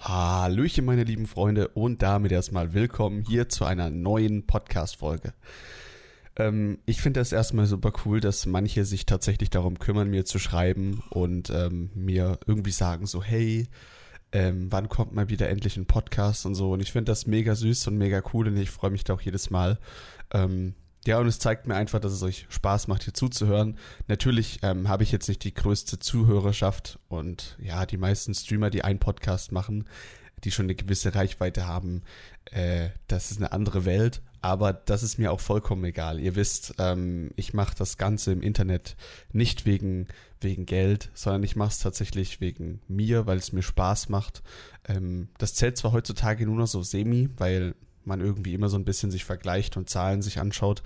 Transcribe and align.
Hallöchen, 0.00 0.86
meine 0.86 1.04
lieben 1.04 1.26
Freunde, 1.26 1.68
und 1.68 2.00
damit 2.00 2.32
erstmal 2.32 2.72
willkommen 2.72 3.22
hier 3.22 3.50
zu 3.50 3.66
einer 3.66 3.90
neuen 3.90 4.46
Podcast-Folge. 4.46 5.34
Ähm, 6.36 6.78
ich 6.86 7.02
finde 7.02 7.20
das 7.20 7.32
erstmal 7.32 7.66
super 7.66 7.92
cool, 8.06 8.18
dass 8.20 8.46
manche 8.46 8.86
sich 8.86 9.04
tatsächlich 9.04 9.50
darum 9.50 9.78
kümmern, 9.78 10.08
mir 10.08 10.24
zu 10.24 10.38
schreiben 10.38 11.02
und 11.10 11.50
ähm, 11.50 11.90
mir 11.94 12.38
irgendwie 12.46 12.70
sagen 12.70 13.04
so, 13.04 13.22
hey, 13.22 13.68
ähm, 14.32 14.72
wann 14.72 14.88
kommt 14.88 15.12
mal 15.12 15.28
wieder 15.28 15.50
endlich 15.50 15.76
ein 15.76 15.84
Podcast 15.84 16.46
und 16.46 16.54
so. 16.54 16.72
Und 16.72 16.80
ich 16.80 16.92
finde 16.92 17.12
das 17.12 17.26
mega 17.26 17.54
süß 17.54 17.88
und 17.88 17.98
mega 17.98 18.22
cool 18.32 18.48
und 18.48 18.56
ich 18.56 18.70
freue 18.70 18.90
mich 18.90 19.04
da 19.04 19.12
auch 19.12 19.20
jedes 19.20 19.50
Mal. 19.50 19.78
Ja, 21.06 21.18
und 21.18 21.26
es 21.26 21.38
zeigt 21.38 21.66
mir 21.66 21.76
einfach, 21.76 21.98
dass 21.98 22.12
es 22.12 22.22
euch 22.22 22.46
Spaß 22.50 22.88
macht, 22.88 23.04
hier 23.04 23.14
zuzuhören. 23.14 23.78
Natürlich 24.06 24.60
ähm, 24.62 24.88
habe 24.88 25.02
ich 25.02 25.12
jetzt 25.12 25.28
nicht 25.28 25.42
die 25.44 25.54
größte 25.54 25.98
Zuhörerschaft 25.98 26.98
und 27.08 27.56
ja, 27.60 27.86
die 27.86 27.96
meisten 27.96 28.34
Streamer, 28.34 28.68
die 28.68 28.84
einen 28.84 28.98
Podcast 28.98 29.50
machen, 29.50 29.88
die 30.44 30.50
schon 30.50 30.66
eine 30.66 30.74
gewisse 30.74 31.14
Reichweite 31.14 31.66
haben, 31.66 32.02
äh, 32.50 32.90
das 33.08 33.30
ist 33.30 33.38
eine 33.38 33.52
andere 33.52 33.84
Welt. 33.84 34.22
Aber 34.42 34.72
das 34.72 35.02
ist 35.02 35.18
mir 35.18 35.32
auch 35.32 35.40
vollkommen 35.40 35.84
egal. 35.84 36.18
Ihr 36.18 36.34
wisst, 36.34 36.74
ähm, 36.78 37.30
ich 37.36 37.52
mache 37.52 37.74
das 37.76 37.98
Ganze 37.98 38.32
im 38.32 38.40
Internet 38.40 38.96
nicht 39.32 39.66
wegen, 39.66 40.08
wegen 40.40 40.64
Geld, 40.64 41.10
sondern 41.12 41.42
ich 41.42 41.56
mache 41.56 41.68
es 41.70 41.78
tatsächlich 41.78 42.40
wegen 42.40 42.80
mir, 42.88 43.26
weil 43.26 43.36
es 43.36 43.52
mir 43.52 43.62
Spaß 43.62 44.08
macht. 44.08 44.42
Ähm, 44.88 45.28
das 45.36 45.54
zählt 45.54 45.76
zwar 45.76 45.92
heutzutage 45.92 46.46
nur 46.46 46.56
noch 46.56 46.66
so 46.66 46.82
semi, 46.82 47.28
weil 47.36 47.74
man 48.04 48.20
irgendwie 48.20 48.54
immer 48.54 48.68
so 48.68 48.76
ein 48.76 48.84
bisschen 48.84 49.10
sich 49.10 49.24
vergleicht 49.24 49.76
und 49.76 49.88
Zahlen 49.88 50.22
sich 50.22 50.38
anschaut 50.38 50.82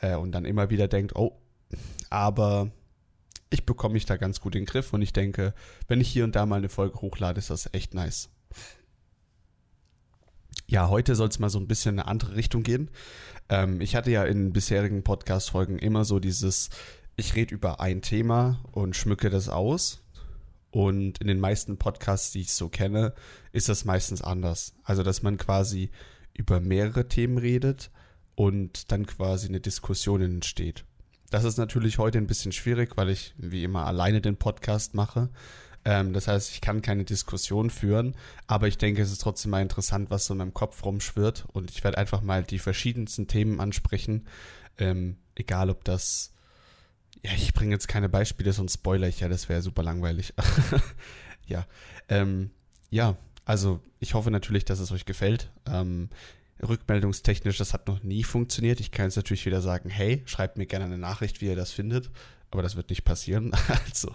äh, 0.00 0.16
und 0.16 0.32
dann 0.32 0.44
immer 0.44 0.70
wieder 0.70 0.88
denkt, 0.88 1.16
oh, 1.16 1.40
aber 2.08 2.70
ich 3.50 3.66
bekomme 3.66 3.94
mich 3.94 4.06
da 4.06 4.16
ganz 4.16 4.40
gut 4.40 4.54
in 4.54 4.62
den 4.62 4.66
Griff 4.66 4.92
und 4.92 5.02
ich 5.02 5.12
denke, 5.12 5.54
wenn 5.88 6.00
ich 6.00 6.08
hier 6.08 6.24
und 6.24 6.36
da 6.36 6.46
mal 6.46 6.56
eine 6.56 6.68
Folge 6.68 7.00
hochlade, 7.00 7.38
ist 7.38 7.50
das 7.50 7.72
echt 7.72 7.94
nice. 7.94 8.30
Ja, 10.66 10.88
heute 10.88 11.16
soll 11.16 11.28
es 11.28 11.40
mal 11.40 11.50
so 11.50 11.58
ein 11.58 11.66
bisschen 11.66 11.96
in 11.96 12.00
eine 12.00 12.08
andere 12.08 12.36
Richtung 12.36 12.62
gehen. 12.62 12.90
Ähm, 13.48 13.80
ich 13.80 13.96
hatte 13.96 14.10
ja 14.10 14.24
in 14.24 14.52
bisherigen 14.52 15.02
Podcast-Folgen 15.02 15.78
immer 15.78 16.04
so 16.04 16.20
dieses, 16.20 16.70
ich 17.16 17.34
rede 17.34 17.54
über 17.54 17.80
ein 17.80 18.02
Thema 18.02 18.60
und 18.70 18.94
schmücke 18.94 19.30
das 19.30 19.48
aus. 19.48 20.04
Und 20.70 21.20
in 21.20 21.26
den 21.26 21.40
meisten 21.40 21.76
Podcasts, 21.76 22.30
die 22.30 22.42
ich 22.42 22.52
so 22.52 22.68
kenne, 22.68 23.14
ist 23.50 23.68
das 23.68 23.84
meistens 23.84 24.22
anders. 24.22 24.74
Also, 24.84 25.02
dass 25.02 25.22
man 25.22 25.36
quasi 25.36 25.90
über 26.40 26.58
mehrere 26.58 27.06
Themen 27.06 27.36
redet 27.36 27.90
und 28.34 28.90
dann 28.90 29.04
quasi 29.04 29.46
eine 29.46 29.60
Diskussion 29.60 30.22
entsteht. 30.22 30.86
Das 31.28 31.44
ist 31.44 31.58
natürlich 31.58 31.98
heute 31.98 32.16
ein 32.16 32.26
bisschen 32.26 32.50
schwierig, 32.50 32.96
weil 32.96 33.10
ich 33.10 33.34
wie 33.36 33.62
immer 33.62 33.84
alleine 33.86 34.22
den 34.22 34.38
Podcast 34.38 34.94
mache. 34.94 35.28
Ähm, 35.84 36.14
das 36.14 36.28
heißt, 36.28 36.50
ich 36.52 36.62
kann 36.62 36.80
keine 36.80 37.04
Diskussion 37.04 37.68
führen, 37.68 38.16
aber 38.46 38.68
ich 38.68 38.78
denke, 38.78 39.02
es 39.02 39.12
ist 39.12 39.20
trotzdem 39.20 39.50
mal 39.50 39.60
interessant, 39.60 40.10
was 40.10 40.24
so 40.24 40.32
in 40.32 40.38
meinem 40.38 40.54
Kopf 40.54 40.82
rumschwirrt 40.82 41.44
und 41.52 41.70
ich 41.70 41.84
werde 41.84 41.98
einfach 41.98 42.22
mal 42.22 42.42
die 42.42 42.58
verschiedensten 42.58 43.28
Themen 43.28 43.60
ansprechen. 43.60 44.26
Ähm, 44.78 45.18
egal, 45.34 45.68
ob 45.68 45.84
das. 45.84 46.32
Ja, 47.22 47.32
ich 47.32 47.52
bringe 47.52 47.72
jetzt 47.72 47.88
keine 47.88 48.08
Beispiele, 48.08 48.54
sonst 48.54 48.74
spoiler 48.74 49.08
ich 49.08 49.20
ja, 49.20 49.28
das 49.28 49.50
wäre 49.50 49.60
super 49.60 49.82
langweilig. 49.82 50.32
ja. 51.46 51.66
Ähm, 52.08 52.50
ja, 52.88 53.18
also 53.50 53.80
ich 53.98 54.14
hoffe 54.14 54.30
natürlich, 54.30 54.64
dass 54.64 54.78
es 54.78 54.92
euch 54.92 55.04
gefällt. 55.04 55.50
Ähm, 55.66 56.08
rückmeldungstechnisch, 56.62 57.58
das 57.58 57.74
hat 57.74 57.88
noch 57.88 58.00
nie 58.04 58.22
funktioniert. 58.22 58.78
Ich 58.78 58.92
kann 58.92 59.06
jetzt 59.06 59.16
natürlich 59.16 59.44
wieder 59.44 59.60
sagen, 59.60 59.90
hey, 59.90 60.22
schreibt 60.24 60.56
mir 60.56 60.66
gerne 60.66 60.84
eine 60.84 60.98
Nachricht, 60.98 61.40
wie 61.40 61.46
ihr 61.46 61.56
das 61.56 61.72
findet. 61.72 62.10
Aber 62.52 62.62
das 62.62 62.76
wird 62.76 62.90
nicht 62.90 63.04
passieren. 63.04 63.50
Also, 63.68 64.12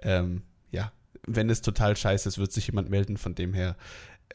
ähm, 0.00 0.40
ja, 0.70 0.90
wenn 1.26 1.50
es 1.50 1.60
total 1.60 1.98
scheiße 1.98 2.26
ist, 2.26 2.38
wird 2.38 2.50
sich 2.50 2.68
jemand 2.68 2.88
melden. 2.88 3.18
Von 3.18 3.34
dem 3.34 3.52
her, 3.52 3.76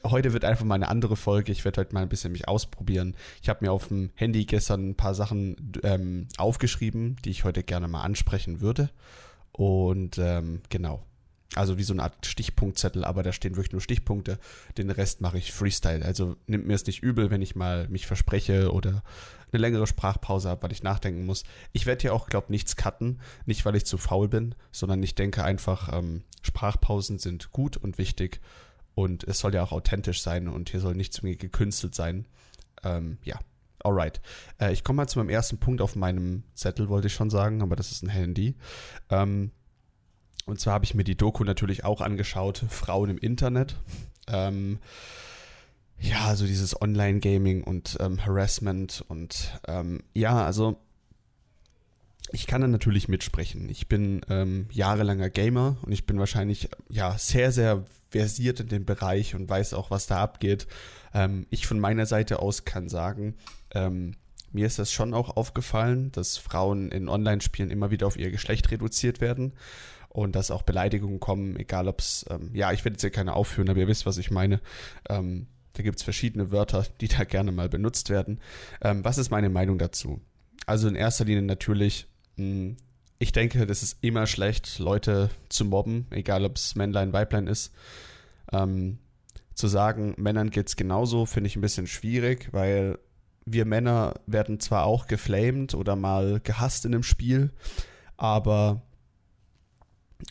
heute 0.03 0.33
wird 0.33 0.45
einfach 0.45 0.65
mal 0.65 0.75
eine 0.75 0.89
andere 0.89 1.15
Folge. 1.15 1.51
Ich 1.51 1.65
werde 1.65 1.81
heute 1.81 1.95
mal 1.95 2.03
ein 2.03 2.09
bisschen 2.09 2.31
mich 2.31 2.47
ausprobieren. 2.47 3.15
Ich 3.41 3.49
habe 3.49 3.65
mir 3.65 3.71
auf 3.71 3.87
dem 3.87 4.11
Handy 4.13 4.45
gestern 4.45 4.89
ein 4.89 4.95
paar 4.95 5.15
Sachen 5.15 5.71
ähm, 5.81 6.27
aufgeschrieben, 6.37 7.15
die 7.25 7.31
ich 7.31 7.43
heute 7.43 7.63
gerne 7.63 7.87
mal 7.87 8.03
ansprechen 8.03 8.61
würde. 8.61 8.91
Und 9.51 10.19
ähm, 10.19 10.61
genau, 10.69 11.06
also 11.55 11.77
wie 11.77 11.83
so 11.83 11.93
eine 11.93 12.03
Art 12.03 12.25
Stichpunktzettel, 12.25 13.03
aber 13.03 13.23
da 13.23 13.31
stehen 13.31 13.55
wirklich 13.55 13.71
nur 13.71 13.81
Stichpunkte. 13.81 14.37
Den 14.77 14.89
Rest 14.91 15.21
mache 15.21 15.37
ich 15.37 15.53
Freestyle. 15.53 16.03
Also 16.03 16.35
nimmt 16.45 16.67
mir 16.67 16.73
es 16.73 16.85
nicht 16.85 17.01
übel, 17.01 17.31
wenn 17.31 17.41
ich 17.41 17.55
mal 17.55 17.87
mich 17.89 18.05
verspreche 18.05 18.71
oder 18.71 19.03
eine 19.51 19.61
längere 19.61 19.87
Sprachpause 19.87 20.49
habe, 20.49 20.63
weil 20.63 20.71
ich 20.71 20.83
nachdenken 20.83 21.25
muss. 21.25 21.43
Ich 21.71 21.85
werde 21.85 22.01
hier 22.01 22.13
auch, 22.13 22.27
glaube 22.27 22.51
nichts 22.51 22.75
cutten. 22.75 23.21
Nicht, 23.45 23.65
weil 23.65 23.75
ich 23.75 23.85
zu 23.85 23.97
faul 23.97 24.27
bin, 24.27 24.55
sondern 24.71 25.01
ich 25.01 25.15
denke 25.15 25.43
einfach, 25.43 25.97
ähm, 25.97 26.23
Sprachpausen 26.41 27.17
sind 27.17 27.51
gut 27.51 27.77
und 27.77 27.97
wichtig. 27.97 28.41
Und 28.93 29.23
es 29.23 29.39
soll 29.39 29.53
ja 29.53 29.63
auch 29.63 29.71
authentisch 29.71 30.21
sein 30.21 30.47
und 30.47 30.69
hier 30.69 30.79
soll 30.79 30.95
nichts 30.95 31.19
irgendwie 31.19 31.37
gekünstelt 31.37 31.95
sein. 31.95 32.25
Ähm, 32.83 33.19
ja, 33.23 33.39
alright. 33.83 34.21
Äh, 34.59 34.73
ich 34.73 34.83
komme 34.83 34.97
mal 34.97 35.07
zu 35.07 35.19
meinem 35.19 35.29
ersten 35.29 35.59
Punkt 35.59 35.81
auf 35.81 35.95
meinem 35.95 36.43
Zettel, 36.55 36.89
wollte 36.89 37.07
ich 37.07 37.13
schon 37.13 37.29
sagen, 37.29 37.61
aber 37.61 37.75
das 37.75 37.91
ist 37.91 38.03
ein 38.03 38.09
Handy. 38.09 38.55
Ähm, 39.09 39.51
und 40.47 40.59
zwar 40.59 40.73
habe 40.73 40.85
ich 40.85 40.95
mir 40.95 41.03
die 41.03 41.17
Doku 41.17 41.43
natürlich 41.43 41.83
auch 41.83 42.01
angeschaut, 42.01 42.63
Frauen 42.69 43.09
im 43.09 43.17
Internet. 43.17 43.75
Ähm, 44.27 44.79
ja, 45.99 46.25
also 46.25 46.45
dieses 46.45 46.81
Online-Gaming 46.81 47.63
und 47.63 47.97
ähm, 47.99 48.25
Harassment 48.25 49.03
und 49.07 49.59
ähm, 49.67 50.03
ja, 50.13 50.43
also 50.45 50.77
ich 52.31 52.47
kann 52.47 52.61
da 52.61 52.67
natürlich 52.67 53.07
mitsprechen. 53.07 53.69
Ich 53.69 53.87
bin 53.87 54.21
ähm, 54.29 54.67
jahrelanger 54.71 55.29
Gamer 55.29 55.77
und 55.81 55.91
ich 55.91 56.05
bin 56.05 56.17
wahrscheinlich 56.17 56.69
ja 56.89 57.17
sehr, 57.17 57.51
sehr 57.51 57.85
versiert 58.09 58.61
in 58.61 58.69
dem 58.69 58.85
Bereich 58.85 59.35
und 59.35 59.49
weiß 59.49 59.73
auch, 59.73 59.91
was 59.91 60.07
da 60.07 60.21
abgeht. 60.21 60.67
Ähm, 61.13 61.45
ich 61.49 61.67
von 61.67 61.79
meiner 61.79 62.05
Seite 62.05 62.39
aus 62.39 62.63
kann 62.63 62.87
sagen, 62.87 63.35
ähm, 63.71 64.15
mir 64.53 64.65
ist 64.65 64.79
das 64.79 64.93
schon 64.93 65.13
auch 65.13 65.35
aufgefallen, 65.35 66.11
dass 66.13 66.37
Frauen 66.37 66.89
in 66.89 67.09
Online-Spielen 67.09 67.69
immer 67.69 67.91
wieder 67.91 68.07
auf 68.07 68.17
ihr 68.17 68.31
Geschlecht 68.31 68.71
reduziert 68.71 69.19
werden 69.19 69.53
und 70.17 70.35
dass 70.35 70.49
auch 70.49 70.63
Beleidigungen 70.63 71.19
kommen, 71.19 71.55
egal 71.57 71.87
ob 71.87 71.99
es, 71.99 72.25
ähm, 72.31 72.49
ja, 72.55 72.71
ich 72.71 72.83
werde 72.83 72.95
jetzt 72.95 73.01
hier 73.01 73.11
keine 73.11 73.33
aufführen, 73.33 73.69
aber 73.69 73.81
ihr 73.81 73.87
wisst, 73.87 74.07
was 74.07 74.17
ich 74.17 74.31
meine. 74.31 74.61
Ähm, 75.09 75.45
da 75.73 75.83
gibt 75.83 75.99
es 75.99 76.03
verschiedene 76.03 76.49
Wörter, 76.49 76.87
die 77.01 77.07
da 77.07 77.23
gerne 77.23 77.51
mal 77.51 77.69
benutzt 77.69 78.09
werden. 78.09 78.39
Ähm, 78.81 79.05
was 79.05 79.19
ist 79.19 79.29
meine 79.29 79.49
Meinung 79.49 79.77
dazu? 79.77 80.19
Also 80.65 80.87
in 80.87 80.95
erster 80.95 81.25
Linie 81.25 81.43
natürlich, 81.43 82.07
mh, 82.37 82.43
hm, 82.43 82.77
ich 83.19 83.31
denke, 83.31 83.67
das 83.67 83.83
ist 83.83 83.97
immer 84.01 84.25
schlecht, 84.25 84.79
Leute 84.79 85.29
zu 85.49 85.65
mobben, 85.65 86.07
egal 86.09 86.45
ob 86.45 86.55
es 86.55 86.73
Männlein, 86.73 87.13
Weiblein 87.13 87.45
ist. 87.45 87.71
Ähm, 88.51 88.97
zu 89.53 89.67
sagen, 89.67 90.15
Männern 90.17 90.49
geht 90.49 90.67
es 90.67 90.77
genauso, 90.77 91.27
finde 91.27 91.47
ich 91.47 91.55
ein 91.55 91.61
bisschen 91.61 91.85
schwierig, 91.85 92.49
weil 92.53 92.97
wir 93.45 93.65
Männer 93.65 94.15
werden 94.25 94.59
zwar 94.59 94.85
auch 94.85 95.05
geflamed 95.05 95.75
oder 95.75 95.95
mal 95.95 96.39
gehasst 96.43 96.85
in 96.85 96.95
einem 96.95 97.03
Spiel, 97.03 97.51
aber 98.17 98.81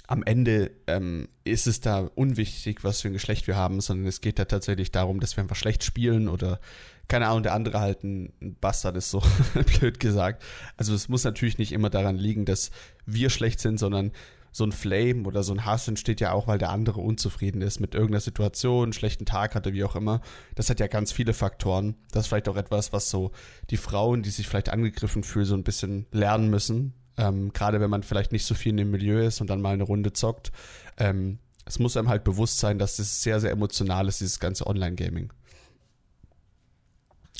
am 0.07 0.23
Ende 0.23 0.73
ähm, 0.87 1.29
ist 1.45 1.67
es 1.67 1.81
da 1.81 2.11
unwichtig, 2.15 2.83
was 2.83 3.01
für 3.01 3.09
ein 3.09 3.13
Geschlecht 3.13 3.47
wir 3.47 3.57
haben, 3.57 3.81
sondern 3.81 4.07
es 4.07 4.21
geht 4.21 4.39
da 4.39 4.45
tatsächlich 4.45 4.91
darum, 4.91 5.21
dass 5.21 5.37
wir 5.37 5.43
einfach 5.43 5.57
schlecht 5.57 5.85
spielen 5.85 6.29
oder 6.29 6.61
keine 7.09 7.29
Ahnung, 7.29 7.45
der 7.45 7.55
andere 7.55 7.81
halt 7.81 8.03
ein, 8.03 8.57
Bastard 8.61 8.97
ist, 8.97 9.11
so 9.11 9.23
blöd 9.79 10.01
gesagt. 10.01 10.43
Also 10.77 10.95
es 10.95 11.09
muss 11.09 11.25
natürlich 11.25 11.59
nicht 11.59 11.73
immer 11.73 11.91
daran 11.91 12.17
liegen, 12.17 12.45
dass 12.45 12.71
wir 13.05 13.31
schlecht 13.31 13.61
sind, 13.61 13.79
sondern 13.79 14.11
so 14.51 14.65
ein 14.65 14.73
Flame 14.73 15.25
oder 15.25 15.43
so 15.43 15.53
ein 15.53 15.67
Hass 15.67 15.87
entsteht 15.87 16.21
ja 16.21 16.33
auch, 16.33 16.47
weil 16.47 16.59
der 16.59 16.71
andere 16.71 17.01
unzufrieden 17.01 17.61
ist 17.61 17.79
mit 17.79 17.95
irgendeiner 17.95 18.21
Situation, 18.21 18.85
einen 18.85 18.93
schlechten 18.95 19.27
Tag 19.27 19.55
hatte, 19.55 19.75
wie 19.75 19.85
auch 19.85 19.95
immer. 19.97 20.23
Das 20.55 20.71
hat 20.71 20.81
ja 20.81 20.87
ganz 20.87 21.13
viele 21.13 21.35
Faktoren. 21.35 21.95
Das 22.11 22.25
ist 22.25 22.29
vielleicht 22.29 22.49
auch 22.49 22.57
etwas, 22.57 22.93
was 22.93 23.11
so 23.11 23.33
die 23.69 23.77
Frauen, 23.77 24.23
die 24.23 24.31
sich 24.31 24.49
vielleicht 24.49 24.71
angegriffen 24.71 25.25
fühlen, 25.25 25.45
so 25.45 25.55
ein 25.55 25.63
bisschen 25.63 26.07
lernen 26.11 26.49
müssen, 26.49 26.95
ähm, 27.17 27.53
Gerade 27.53 27.81
wenn 27.81 27.91
man 27.91 28.03
vielleicht 28.03 28.33
nicht 28.33 28.45
so 28.45 28.55
viel 28.55 28.71
in 28.71 28.77
dem 28.77 28.91
Milieu 28.91 29.25
ist 29.25 29.41
und 29.41 29.49
dann 29.49 29.63
mal 29.63 29.73
eine 29.75 29.85
Runde 29.85 30.13
zockt. 30.13 30.53
Ähm, 30.99 31.39
es 31.65 31.79
muss 31.79 31.97
einem 31.97 32.09
halt 32.09 32.25
bewusst 32.25 32.59
sein, 32.59 32.79
dass 32.79 32.99
es 32.99 33.23
sehr, 33.23 33.41
sehr 33.41 33.51
emotional 33.51 34.09
ist, 34.09 34.21
dieses 34.21 34.39
ganze 34.39 34.67
Online-Gaming. 34.67 35.33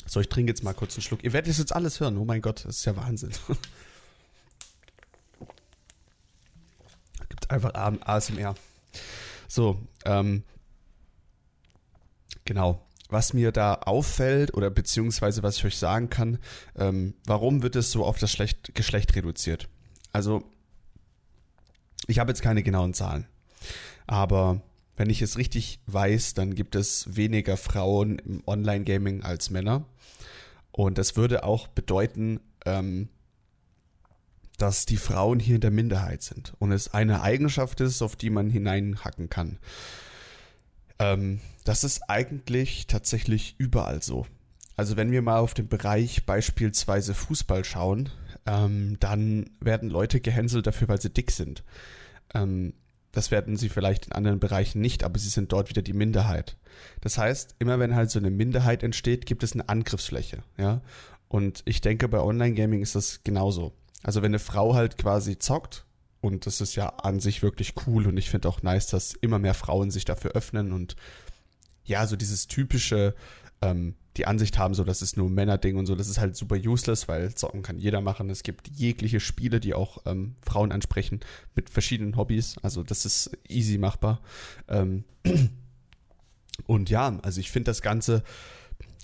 So, 0.05 0.19
ich 0.19 0.29
trinke 0.29 0.51
jetzt 0.51 0.63
mal 0.63 0.73
kurz 0.73 0.95
einen 0.95 1.03
Schluck. 1.03 1.23
Ihr 1.23 1.33
werdet 1.33 1.57
jetzt 1.57 1.75
alles 1.75 1.99
hören. 1.99 2.17
Oh 2.17 2.25
mein 2.25 2.41
Gott, 2.41 2.65
das 2.65 2.77
ist 2.77 2.85
ja 2.85 2.95
Wahnsinn. 2.95 3.31
Gibt 7.29 7.51
einfach 7.51 7.73
ASMR. 7.73 8.55
So, 9.47 9.81
ähm, 10.05 10.43
genau 12.45 12.86
was 13.09 13.33
mir 13.33 13.51
da 13.51 13.75
auffällt 13.75 14.53
oder 14.53 14.69
beziehungsweise 14.69 15.43
was 15.43 15.57
ich 15.57 15.65
euch 15.65 15.77
sagen 15.77 16.09
kann, 16.09 16.39
ähm, 16.77 17.13
warum 17.25 17.63
wird 17.63 17.75
es 17.75 17.91
so 17.91 18.05
auf 18.05 18.17
das 18.17 18.31
Schlecht, 18.31 18.75
Geschlecht 18.75 19.15
reduziert? 19.15 19.67
Also, 20.11 20.43
ich 22.07 22.19
habe 22.19 22.31
jetzt 22.31 22.41
keine 22.41 22.63
genauen 22.63 22.93
Zahlen, 22.93 23.27
aber 24.05 24.61
wenn 24.97 25.09
ich 25.09 25.21
es 25.21 25.37
richtig 25.37 25.79
weiß, 25.85 26.33
dann 26.33 26.55
gibt 26.55 26.75
es 26.75 27.15
weniger 27.15 27.55
Frauen 27.55 28.17
im 28.19 28.41
Online-Gaming 28.45 29.21
als 29.21 29.51
Männer. 29.51 29.85
Und 30.71 30.97
das 30.97 31.15
würde 31.15 31.43
auch 31.43 31.67
bedeuten, 31.67 32.39
ähm, 32.65 33.09
dass 34.57 34.87
die 34.87 34.97
Frauen 34.97 35.39
hier 35.39 35.55
in 35.55 35.61
der 35.61 35.71
Minderheit 35.71 36.23
sind 36.23 36.53
und 36.57 36.71
es 36.71 36.93
eine 36.93 37.21
Eigenschaft 37.21 37.79
ist, 37.79 38.01
auf 38.01 38.15
die 38.15 38.31
man 38.31 38.49
hineinhacken 38.49 39.29
kann. 39.29 39.59
Ähm, 40.97 41.41
das 41.67 41.83
ist 41.83 42.09
eigentlich 42.09 42.87
tatsächlich 42.87 43.55
überall 43.57 44.01
so. 44.01 44.25
Also 44.77 44.95
wenn 44.95 45.11
wir 45.11 45.21
mal 45.21 45.39
auf 45.39 45.53
den 45.53 45.67
Bereich 45.67 46.25
beispielsweise 46.25 47.13
Fußball 47.13 47.65
schauen, 47.65 48.09
ähm, 48.45 48.97
dann 48.99 49.49
werden 49.59 49.89
Leute 49.89 50.21
gehänselt 50.21 50.67
dafür, 50.67 50.87
weil 50.87 51.01
sie 51.01 51.09
dick 51.09 51.31
sind. 51.31 51.63
Ähm, 52.33 52.73
das 53.11 53.31
werden 53.31 53.57
sie 53.57 53.69
vielleicht 53.69 54.05
in 54.05 54.11
anderen 54.13 54.39
Bereichen 54.39 54.79
nicht, 54.79 55.03
aber 55.03 55.19
sie 55.19 55.29
sind 55.29 55.51
dort 55.51 55.69
wieder 55.69 55.81
die 55.81 55.93
Minderheit. 55.93 56.55
Das 57.01 57.17
heißt, 57.17 57.55
immer 57.59 57.79
wenn 57.79 57.95
halt 57.95 58.11
so 58.11 58.19
eine 58.19 58.29
Minderheit 58.29 58.83
entsteht, 58.83 59.25
gibt 59.25 59.43
es 59.43 59.53
eine 59.53 59.67
Angriffsfläche, 59.67 60.43
ja. 60.57 60.81
Und 61.27 61.63
ich 61.65 61.81
denke, 61.81 62.07
bei 62.07 62.21
Online-Gaming 62.21 62.81
ist 62.81 62.95
das 62.95 63.23
genauso. 63.23 63.73
Also 64.03 64.21
wenn 64.21 64.31
eine 64.31 64.39
Frau 64.39 64.75
halt 64.75 64.97
quasi 64.97 65.37
zockt, 65.37 65.85
und 66.21 66.45
das 66.45 66.61
ist 66.61 66.75
ja 66.75 66.87
an 66.87 67.19
sich 67.19 67.41
wirklich 67.41 67.73
cool 67.85 68.07
und 68.07 68.17
ich 68.17 68.29
finde 68.29 68.47
auch 68.47 68.61
nice, 68.61 68.87
dass 68.87 69.13
immer 69.13 69.39
mehr 69.39 69.53
Frauen 69.53 69.91
sich 69.91 70.05
dafür 70.05 70.31
öffnen 70.31 70.71
und 70.71 70.95
ja, 71.87 72.05
so 72.05 72.15
dieses 72.15 72.47
typische, 72.47 73.15
ähm, 73.61 73.95
die 74.17 74.27
Ansicht 74.27 74.57
haben, 74.57 74.73
so 74.73 74.83
das 74.83 75.01
ist 75.01 75.17
nur 75.17 75.29
ein 75.29 75.33
Männerding 75.33 75.77
und 75.77 75.85
so, 75.85 75.95
das 75.95 76.09
ist 76.09 76.19
halt 76.19 76.35
super 76.35 76.55
useless, 76.55 77.07
weil 77.07 77.33
Zocken 77.33 77.61
kann 77.61 77.79
jeder 77.79 78.01
machen. 78.01 78.29
Es 78.29 78.43
gibt 78.43 78.67
jegliche 78.67 79.19
Spiele, 79.19 79.59
die 79.59 79.73
auch 79.73 79.99
ähm, 80.05 80.35
Frauen 80.41 80.71
ansprechen 80.71 81.19
mit 81.55 81.69
verschiedenen 81.69 82.17
Hobbys. 82.17 82.55
Also 82.61 82.83
das 82.83 83.05
ist 83.05 83.31
easy 83.47 83.77
machbar. 83.77 84.21
Ähm, 84.67 85.03
und 86.65 86.89
ja, 86.89 87.19
also 87.21 87.39
ich 87.39 87.51
finde 87.51 87.69
das 87.69 87.81
Ganze 87.81 88.23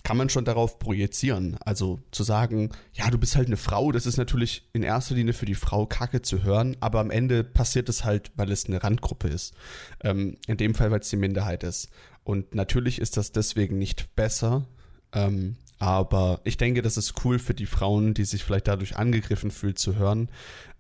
kann 0.04 0.18
man 0.18 0.30
schon 0.30 0.46
darauf 0.46 0.80
projizieren. 0.80 1.58
Also 1.66 2.00
zu 2.12 2.24
sagen, 2.24 2.72
ja, 2.94 3.10
du 3.10 3.18
bist 3.18 3.36
halt 3.36 3.48
eine 3.48 3.58
Frau, 3.58 3.92
das 3.92 4.06
ist 4.06 4.18
natürlich 4.18 4.70
in 4.74 4.84
erster 4.84 5.16
Linie 5.16 5.34
für 5.34 5.46
die 5.46 5.56
Frau 5.56 5.86
Kacke 5.86 6.22
zu 6.22 6.44
hören, 6.44 6.76
aber 6.82 7.00
am 7.00 7.10
Ende 7.10 7.44
passiert 7.44 7.88
es 7.88 8.04
halt, 8.04 8.32
weil 8.36 8.52
es 8.52 8.66
eine 8.66 8.84
Randgruppe 8.84 9.30
ist. 9.30 9.54
Ähm, 10.02 10.38
in 10.48 10.58
dem 10.58 10.76
Fall, 10.76 10.92
weil 10.92 11.00
es 11.00 11.10
die 11.10 11.16
Minderheit 11.16 11.64
ist. 11.64 11.90
Und 12.24 12.56
natürlich 12.56 13.00
ist 13.00 13.18
das 13.18 13.32
deswegen 13.32 13.78
nicht 13.78 14.16
besser, 14.16 14.66
ähm, 15.12 15.58
aber 15.80 16.40
ich 16.46 16.58
denke, 16.58 16.82
das 16.82 16.96
ist 16.98 17.26
cool 17.26 17.40
für 17.40 17.54
die 17.54 17.66
Frauen, 17.66 18.14
die 18.14 18.26
sich 18.26 18.44
vielleicht 18.44 18.68
dadurch 18.68 18.96
angegriffen 18.96 19.52
fühlen, 19.52 19.76
zu 19.76 19.96
hören, 19.96 20.30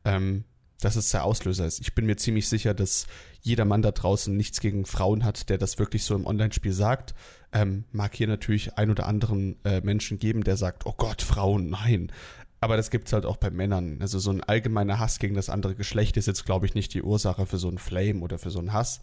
ähm, 0.06 0.46
dass 0.80 0.96
es 0.96 1.10
der 1.10 1.26
Auslöser 1.26 1.66
ist. 1.66 1.82
Ich 1.82 1.94
bin 1.94 2.06
mir 2.06 2.18
ziemlich 2.18 2.48
sicher, 2.48 2.74
dass 2.74 3.08
jeder 3.42 3.66
Mann 3.66 3.82
da 3.82 3.92
draußen 3.92 4.36
nichts 4.36 4.60
gegen 4.60 4.86
Frauen 4.86 5.24
hat, 5.24 5.50
der 5.50 5.58
das 5.58 5.80
wirklich 5.80 6.04
so 6.04 6.16
im 6.16 6.26
Online-Spiel 6.26 6.74
sagt. 6.74 7.14
Ähm, 7.52 7.86
mag 7.92 8.16
hier 8.16 8.28
natürlich 8.28 8.78
ein 8.78 8.90
oder 8.90 9.06
anderen 9.06 9.58
äh, 9.66 9.82
Menschen 9.82 10.18
geben, 10.20 10.44
der 10.44 10.58
sagt, 10.58 10.86
oh 10.86 10.94
Gott, 10.96 11.22
Frauen, 11.22 11.70
nein. 11.70 12.12
Aber 12.62 12.78
das 12.78 12.90
gibt 12.90 13.08
es 13.08 13.14
halt 13.14 13.26
auch 13.26 13.36
bei 13.38 13.50
Männern. 13.52 13.98
Also 14.00 14.20
so 14.20 14.32
ein 14.32 14.42
allgemeiner 14.42 15.00
Hass 15.00 15.20
gegen 15.20 15.36
das 15.36 15.50
andere 15.50 15.76
Geschlecht 15.76 16.16
ist 16.16 16.28
jetzt, 16.28 16.46
glaube 16.46 16.66
ich, 16.66 16.76
nicht 16.76 16.94
die 16.94 17.02
Ursache 17.02 17.46
für 17.46 17.58
so 17.58 17.68
einen 17.68 17.78
Flame 17.78 18.22
oder 18.22 18.40
für 18.40 18.52
so 18.52 18.60
einen 18.60 18.72
Hass. 18.72 19.02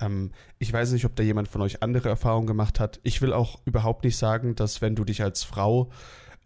Ähm, 0.00 0.32
ich 0.58 0.72
weiß 0.72 0.92
nicht, 0.92 1.04
ob 1.04 1.16
da 1.16 1.22
jemand 1.22 1.48
von 1.48 1.60
euch 1.60 1.82
andere 1.82 2.08
Erfahrungen 2.08 2.46
gemacht 2.46 2.80
hat. 2.80 3.00
Ich 3.02 3.20
will 3.22 3.32
auch 3.32 3.60
überhaupt 3.64 4.04
nicht 4.04 4.16
sagen, 4.16 4.54
dass 4.54 4.80
wenn 4.80 4.94
du 4.94 5.04
dich 5.04 5.22
als 5.22 5.42
Frau 5.42 5.90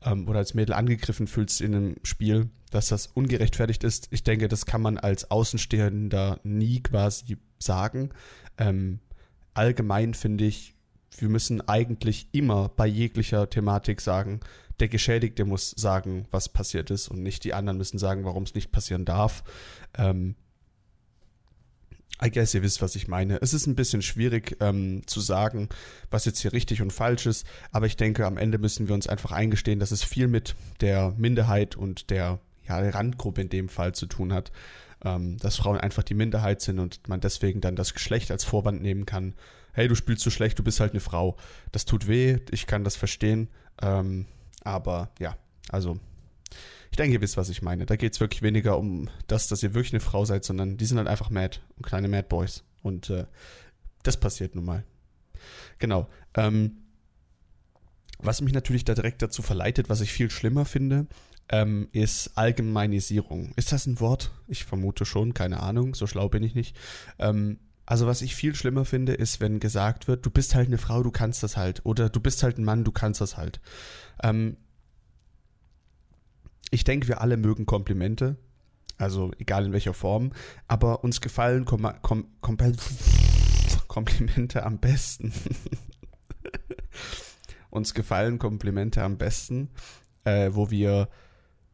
ähm, 0.05 0.29
oder 0.29 0.39
als 0.39 0.55
Mädel 0.55 0.75
angegriffen 0.75 1.27
fühlst 1.27 1.61
in 1.61 1.75
einem 1.75 1.97
Spiel, 2.03 2.51
dass 2.71 2.89
das 2.89 3.07
ungerechtfertigt 3.07 3.85
ist. 3.85 4.09
Ich 4.11 4.23
denke, 4.23 4.49
das 4.49 4.67
kann 4.67 4.81
man 4.81 4.99
als 4.99 5.31
Außenstehender 5.31 6.41
nie 6.43 6.81
quasi 6.81 7.37
sagen. 7.59 8.11
Ähm, 8.59 9.01
allgemein 9.55 10.15
finde 10.15 10.45
ich, 10.45 10.75
wir 11.19 11.29
müssen 11.29 11.61
eigentlich 11.69 12.29
immer 12.33 12.71
bei 12.71 12.87
jeglicher 12.87 13.51
Thematik 13.51 14.01
sagen, 14.01 14.41
der 14.81 14.89
Geschädigte 14.89 15.45
muss 15.45 15.71
sagen, 15.71 16.27
was 16.31 16.49
passiert 16.49 16.91
ist 16.91 17.09
und 17.09 17.23
nicht 17.23 17.45
die 17.45 17.53
anderen 17.53 17.77
müssen 17.77 17.99
sagen, 17.99 18.25
warum 18.25 18.45
es 18.45 18.55
nicht 18.55 18.73
passieren 18.73 19.05
darf. 19.05 19.45
Ähm, 19.97 20.35
I 22.25 22.31
guess 22.31 22.55
ihr 22.55 22.63
wisst, 22.63 22.83
was 22.83 22.95
ich 22.95 23.09
meine. 23.09 23.41
Es 23.41 23.55
ist 23.55 23.67
ein 23.67 23.75
bisschen 23.75 24.03
schwierig 24.03 24.57
ähm, 24.61 25.03
zu 25.07 25.21
sagen, 25.21 25.69
was 26.11 26.25
jetzt 26.25 26.41
hier 26.41 26.53
richtig 26.53 26.83
und 26.83 26.93
falsch 26.93 27.27
ist, 27.27 27.47
aber 27.71 27.87
ich 27.87 27.97
denke, 27.97 28.27
am 28.27 28.37
Ende 28.37 28.59
müssen 28.59 28.89
wir 28.89 28.95
uns 28.95 29.07
einfach 29.07 29.33
eingestehen, 29.33 29.81
dass 29.81 29.91
es 29.91 30.05
viel 30.05 30.29
mit 30.29 30.55
der 30.81 31.15
Minderheit 31.17 31.77
und 31.77 32.11
der, 32.11 32.39
ja, 32.69 32.79
Randgruppe 32.79 33.41
in 33.41 33.49
dem 33.49 33.69
Fall 33.69 33.95
zu 33.95 34.07
tun 34.07 34.33
hat. 34.33 34.53
Ähm, 35.05 35.37
dass 35.39 35.57
Frauen 35.57 35.79
einfach 35.79 36.05
die 36.05 36.15
Minderheit 36.15 36.61
sind 36.61 36.79
und 36.79 37.09
man 37.09 37.21
deswegen 37.21 37.61
dann 37.61 37.75
das 37.75 37.93
Geschlecht 37.93 38.31
als 38.31 38.45
Vorwand 38.45 38.81
nehmen 38.83 39.05
kann. 39.05 39.35
Hey, 39.73 39.89
du 39.89 39.97
spielst 39.97 40.23
so 40.23 40.31
schlecht, 40.31 40.61
du 40.61 40.63
bist 40.63 40.79
halt 40.79 40.93
eine 40.93 41.01
Frau. 41.01 41.37
Das 41.73 41.87
tut 41.87 42.07
weh, 42.07 42.39
ich 42.53 42.69
kann 42.69 42.85
das 42.85 42.95
verstehen. 42.95 43.49
Ähm, 43.81 44.27
aber 44.63 45.11
ja, 45.19 45.37
also 45.71 45.99
ich 46.93 46.97
denke, 46.97 47.15
ihr 47.15 47.23
wisst, 47.23 47.39
was 47.39 47.49
ich 47.49 47.63
meine. 47.63 47.87
Da 47.87 47.97
geht 47.97 48.13
es 48.13 48.21
wirklich 48.21 48.43
weniger 48.43 48.79
um 48.79 49.09
das, 49.27 49.49
dass 49.49 49.63
ihr 49.63 49.73
wirklich 49.73 49.95
eine 49.95 50.01
Frau 50.01 50.27
seid, 50.27 50.45
sondern 50.45 50.77
die 50.77 50.85
sind 50.85 50.99
halt 50.99 51.09
einfach 51.09 51.31
mad 51.31 51.59
und 51.79 51.87
kleine 51.87 52.07
Mad 52.07 52.27
Boys. 52.29 52.65
Und 52.83 53.09
äh, 53.09 53.25
das 54.03 54.19
passiert 54.19 54.55
nun 54.55 54.67
mal. 54.67 54.85
Genau. 55.79 56.11
Ähm, 56.35 56.83
was 58.19 58.43
mich 58.43 58.53
natürlich 58.53 58.85
da 58.85 58.93
direkt 58.93 59.23
dazu 59.23 59.41
verleitet, 59.41 59.89
was 59.89 60.03
ich 60.03 60.13
viel 60.13 60.31
schlimmer 60.31 60.67
finde, 60.67 61.07
ähm, 61.49 61.89
ist 61.93 62.37
Allgemeinisierung. 62.37 63.55
Ist 63.57 63.73
das 63.73 63.87
ein 63.87 63.99
Wort? 63.99 64.31
Ich 64.47 64.67
vermute 64.67 65.07
schon, 65.07 65.33
keine 65.33 65.61
Ahnung, 65.61 65.95
so 65.95 66.07
schlau 66.07 66.29
bin 66.29 66.43
ich 66.43 66.55
nicht. 66.55 66.77
Ähm, 67.19 67.59
also 67.87 68.07
was 68.07 68.21
ich 68.21 68.35
viel 68.35 68.55
schlimmer 68.55 68.85
finde, 68.85 69.15
ist, 69.15 69.41
wenn 69.41 69.61
gesagt 69.61 70.09
wird, 70.09 70.27
du 70.27 70.31
bist 70.31 70.55
halt 70.55 70.67
eine 70.67 70.77
Frau, 70.77 71.03
du 71.03 71.11
kannst 71.11 71.43
das 71.43 71.57
halt. 71.57 71.81
Oder 71.87 72.11
du 72.11 72.21
bist 72.21 72.43
halt 72.43 72.59
ein 72.59 72.65
Mann, 72.65 72.85
du 72.85 72.93
kannst 72.93 73.23
das 73.23 73.39
halt. 73.39 73.63
Ähm, 74.23 74.59
ich 76.73 76.85
denke, 76.85 77.07
wir 77.07 77.21
alle 77.21 77.37
mögen 77.37 77.67
Komplimente. 77.67 78.37
Also 78.99 79.31
egal 79.39 79.67
in 79.67 79.73
welcher 79.73 79.95
Form. 79.95 80.33
Aber 80.67 81.05
uns 81.05 81.21
gefallen 81.21 81.65
Kom 81.65 81.89
Kom 82.03 82.27
Kom 82.41 82.57
Komplimente 83.89 84.65
am 84.65 84.79
besten. 84.79 85.33
uns 87.71 87.95
gefallen 87.95 88.39
Komplimente 88.39 89.03
am 89.03 89.19
besten, 89.19 89.71
äh, 90.25 90.51
wo 90.53 90.71
wir 90.71 91.09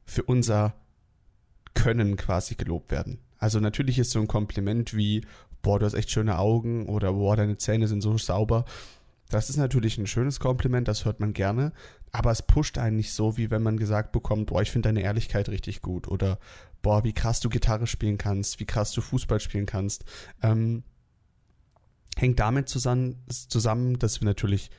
für 0.05 0.25
unser 0.25 0.75
Können 1.75 2.17
quasi 2.17 2.56
gelobt 2.56 2.91
werden. 2.91 3.21
Also 3.39 3.61
natürlich 3.61 3.99
ist 3.99 4.11
so 4.11 4.21
ein 4.21 4.27
Kompliment 4.27 4.95
wie, 4.95 5.25
boah, 5.62 5.79
du 5.79 5.87
hast 5.87 5.95
echt 5.95 6.11
schöne 6.11 6.39
Augen 6.39 6.89
oder 6.89 7.12
boah, 7.12 7.37
deine 7.37 7.56
Zähne 7.56 7.87
sind 7.87 8.00
so 8.00 8.19
sauber. 8.19 8.65
Das 9.29 9.51
ist 9.51 9.57
natürlich 9.57 9.99
ein 9.99 10.07
schönes 10.07 10.41
Kompliment, 10.41 10.89
das 10.89 11.05
hört 11.05 11.21
man 11.21 11.35
gerne, 11.35 11.73
aber 12.13 12.31
es 12.31 12.43
pusht 12.43 12.79
einen 12.79 12.97
nicht 12.97 13.13
so, 13.13 13.37
wie 13.37 13.51
wenn 13.51 13.63
man 13.63 13.77
gesagt 13.77 14.13
bekommt, 14.13 14.47
boah, 14.47 14.63
ich 14.63 14.71
finde 14.71 14.89
deine 14.89 15.03
Ehrlichkeit 15.03 15.49
richtig 15.51 15.83
gut 15.83 16.09
oder 16.09 16.39
boah, 16.81 17.05
wie 17.05 17.13
krass 17.13 17.41
du 17.41 17.49
Gitarre 17.49 17.87
spielen 17.87 18.17
kannst, 18.17 18.61
wie 18.61 18.65
krass 18.65 18.93
du 18.93 19.01
Fußball 19.01 19.41
spielen 19.41 19.67
kannst. 19.67 20.05
Ähm, 20.43 20.83
hängt 22.17 22.41
damit 22.41 22.69
zusammen, 22.69 23.25
zusammen, 23.29 23.99
dass 23.99 24.21
wir 24.21 24.27
natürlich 24.27 24.71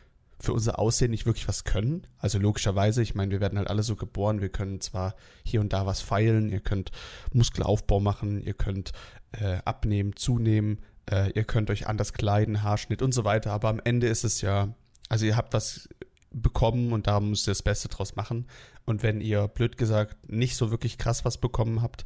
für 0.42 0.54
unser 0.54 0.80
Aussehen 0.80 1.12
nicht 1.12 1.26
wirklich 1.26 1.47
was 1.47 1.66
können. 1.66 2.07
Also 2.18 2.40
logischerweise, 2.40 3.02
ich 3.02 3.14
meine, 3.14 3.31
wir 3.31 3.42
werden 3.42 3.57
halt 3.57 3.69
alle 3.69 3.83
so 3.83 3.95
geboren, 3.95 4.42
wir 4.42 4.50
können 4.50 4.80
zwar 4.80 5.16
hier 5.44 5.59
und 5.59 5.73
da 5.73 5.85
was 5.85 6.02
feilen, 6.02 6.50
ihr 6.50 6.62
könnt 6.62 6.92
Muskelaufbau 7.33 8.00
machen, 8.00 8.42
ihr 8.42 8.54
könnt 8.54 8.94
äh, 9.33 9.59
abnehmen, 9.66 10.16
zunehmen, 10.16 10.80
äh, 11.09 11.31
ihr 11.31 11.44
könnt 11.44 11.69
euch 11.69 11.87
anders 11.87 12.13
kleiden, 12.13 12.63
Haarschnitt 12.63 13.01
und 13.01 13.13
so 13.13 13.23
weiter, 13.23 13.51
aber 13.51 13.69
am 13.69 13.81
Ende 13.83 14.07
ist 14.07 14.23
es 14.23 14.42
ja, 14.42 14.73
also 15.09 15.25
ihr 15.25 15.35
habt 15.35 15.54
was 15.54 15.89
bekommen 16.31 16.94
und 16.94 17.07
da 17.07 17.19
müsst 17.19 17.47
ihr 17.47 17.51
das 17.51 17.63
Beste 17.63 17.87
draus 17.87 18.16
machen. 18.16 18.45
Und 18.85 19.04
wenn 19.04 19.19
ihr, 19.21 19.47
blöd 19.47 19.78
gesagt, 19.78 20.30
nicht 20.30 20.56
so 20.56 20.71
wirklich 20.71 20.97
krass 20.97 21.25
was 21.25 21.39
bekommen 21.39 21.81
habt 21.81 22.06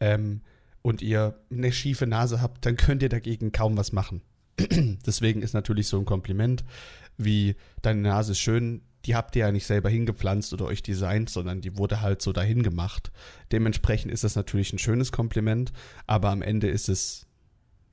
ähm, 0.00 0.42
und 0.82 1.02
ihr 1.02 1.38
eine 1.50 1.72
schiefe 1.72 2.06
Nase 2.06 2.40
habt, 2.40 2.64
dann 2.66 2.76
könnt 2.76 3.02
ihr 3.02 3.08
dagegen 3.08 3.52
kaum 3.52 3.76
was 3.76 3.92
machen. 3.92 4.22
Deswegen 5.06 5.42
ist 5.42 5.54
natürlich 5.54 5.88
so 5.88 5.98
ein 5.98 6.04
Kompliment 6.04 6.64
wie 7.16 7.56
deine 7.82 8.00
Nase 8.00 8.32
ist 8.32 8.40
schön, 8.40 8.82
die 9.04 9.14
habt 9.14 9.36
ihr 9.36 9.40
ja 9.46 9.52
nicht 9.52 9.66
selber 9.66 9.90
hingepflanzt 9.90 10.52
oder 10.52 10.64
euch 10.64 10.82
designt, 10.82 11.28
sondern 11.28 11.60
die 11.60 11.76
wurde 11.76 12.00
halt 12.00 12.22
so 12.22 12.32
dahin 12.32 12.62
gemacht. 12.62 13.12
Dementsprechend 13.52 14.10
ist 14.10 14.24
das 14.24 14.34
natürlich 14.34 14.72
ein 14.72 14.78
schönes 14.78 15.12
Kompliment, 15.12 15.72
aber 16.06 16.30
am 16.30 16.42
Ende 16.42 16.68
ist 16.68 16.88
es 16.88 17.26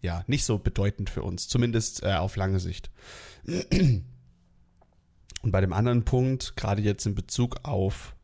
ja 0.01 0.23
nicht 0.27 0.45
so 0.45 0.57
bedeutend 0.57 1.09
für 1.09 1.23
uns, 1.23 1.47
zumindest 1.47 2.03
äh, 2.03 2.13
auf 2.13 2.35
lange 2.35 2.59
Sicht. 2.59 2.91
Und 5.41 5.51
bei 5.51 5.61
dem 5.61 5.73
anderen 5.73 6.05
Punkt, 6.05 6.55
gerade 6.55 6.81
jetzt 6.81 7.05
in 7.05 7.15
Bezug 7.15 7.57
auf 7.63 8.15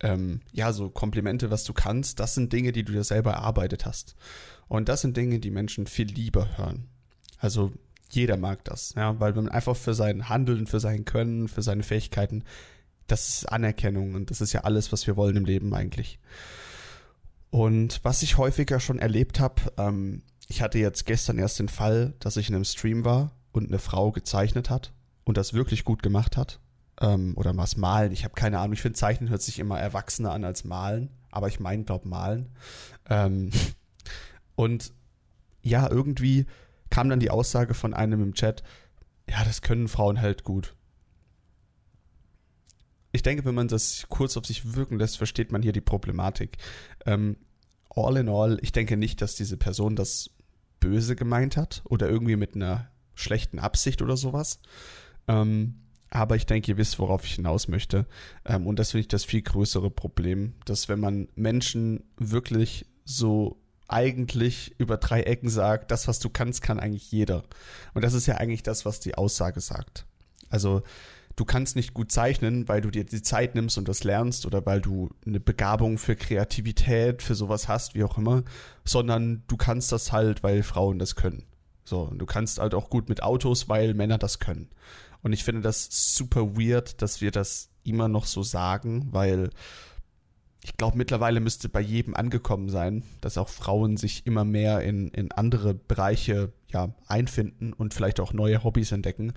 ähm, 0.00 0.40
ja, 0.52 0.72
so 0.72 0.90
Komplimente, 0.90 1.50
was 1.50 1.64
du 1.64 1.72
kannst, 1.72 2.20
das 2.20 2.34
sind 2.34 2.52
Dinge, 2.52 2.72
die 2.72 2.84
du 2.84 2.92
dir 2.92 3.04
selber 3.04 3.32
erarbeitet 3.32 3.86
hast. 3.86 4.16
Und 4.68 4.88
das 4.88 5.00
sind 5.00 5.16
Dinge, 5.16 5.38
die 5.38 5.50
Menschen 5.50 5.86
viel 5.86 6.06
lieber 6.06 6.58
hören. 6.58 6.88
Also 7.38 7.72
jeder 8.10 8.36
mag 8.36 8.64
das, 8.64 8.94
ja, 8.96 9.18
weil 9.20 9.32
man 9.32 9.48
einfach 9.48 9.76
für 9.76 9.94
sein 9.94 10.28
Handeln, 10.28 10.66
für 10.66 10.80
sein 10.80 11.04
Können, 11.04 11.48
für 11.48 11.62
seine 11.62 11.82
Fähigkeiten, 11.82 12.44
das 13.06 13.28
ist 13.28 13.52
Anerkennung 13.52 14.14
und 14.14 14.30
das 14.30 14.40
ist 14.40 14.52
ja 14.52 14.60
alles, 14.60 14.92
was 14.92 15.06
wir 15.06 15.16
wollen 15.16 15.36
im 15.36 15.44
Leben 15.44 15.74
eigentlich. 15.74 16.18
Und 17.50 18.00
was 18.02 18.22
ich 18.22 18.36
häufiger 18.36 18.80
schon 18.80 18.98
erlebt 18.98 19.40
habe, 19.40 19.62
ähm, 19.78 20.22
ich 20.48 20.62
hatte 20.62 20.78
jetzt 20.78 21.06
gestern 21.06 21.38
erst 21.38 21.58
den 21.58 21.68
Fall, 21.68 22.14
dass 22.18 22.36
ich 22.36 22.48
in 22.48 22.54
einem 22.54 22.64
Stream 22.64 23.04
war 23.04 23.32
und 23.52 23.68
eine 23.68 23.78
Frau 23.78 24.12
gezeichnet 24.12 24.70
hat 24.70 24.92
und 25.24 25.36
das 25.36 25.54
wirklich 25.54 25.84
gut 25.84 26.02
gemacht 26.02 26.36
hat. 26.36 26.60
Ähm, 27.00 27.34
oder 27.36 27.56
was 27.56 27.76
malen, 27.76 28.12
ich 28.12 28.24
habe 28.24 28.34
keine 28.34 28.58
Ahnung. 28.58 28.74
Ich 28.74 28.82
finde, 28.82 28.98
Zeichnen 28.98 29.30
hört 29.30 29.42
sich 29.42 29.58
immer 29.58 29.80
erwachsener 29.80 30.32
an 30.32 30.44
als 30.44 30.64
malen, 30.64 31.10
aber 31.30 31.48
ich 31.48 31.60
meine, 31.60 31.84
glaube 31.84 32.08
malen. 32.08 32.50
Ähm, 33.08 33.50
und 34.54 34.92
ja, 35.62 35.90
irgendwie 35.90 36.46
kam 36.90 37.08
dann 37.08 37.20
die 37.20 37.30
Aussage 37.30 37.74
von 37.74 37.94
einem 37.94 38.22
im 38.22 38.34
Chat, 38.34 38.62
ja, 39.28 39.42
das 39.44 39.62
können 39.62 39.88
Frauen 39.88 40.20
halt 40.20 40.44
gut. 40.44 40.76
Ich 43.12 43.22
denke, 43.22 43.44
wenn 43.44 43.54
man 43.54 43.68
das 43.68 44.06
kurz 44.08 44.36
auf 44.36 44.44
sich 44.44 44.74
wirken 44.74 44.98
lässt, 44.98 45.16
versteht 45.16 45.52
man 45.52 45.62
hier 45.62 45.72
die 45.72 45.80
Problematik. 45.80 46.58
Ähm, 47.06 47.36
all 47.90 48.16
in 48.16 48.28
all, 48.28 48.58
ich 48.60 48.72
denke 48.72 48.96
nicht, 48.96 49.22
dass 49.22 49.36
diese 49.36 49.56
Person 49.56 49.96
das 49.96 50.30
böse 50.84 51.16
gemeint 51.16 51.56
hat 51.56 51.82
oder 51.84 52.08
irgendwie 52.08 52.36
mit 52.36 52.54
einer 52.54 52.90
schlechten 53.14 53.58
Absicht 53.58 54.02
oder 54.02 54.16
sowas. 54.16 54.60
Ähm, 55.28 55.76
aber 56.10 56.36
ich 56.36 56.46
denke, 56.46 56.72
ihr 56.72 56.76
wisst, 56.76 56.98
worauf 56.98 57.24
ich 57.24 57.34
hinaus 57.34 57.68
möchte. 57.68 58.06
Ähm, 58.44 58.66
und 58.66 58.78
das 58.78 58.90
finde 58.90 59.00
ich 59.00 59.08
das 59.08 59.24
viel 59.24 59.42
größere 59.42 59.90
Problem, 59.90 60.52
dass 60.66 60.88
wenn 60.88 61.00
man 61.00 61.28
Menschen 61.34 62.04
wirklich 62.18 62.86
so 63.04 63.60
eigentlich 63.88 64.74
über 64.78 64.98
drei 64.98 65.22
Ecken 65.22 65.48
sagt, 65.48 65.90
das, 65.90 66.06
was 66.06 66.18
du 66.18 66.28
kannst, 66.28 66.62
kann 66.62 66.78
eigentlich 66.78 67.10
jeder. 67.10 67.44
Und 67.94 68.04
das 68.04 68.12
ist 68.12 68.26
ja 68.26 68.36
eigentlich 68.36 68.62
das, 68.62 68.84
was 68.84 69.00
die 69.00 69.14
Aussage 69.14 69.60
sagt. 69.60 70.06
Also 70.50 70.82
du 71.36 71.44
kannst 71.44 71.76
nicht 71.76 71.94
gut 71.94 72.12
zeichnen, 72.12 72.68
weil 72.68 72.80
du 72.80 72.90
dir 72.90 73.04
die 73.04 73.22
Zeit 73.22 73.54
nimmst 73.54 73.78
und 73.78 73.88
das 73.88 74.04
lernst 74.04 74.46
oder 74.46 74.64
weil 74.66 74.80
du 74.80 75.10
eine 75.26 75.40
Begabung 75.40 75.98
für 75.98 76.16
Kreativität, 76.16 77.22
für 77.22 77.34
sowas 77.34 77.68
hast, 77.68 77.94
wie 77.94 78.04
auch 78.04 78.18
immer, 78.18 78.44
sondern 78.84 79.42
du 79.48 79.56
kannst 79.56 79.92
das 79.92 80.12
halt, 80.12 80.42
weil 80.42 80.62
Frauen 80.62 80.98
das 80.98 81.16
können. 81.16 81.44
So, 81.84 82.02
und 82.02 82.18
du 82.18 82.26
kannst 82.26 82.58
halt 82.58 82.74
auch 82.74 82.88
gut 82.88 83.08
mit 83.08 83.22
Autos, 83.22 83.68
weil 83.68 83.94
Männer 83.94 84.18
das 84.18 84.38
können. 84.38 84.70
Und 85.22 85.32
ich 85.32 85.44
finde 85.44 85.62
das 85.62 85.88
super 86.16 86.56
weird, 86.56 87.02
dass 87.02 87.20
wir 87.20 87.30
das 87.30 87.70
immer 87.82 88.08
noch 88.08 88.26
so 88.26 88.42
sagen, 88.42 89.08
weil 89.10 89.50
ich 90.62 90.78
glaube, 90.78 90.96
mittlerweile 90.96 91.40
müsste 91.40 91.68
bei 91.68 91.80
jedem 91.80 92.14
angekommen 92.14 92.70
sein, 92.70 93.02
dass 93.20 93.36
auch 93.36 93.50
Frauen 93.50 93.98
sich 93.98 94.26
immer 94.26 94.46
mehr 94.46 94.80
in, 94.80 95.08
in 95.08 95.30
andere 95.30 95.74
Bereiche 95.74 96.52
ja, 96.72 96.94
einfinden 97.06 97.74
und 97.74 97.92
vielleicht 97.92 98.18
auch 98.18 98.32
neue 98.32 98.64
Hobbys 98.64 98.90
entdecken. 98.92 99.34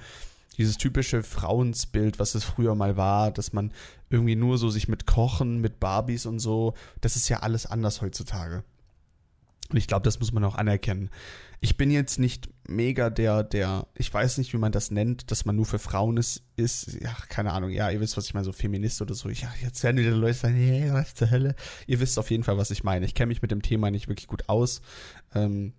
Dieses 0.57 0.77
typische 0.77 1.23
Frauensbild, 1.23 2.19
was 2.19 2.35
es 2.35 2.43
früher 2.43 2.75
mal 2.75 2.97
war, 2.97 3.31
dass 3.31 3.53
man 3.53 3.71
irgendwie 4.09 4.35
nur 4.35 4.57
so 4.57 4.69
sich 4.69 4.87
mit 4.87 5.05
Kochen, 5.05 5.61
mit 5.61 5.79
Barbies 5.79 6.25
und 6.25 6.39
so, 6.39 6.73
das 7.01 7.15
ist 7.15 7.29
ja 7.29 7.39
alles 7.39 7.65
anders 7.65 8.01
heutzutage. 8.01 8.63
Und 9.69 9.77
ich 9.77 9.87
glaube, 9.87 10.03
das 10.03 10.19
muss 10.19 10.31
man 10.31 10.43
auch 10.45 10.55
anerkennen. 10.55 11.09
Ich 11.59 11.75
bin 11.75 11.91
jetzt 11.91 12.19
nicht 12.19 12.49
mega 12.67 13.09
der, 13.09 13.43
der, 13.43 13.87
ich 13.95 14.13
weiß 14.13 14.37
nicht, 14.37 14.53
wie 14.53 14.57
man 14.57 14.71
das 14.71 14.91
nennt, 14.91 15.31
dass 15.31 15.43
man 15.43 15.55
nur 15.55 15.65
für 15.65 15.79
Frauen 15.79 16.17
ist, 16.17 16.43
ist, 16.55 16.93
ja, 17.01 17.15
keine 17.27 17.51
Ahnung, 17.51 17.71
ja, 17.71 17.89
ihr 17.89 17.99
wisst, 17.99 18.15
was 18.15 18.27
ich 18.27 18.33
meine, 18.33 18.45
so 18.45 18.53
Feminist 18.53 19.01
oder 19.01 19.13
so. 19.13 19.29
Ja, 19.29 19.51
jetzt 19.61 19.83
werden 19.83 19.97
wieder 19.97 20.11
Leute 20.11 20.35
sagen, 20.35 20.55
hey, 20.55 20.93
was 20.93 21.15
zur 21.15 21.31
Hölle? 21.31 21.55
Ihr 21.85 21.99
wisst 21.99 22.17
auf 22.17 22.31
jeden 22.31 22.43
Fall, 22.43 22.57
was 22.57 22.71
ich 22.71 22.83
meine. 22.83 23.05
Ich 23.05 23.13
kenne 23.13 23.27
mich 23.27 23.41
mit 23.41 23.51
dem 23.51 23.61
Thema 23.61 23.91
nicht 23.91 24.07
wirklich 24.07 24.27
gut 24.27 24.47
aus. 24.47 24.81
Ähm, 25.35 25.73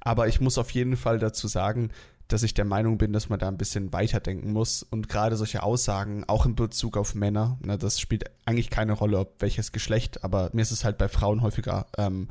aber 0.00 0.28
ich 0.28 0.40
muss 0.40 0.56
auf 0.56 0.70
jeden 0.70 0.96
Fall 0.96 1.18
dazu 1.18 1.48
sagen, 1.48 1.90
dass 2.28 2.42
ich 2.42 2.52
der 2.54 2.66
Meinung 2.66 2.98
bin, 2.98 3.12
dass 3.12 3.30
man 3.30 3.38
da 3.38 3.48
ein 3.48 3.56
bisschen 3.56 3.92
weiterdenken 3.92 4.52
muss. 4.52 4.82
Und 4.82 5.08
gerade 5.08 5.36
solche 5.36 5.62
Aussagen, 5.62 6.24
auch 6.26 6.44
in 6.44 6.54
Bezug 6.54 6.96
auf 6.96 7.14
Männer, 7.14 7.58
ne, 7.62 7.78
das 7.78 7.98
spielt 7.98 8.24
eigentlich 8.44 8.70
keine 8.70 8.92
Rolle, 8.92 9.18
ob 9.18 9.40
welches 9.40 9.72
Geschlecht, 9.72 10.22
aber 10.24 10.50
mir 10.52 10.62
ist 10.62 10.70
es 10.70 10.84
halt 10.84 10.98
bei 10.98 11.08
Frauen 11.08 11.42
häufiger 11.42 11.86
ähm, 11.96 12.28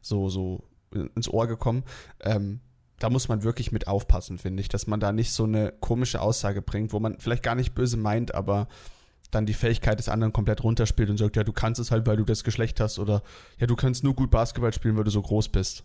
so, 0.00 0.28
so 0.28 0.64
ins 1.14 1.28
Ohr 1.28 1.48
gekommen. 1.48 1.84
Ähm, 2.20 2.60
da 3.00 3.10
muss 3.10 3.28
man 3.28 3.42
wirklich 3.42 3.72
mit 3.72 3.88
aufpassen, 3.88 4.38
finde 4.38 4.60
ich, 4.60 4.68
dass 4.68 4.86
man 4.86 5.00
da 5.00 5.10
nicht 5.10 5.32
so 5.32 5.44
eine 5.44 5.72
komische 5.80 6.20
Aussage 6.20 6.62
bringt, 6.62 6.92
wo 6.92 7.00
man 7.00 7.18
vielleicht 7.18 7.42
gar 7.42 7.54
nicht 7.54 7.74
böse 7.74 7.96
meint, 7.96 8.34
aber 8.34 8.68
dann 9.30 9.46
die 9.46 9.54
Fähigkeit 9.54 9.98
des 9.98 10.08
anderen 10.08 10.32
komplett 10.32 10.62
runterspielt 10.62 11.08
und 11.08 11.16
sagt, 11.16 11.36
ja, 11.36 11.44
du 11.44 11.52
kannst 11.52 11.80
es 11.80 11.90
halt, 11.90 12.06
weil 12.06 12.16
du 12.16 12.24
das 12.24 12.44
Geschlecht 12.44 12.78
hast 12.78 12.98
oder 12.98 13.22
ja, 13.58 13.66
du 13.66 13.74
kannst 13.74 14.04
nur 14.04 14.14
gut 14.14 14.30
Basketball 14.30 14.72
spielen, 14.72 14.96
weil 14.96 15.04
du 15.04 15.10
so 15.10 15.22
groß 15.22 15.48
bist. 15.48 15.84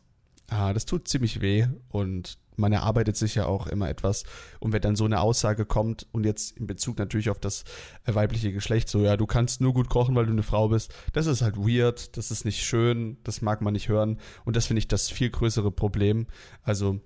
Ah, 0.49 0.73
das 0.73 0.85
tut 0.85 1.07
ziemlich 1.07 1.41
weh 1.41 1.67
und 1.89 2.37
man 2.57 2.71
erarbeitet 2.71 3.17
sich 3.17 3.35
ja 3.35 3.45
auch 3.45 3.67
immer 3.67 3.89
etwas. 3.89 4.23
Und 4.59 4.73
wenn 4.73 4.81
dann 4.81 4.95
so 4.95 5.05
eine 5.05 5.21
Aussage 5.21 5.65
kommt 5.65 6.07
und 6.11 6.25
jetzt 6.25 6.57
in 6.57 6.67
Bezug 6.67 6.97
natürlich 6.97 7.29
auf 7.29 7.39
das 7.39 7.63
äh, 8.05 8.15
weibliche 8.15 8.51
Geschlecht, 8.51 8.89
so 8.89 9.01
ja, 9.01 9.17
du 9.17 9.25
kannst 9.25 9.61
nur 9.61 9.73
gut 9.73 9.89
kochen, 9.89 10.15
weil 10.15 10.25
du 10.25 10.31
eine 10.31 10.43
Frau 10.43 10.69
bist, 10.69 10.93
das 11.13 11.27
ist 11.27 11.41
halt 11.41 11.57
weird, 11.57 12.17
das 12.17 12.31
ist 12.31 12.45
nicht 12.45 12.63
schön, 12.63 13.17
das 13.23 13.41
mag 13.41 13.61
man 13.61 13.73
nicht 13.73 13.89
hören. 13.89 14.19
Und 14.43 14.55
das 14.55 14.67
finde 14.67 14.79
ich 14.79 14.87
das 14.87 15.09
viel 15.09 15.29
größere 15.29 15.71
Problem. 15.71 16.27
Also 16.63 16.99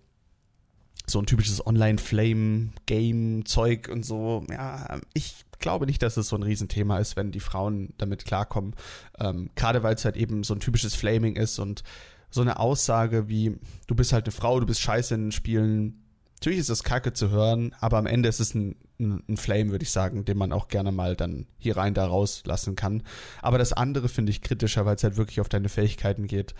so 1.10 1.20
ein 1.20 1.26
typisches 1.26 1.66
Online-Flame-Game-Zeug 1.66 3.90
und 3.92 4.06
so. 4.06 4.46
Ja, 4.50 5.00
ich 5.14 5.46
glaube 5.60 5.86
nicht, 5.86 6.02
dass 6.02 6.18
es 6.18 6.28
so 6.30 6.36
ein 6.36 6.44
Riesenthema 6.44 7.00
ist, 7.00 7.16
wenn 7.16 7.32
die 7.32 7.40
Frauen 7.40 7.94
damit 7.98 8.26
klarkommen. 8.26 8.76
Ähm, 9.20 9.50
Gerade 9.56 9.84
weil 9.84 9.96
es 9.96 10.04
halt 10.06 10.18
eben 10.18 10.44
so 10.44 10.54
ein 10.54 10.60
typisches 10.60 10.94
Flaming 10.96 11.36
ist 11.36 11.60
und 11.60 11.84
so 12.30 12.42
eine 12.42 12.60
Aussage 12.60 13.28
wie, 13.28 13.58
du 13.88 13.96
bist 13.96 14.14
halt 14.14 14.26
eine 14.26 14.32
Frau, 14.32 14.60
du 14.60 14.66
bist 14.66 14.82
scheiße 14.82 15.16
in 15.16 15.32
Spielen. 15.32 16.04
Natürlich 16.36 16.60
ist 16.60 16.70
das 16.70 16.84
kacke 16.84 17.14
zu 17.14 17.30
hören, 17.32 17.76
aber 17.80 17.98
am 17.98 18.06
Ende 18.06 18.30
ist 18.30 18.40
es 18.40 18.54
ein, 18.54 18.76
ein, 19.00 19.24
ein 19.28 19.38
Flame, 19.38 19.72
würde 19.72 19.84
ich 19.84 19.92
sagen, 19.92 20.26
den 20.26 20.38
man 20.38 20.54
auch 20.54 20.68
gerne 20.68 20.92
mal 20.92 21.16
dann 21.16 21.48
hier 21.58 21.78
rein 21.78 21.94
da 21.94 22.06
rauslassen 22.06 22.76
kann. 22.76 23.04
Aber 23.42 23.58
das 23.58 23.74
andere 23.74 24.10
finde 24.10 24.32
ich 24.32 24.42
kritischer, 24.42 24.86
weil 24.86 24.96
es 24.96 25.04
halt 25.04 25.18
wirklich 25.18 25.42
auf 25.42 25.50
deine 25.50 25.70
Fähigkeiten 25.70 26.28
geht. 26.28 26.54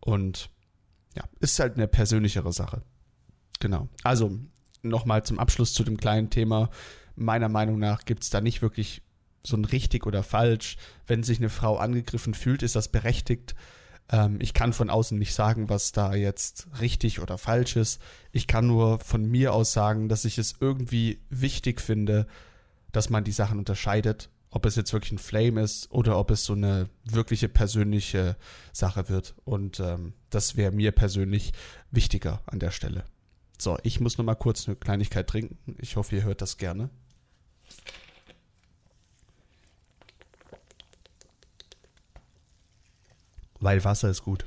Und 0.00 0.50
ja, 1.16 1.24
ist 1.40 1.58
halt 1.58 1.76
eine 1.76 1.88
persönlichere 1.88 2.52
Sache. 2.52 2.82
Genau. 3.60 3.88
Also, 4.02 4.38
nochmal 4.82 5.24
zum 5.24 5.38
Abschluss 5.38 5.72
zu 5.72 5.84
dem 5.84 5.96
kleinen 5.96 6.30
Thema. 6.30 6.70
Meiner 7.16 7.48
Meinung 7.48 7.78
nach 7.78 8.04
gibt 8.04 8.22
es 8.22 8.30
da 8.30 8.40
nicht 8.40 8.62
wirklich 8.62 9.02
so 9.46 9.56
ein 9.56 9.64
richtig 9.64 10.06
oder 10.06 10.22
falsch. 10.22 10.76
Wenn 11.06 11.22
sich 11.22 11.38
eine 11.38 11.48
Frau 11.48 11.76
angegriffen 11.76 12.34
fühlt, 12.34 12.62
ist 12.62 12.76
das 12.76 12.88
berechtigt. 12.88 13.54
Ähm, 14.10 14.38
ich 14.40 14.54
kann 14.54 14.72
von 14.72 14.90
außen 14.90 15.18
nicht 15.18 15.34
sagen, 15.34 15.68
was 15.68 15.92
da 15.92 16.14
jetzt 16.14 16.68
richtig 16.80 17.20
oder 17.20 17.38
falsch 17.38 17.76
ist. 17.76 18.00
Ich 18.32 18.46
kann 18.46 18.66
nur 18.66 18.98
von 18.98 19.24
mir 19.24 19.52
aus 19.52 19.72
sagen, 19.72 20.08
dass 20.08 20.24
ich 20.24 20.38
es 20.38 20.54
irgendwie 20.60 21.20
wichtig 21.30 21.80
finde, 21.80 22.26
dass 22.92 23.10
man 23.10 23.24
die 23.24 23.32
Sachen 23.32 23.58
unterscheidet. 23.58 24.30
Ob 24.50 24.66
es 24.66 24.76
jetzt 24.76 24.92
wirklich 24.92 25.10
ein 25.10 25.18
Flame 25.18 25.62
ist 25.62 25.90
oder 25.90 26.16
ob 26.16 26.30
es 26.30 26.44
so 26.44 26.52
eine 26.52 26.88
wirkliche 27.04 27.48
persönliche 27.48 28.36
Sache 28.72 29.08
wird. 29.08 29.34
Und 29.44 29.80
ähm, 29.80 30.12
das 30.30 30.56
wäre 30.56 30.70
mir 30.70 30.92
persönlich 30.92 31.52
wichtiger 31.90 32.40
an 32.46 32.60
der 32.60 32.70
Stelle. 32.70 33.04
So, 33.58 33.78
ich 33.82 33.98
muss 33.98 34.16
noch 34.16 34.24
mal 34.24 34.36
kurz 34.36 34.68
eine 34.68 34.76
Kleinigkeit 34.76 35.26
trinken. 35.26 35.76
Ich 35.80 35.96
hoffe, 35.96 36.14
ihr 36.14 36.22
hört 36.22 36.40
das 36.40 36.56
gerne. 36.56 36.90
Weil 43.64 43.82
Wasser 43.82 44.10
ist 44.10 44.22
gut. 44.22 44.44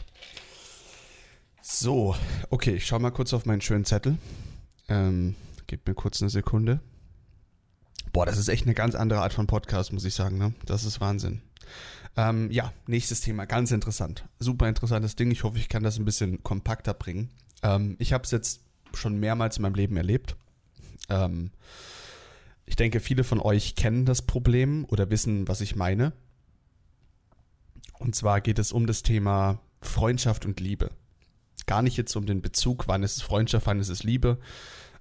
So, 1.64 2.16
okay, 2.52 2.76
ich 2.76 2.86
schaue 2.86 3.00
mal 3.00 3.10
kurz 3.10 3.34
auf 3.34 3.48
meinen 3.48 3.62
schönen 3.62 3.84
Zettel. 3.84 4.20
Ähm, 4.90 5.36
gebt 5.66 5.88
mir 5.88 5.96
kurz 5.96 6.22
eine 6.22 6.30
Sekunde. 6.30 6.82
Boah, 8.14 8.28
das 8.28 8.38
ist 8.38 8.48
echt 8.48 8.66
eine 8.66 8.76
ganz 8.76 8.94
andere 8.94 9.22
Art 9.22 9.34
von 9.34 9.48
Podcast, 9.48 9.92
muss 9.92 10.06
ich 10.06 10.14
sagen. 10.14 10.38
Ne? 10.38 10.54
Das 10.68 10.86
ist 10.86 11.02
Wahnsinn. 11.02 11.42
Ähm, 12.16 12.52
ja, 12.52 12.72
nächstes 12.86 13.22
Thema, 13.22 13.46
ganz 13.46 13.72
interessant. 13.72 14.24
Super 14.38 14.70
interessantes 14.70 15.16
Ding. 15.16 15.32
Ich 15.32 15.44
hoffe, 15.44 15.58
ich 15.58 15.68
kann 15.68 15.82
das 15.82 15.98
ein 15.98 16.06
bisschen 16.06 16.44
kompakter 16.44 16.94
bringen. 16.94 17.32
Ähm, 17.64 17.96
ich 17.98 18.14
habe 18.14 18.24
es 18.24 18.30
jetzt 18.30 18.62
schon 18.94 19.20
mehrmals 19.20 19.58
in 19.58 19.64
meinem 19.64 19.76
Leben 19.76 19.98
erlebt. 19.98 20.36
Ähm, 21.10 21.50
ich 22.68 22.76
denke, 22.76 23.00
viele 23.00 23.24
von 23.24 23.40
euch 23.40 23.74
kennen 23.74 24.06
das 24.06 24.22
Problem 24.22 24.86
oder 24.90 25.10
wissen, 25.10 25.48
was 25.48 25.62
ich 25.62 25.76
meine. 25.76 26.14
Und 28.00 28.16
zwar 28.16 28.42
geht 28.42 28.60
es 28.60 28.72
um 28.72 28.88
das 28.88 29.04
Thema 29.04 29.60
Freundschaft 29.82 30.46
und 30.46 30.60
Liebe. 30.60 30.92
Gar 31.66 31.82
nicht 31.82 31.98
jetzt 31.98 32.16
um 32.16 32.26
den 32.26 32.42
Bezug, 32.42 32.88
wann 32.88 33.04
ist 33.04 33.18
es 33.18 33.22
Freundschaft, 33.22 33.68
wann 33.68 33.80
ist 33.80 33.90
es 33.90 34.04
Liebe, 34.04 34.40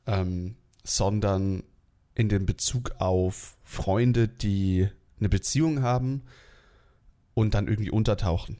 ähm, 0.06 0.56
sondern 0.82 1.62
in 2.14 2.28
den 2.28 2.46
Bezug 2.46 2.92
auf 2.98 3.56
Freunde, 3.62 4.26
die 4.26 4.88
eine 5.18 5.28
Beziehung 5.28 5.82
haben 5.82 6.22
und 7.34 7.54
dann 7.54 7.68
irgendwie 7.68 7.90
untertauchen. 7.90 8.58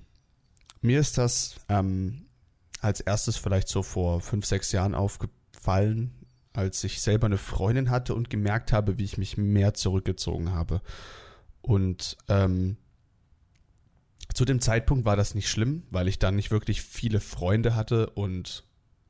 Mir 0.83 1.01
ist 1.01 1.19
das 1.19 1.57
ähm, 1.69 2.27
als 2.81 3.01
erstes 3.01 3.37
vielleicht 3.37 3.69
so 3.69 3.83
vor 3.83 4.21
fünf, 4.21 4.47
sechs 4.47 4.73
Jahren 4.73 4.95
aufgefallen, 4.95 6.13
als 6.53 6.85
ich 6.85 7.01
selber 7.01 7.27
eine 7.27 7.39
Freundin 7.39 7.91
hatte 7.91 8.15
und 8.15 8.31
gemerkt 8.31 8.73
habe, 8.73 8.99
wie 8.99 9.05
ich 9.05 9.19
mich 9.19 9.37
mehr 9.37 9.75
zurückgezogen 9.75 10.53
habe. 10.53 10.81
Und 11.63 12.17
ähm, 12.29 12.77
zu 14.35 14.45
dem 14.45 14.61
Zeitpunkt 14.61 15.05
war 15.05 15.17
das 15.17 15.35
nicht 15.35 15.49
schlimm, 15.49 15.85
weil 15.91 16.09
ich 16.09 16.19
dann 16.19 16.37
nicht 16.37 16.51
wirklich 16.51 16.83
viele 16.83 17.21
Freunde 17.21 17.75
hatte 17.75 18.11
und 18.11 18.65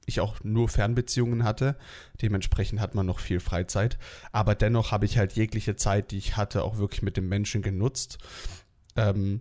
ich 0.06 0.20
auch 0.20 0.42
nur 0.44 0.68
Fernbeziehungen 0.68 1.44
hatte. 1.44 1.76
Dementsprechend 2.23 2.80
hat 2.80 2.94
man 2.94 3.06
noch 3.06 3.18
viel 3.18 3.40
Freizeit. 3.40 3.99
Aber 4.32 4.54
dennoch 4.54 4.92
habe 4.92 5.04
ich 5.04 5.18
halt 5.18 5.32
jegliche 5.32 5.76
Zeit, 5.76 6.12
die 6.12 6.18
ich 6.18 6.37
hatte, 6.37 6.62
auch 6.62 6.78
wirklich 6.78 7.02
mit 7.02 7.16
dem 7.16 7.28
Menschen 7.28 7.61
genutzt. 7.61 8.18
Ähm, 8.94 9.40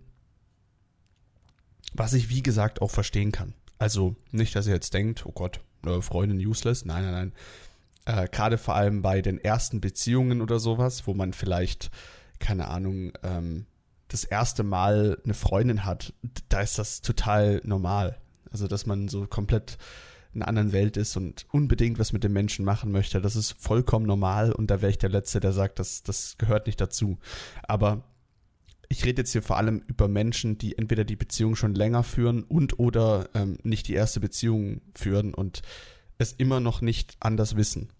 was 1.94 2.12
ich, 2.12 2.28
wie 2.28 2.42
gesagt, 2.42 2.82
auch 2.82 2.90
verstehen 2.90 3.32
kann. 3.32 3.54
Also 3.78 4.16
nicht, 4.32 4.56
dass 4.56 4.66
ihr 4.66 4.74
jetzt 4.74 4.92
denkt, 4.92 5.24
oh 5.24 5.32
Gott, 5.32 5.60
Freundin 6.00 6.44
useless. 6.44 6.84
Nein, 6.84 7.04
nein, 7.04 7.12
nein. 7.12 7.32
Äh, 8.24 8.28
Gerade 8.28 8.58
vor 8.58 8.74
allem 8.74 9.02
bei 9.02 9.22
den 9.22 9.38
ersten 9.38 9.80
Beziehungen 9.80 10.40
oder 10.40 10.58
sowas, 10.58 11.06
wo 11.06 11.14
man 11.14 11.32
vielleicht, 11.32 11.90
keine 12.40 12.68
Ahnung, 12.68 13.12
ähm, 13.22 13.66
das 14.08 14.24
erste 14.24 14.62
Mal 14.62 15.18
eine 15.24 15.34
Freundin 15.34 15.84
hat, 15.84 16.12
da 16.48 16.60
ist 16.60 16.78
das 16.78 17.00
total 17.00 17.60
normal. 17.64 18.18
Also, 18.50 18.68
dass 18.68 18.86
man 18.86 19.08
so 19.08 19.26
komplett 19.26 19.78
einer 20.34 20.48
anderen 20.48 20.72
Welt 20.72 20.96
ist 20.96 21.16
und 21.16 21.46
unbedingt 21.50 21.98
was 21.98 22.12
mit 22.12 22.22
dem 22.22 22.32
Menschen 22.32 22.64
machen 22.64 22.92
möchte. 22.92 23.20
Das 23.20 23.36
ist 23.36 23.52
vollkommen 23.52 24.06
normal 24.06 24.52
und 24.52 24.70
da 24.70 24.80
wäre 24.82 24.90
ich 24.90 24.98
der 24.98 25.08
Letzte, 25.10 25.40
der 25.40 25.52
sagt, 25.52 25.78
das, 25.78 26.02
das 26.02 26.36
gehört 26.38 26.66
nicht 26.66 26.80
dazu. 26.80 27.18
Aber 27.66 28.04
ich 28.88 29.04
rede 29.04 29.22
jetzt 29.22 29.32
hier 29.32 29.42
vor 29.42 29.56
allem 29.56 29.82
über 29.86 30.08
Menschen, 30.08 30.58
die 30.58 30.78
entweder 30.78 31.04
die 31.04 31.16
Beziehung 31.16 31.56
schon 31.56 31.74
länger 31.74 32.02
führen 32.02 32.44
und 32.44 32.78
oder 32.78 33.28
ähm, 33.34 33.58
nicht 33.62 33.88
die 33.88 33.94
erste 33.94 34.20
Beziehung 34.20 34.82
führen 34.94 35.34
und 35.34 35.62
es 36.18 36.32
immer 36.32 36.60
noch 36.60 36.80
nicht 36.80 37.16
anders 37.20 37.56
wissen. 37.56 37.90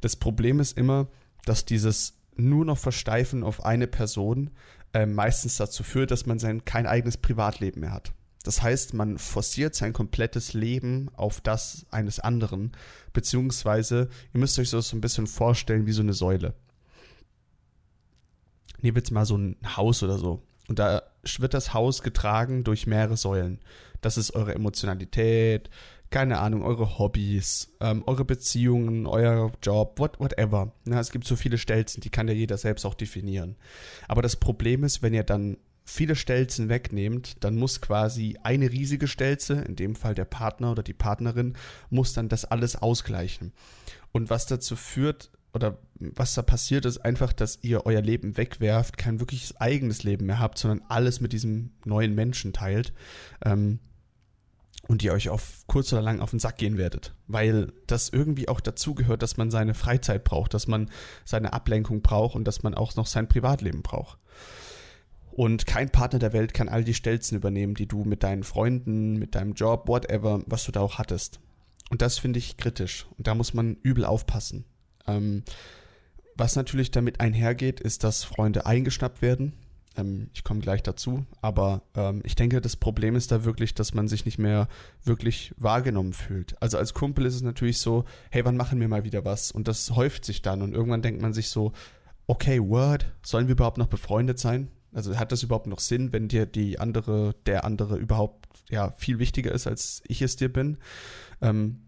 Das 0.00 0.16
Problem 0.16 0.60
ist 0.60 0.76
immer, 0.76 1.08
dass 1.44 1.64
dieses 1.64 2.18
nur 2.36 2.64
noch 2.64 2.78
Versteifen 2.78 3.42
auf 3.42 3.64
eine 3.64 3.86
Person 3.86 4.50
äh, 4.92 5.06
meistens 5.06 5.56
dazu 5.56 5.82
führt, 5.82 6.10
dass 6.10 6.26
man 6.26 6.38
sein 6.38 6.64
kein 6.64 6.86
eigenes 6.86 7.16
Privatleben 7.16 7.80
mehr 7.80 7.92
hat. 7.92 8.12
Das 8.44 8.62
heißt, 8.62 8.94
man 8.94 9.18
forciert 9.18 9.74
sein 9.74 9.92
komplettes 9.92 10.54
Leben 10.54 11.10
auf 11.14 11.40
das 11.40 11.86
eines 11.90 12.20
anderen, 12.20 12.72
beziehungsweise 13.12 14.08
ihr 14.32 14.40
müsst 14.40 14.58
euch 14.58 14.70
das 14.70 14.88
so 14.88 14.96
ein 14.96 15.00
bisschen 15.00 15.26
vorstellen 15.26 15.86
wie 15.86 15.92
so 15.92 16.02
eine 16.02 16.14
Säule. 16.14 16.54
Nehmt 18.80 18.96
jetzt 18.96 19.10
mal 19.10 19.26
so 19.26 19.36
ein 19.36 19.56
Haus 19.76 20.02
oder 20.02 20.18
so. 20.18 20.42
Und 20.68 20.78
da 20.78 21.02
wird 21.38 21.54
das 21.54 21.74
Haus 21.74 22.02
getragen 22.02 22.62
durch 22.62 22.86
mehrere 22.86 23.16
Säulen. 23.16 23.58
Das 24.00 24.16
ist 24.16 24.34
eure 24.34 24.54
Emotionalität, 24.54 25.68
keine 26.10 26.38
Ahnung, 26.38 26.62
eure 26.62 26.98
Hobbys, 26.98 27.74
ähm, 27.80 28.02
eure 28.06 28.24
Beziehungen, 28.24 29.06
euer 29.06 29.52
Job, 29.62 29.98
what, 29.98 30.18
whatever. 30.18 30.72
Ja, 30.86 31.00
es 31.00 31.10
gibt 31.10 31.26
so 31.26 31.36
viele 31.36 31.58
Stelzen, 31.58 32.00
die 32.00 32.10
kann 32.10 32.28
ja 32.28 32.34
jeder 32.34 32.56
selbst 32.56 32.84
auch 32.86 32.94
definieren. 32.94 33.56
Aber 34.06 34.22
das 34.22 34.36
Problem 34.36 34.84
ist, 34.84 35.02
wenn 35.02 35.14
ihr 35.14 35.24
dann 35.24 35.58
viele 35.84 36.16
Stelzen 36.16 36.68
wegnehmt, 36.68 37.44
dann 37.44 37.56
muss 37.56 37.80
quasi 37.80 38.38
eine 38.42 38.70
riesige 38.70 39.08
Stelze, 39.08 39.54
in 39.54 39.76
dem 39.76 39.94
Fall 39.96 40.14
der 40.14 40.26
Partner 40.26 40.72
oder 40.72 40.82
die 40.82 40.94
Partnerin, 40.94 41.54
muss 41.90 42.12
dann 42.12 42.28
das 42.28 42.44
alles 42.44 42.76
ausgleichen. 42.76 43.52
Und 44.12 44.30
was 44.30 44.46
dazu 44.46 44.76
führt, 44.76 45.30
oder 45.54 45.78
was 45.98 46.34
da 46.34 46.42
passiert, 46.42 46.84
ist 46.84 46.98
einfach, 46.98 47.32
dass 47.32 47.58
ihr 47.62 47.86
euer 47.86 48.02
Leben 48.02 48.36
wegwerft, 48.36 48.98
kein 48.98 49.18
wirkliches 49.18 49.56
eigenes 49.56 50.02
Leben 50.02 50.26
mehr 50.26 50.38
habt, 50.38 50.58
sondern 50.58 50.82
alles 50.88 51.20
mit 51.20 51.32
diesem 51.32 51.70
neuen 51.84 52.14
Menschen 52.14 52.52
teilt. 52.52 52.92
Ähm, 53.44 53.80
und 54.88 55.02
ihr 55.04 55.12
euch 55.12 55.28
auf 55.28 55.64
kurz 55.66 55.92
oder 55.92 56.02
lang 56.02 56.20
auf 56.20 56.30
den 56.30 56.40
Sack 56.40 56.56
gehen 56.56 56.78
werdet, 56.78 57.14
weil 57.28 57.72
das 57.86 58.08
irgendwie 58.08 58.48
auch 58.48 58.60
dazugehört, 58.60 59.22
dass 59.22 59.36
man 59.36 59.50
seine 59.50 59.74
Freizeit 59.74 60.24
braucht, 60.24 60.54
dass 60.54 60.66
man 60.66 60.90
seine 61.24 61.52
Ablenkung 61.52 62.00
braucht 62.00 62.34
und 62.34 62.44
dass 62.44 62.62
man 62.62 62.74
auch 62.74 62.96
noch 62.96 63.06
sein 63.06 63.28
Privatleben 63.28 63.82
braucht. 63.82 64.18
Und 65.30 65.66
kein 65.66 65.90
Partner 65.90 66.18
der 66.18 66.32
Welt 66.32 66.52
kann 66.52 66.68
all 66.68 66.82
die 66.82 66.94
Stelzen 66.94 67.36
übernehmen, 67.36 67.74
die 67.74 67.86
du 67.86 68.02
mit 68.02 68.24
deinen 68.24 68.42
Freunden, 68.42 69.18
mit 69.18 69.36
deinem 69.36 69.52
Job, 69.52 69.86
whatever, 69.86 70.42
was 70.46 70.64
du 70.64 70.72
da 70.72 70.80
auch 70.80 70.98
hattest. 70.98 71.38
Und 71.90 72.02
das 72.02 72.18
finde 72.18 72.38
ich 72.38 72.56
kritisch. 72.56 73.06
Und 73.16 73.26
da 73.28 73.34
muss 73.34 73.54
man 73.54 73.76
übel 73.82 74.04
aufpassen. 74.04 74.64
Ähm, 75.06 75.44
was 76.34 76.56
natürlich 76.56 76.90
damit 76.90 77.20
einhergeht, 77.20 77.78
ist, 77.78 78.04
dass 78.04 78.24
Freunde 78.24 78.66
eingeschnappt 78.66 79.22
werden. 79.22 79.52
Ähm, 79.96 80.30
ich 80.34 80.44
komme 80.44 80.60
gleich 80.60 80.82
dazu. 80.82 81.26
Aber 81.40 81.82
ähm, 81.94 82.22
ich 82.24 82.34
denke, 82.34 82.60
das 82.60 82.76
Problem 82.76 83.16
ist 83.16 83.32
da 83.32 83.44
wirklich, 83.44 83.74
dass 83.74 83.94
man 83.94 84.08
sich 84.08 84.24
nicht 84.24 84.38
mehr 84.38 84.68
wirklich 85.04 85.54
wahrgenommen 85.56 86.12
fühlt. 86.12 86.60
Also 86.62 86.78
als 86.78 86.94
Kumpel 86.94 87.26
ist 87.26 87.34
es 87.34 87.42
natürlich 87.42 87.78
so, 87.78 88.04
hey, 88.30 88.44
wann 88.44 88.56
machen 88.56 88.80
wir 88.80 88.88
mal 88.88 89.04
wieder 89.04 89.24
was? 89.24 89.50
Und 89.50 89.68
das 89.68 89.90
häuft 89.90 90.24
sich 90.24 90.42
dann. 90.42 90.62
Und 90.62 90.74
irgendwann 90.74 91.02
denkt 91.02 91.22
man 91.22 91.32
sich 91.32 91.48
so, 91.48 91.72
okay, 92.26 92.60
Word, 92.60 93.12
sollen 93.22 93.48
wir 93.48 93.52
überhaupt 93.52 93.78
noch 93.78 93.86
befreundet 93.88 94.38
sein? 94.38 94.70
Also 94.92 95.16
hat 95.18 95.32
das 95.32 95.42
überhaupt 95.42 95.66
noch 95.66 95.80
Sinn, 95.80 96.12
wenn 96.12 96.28
dir 96.28 96.46
die 96.46 96.78
andere, 96.78 97.34
der 97.46 97.64
andere 97.64 97.96
überhaupt 97.96 98.48
ja 98.70 98.90
viel 98.92 99.18
wichtiger 99.18 99.52
ist, 99.52 99.66
als 99.66 100.02
ich 100.06 100.22
es 100.22 100.36
dir 100.36 100.52
bin? 100.52 100.78
Ähm, 101.40 101.80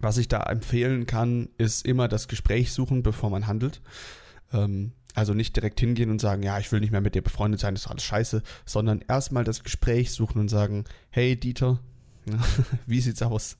was 0.00 0.18
ich 0.18 0.28
da 0.28 0.42
empfehlen 0.44 1.06
kann, 1.06 1.48
ist 1.58 1.84
immer 1.84 2.08
das 2.08 2.28
Gespräch 2.28 2.72
suchen, 2.72 3.02
bevor 3.02 3.30
man 3.30 3.46
handelt. 3.46 3.80
Ähm, 4.52 4.92
also 5.18 5.34
nicht 5.34 5.56
direkt 5.56 5.80
hingehen 5.80 6.10
und 6.10 6.20
sagen, 6.20 6.42
ja, 6.42 6.58
ich 6.58 6.70
will 6.70 6.80
nicht 6.80 6.92
mehr 6.92 7.00
mit 7.00 7.14
dir 7.14 7.22
befreundet 7.22 7.60
sein, 7.60 7.74
das 7.74 7.84
ist 7.84 7.90
alles 7.90 8.04
scheiße, 8.04 8.42
sondern 8.64 9.04
erstmal 9.08 9.44
das 9.44 9.64
Gespräch 9.64 10.12
suchen 10.12 10.40
und 10.40 10.48
sagen, 10.48 10.84
hey 11.10 11.34
Dieter, 11.34 11.80
wie 12.86 13.00
sieht's 13.00 13.22
aus? 13.22 13.58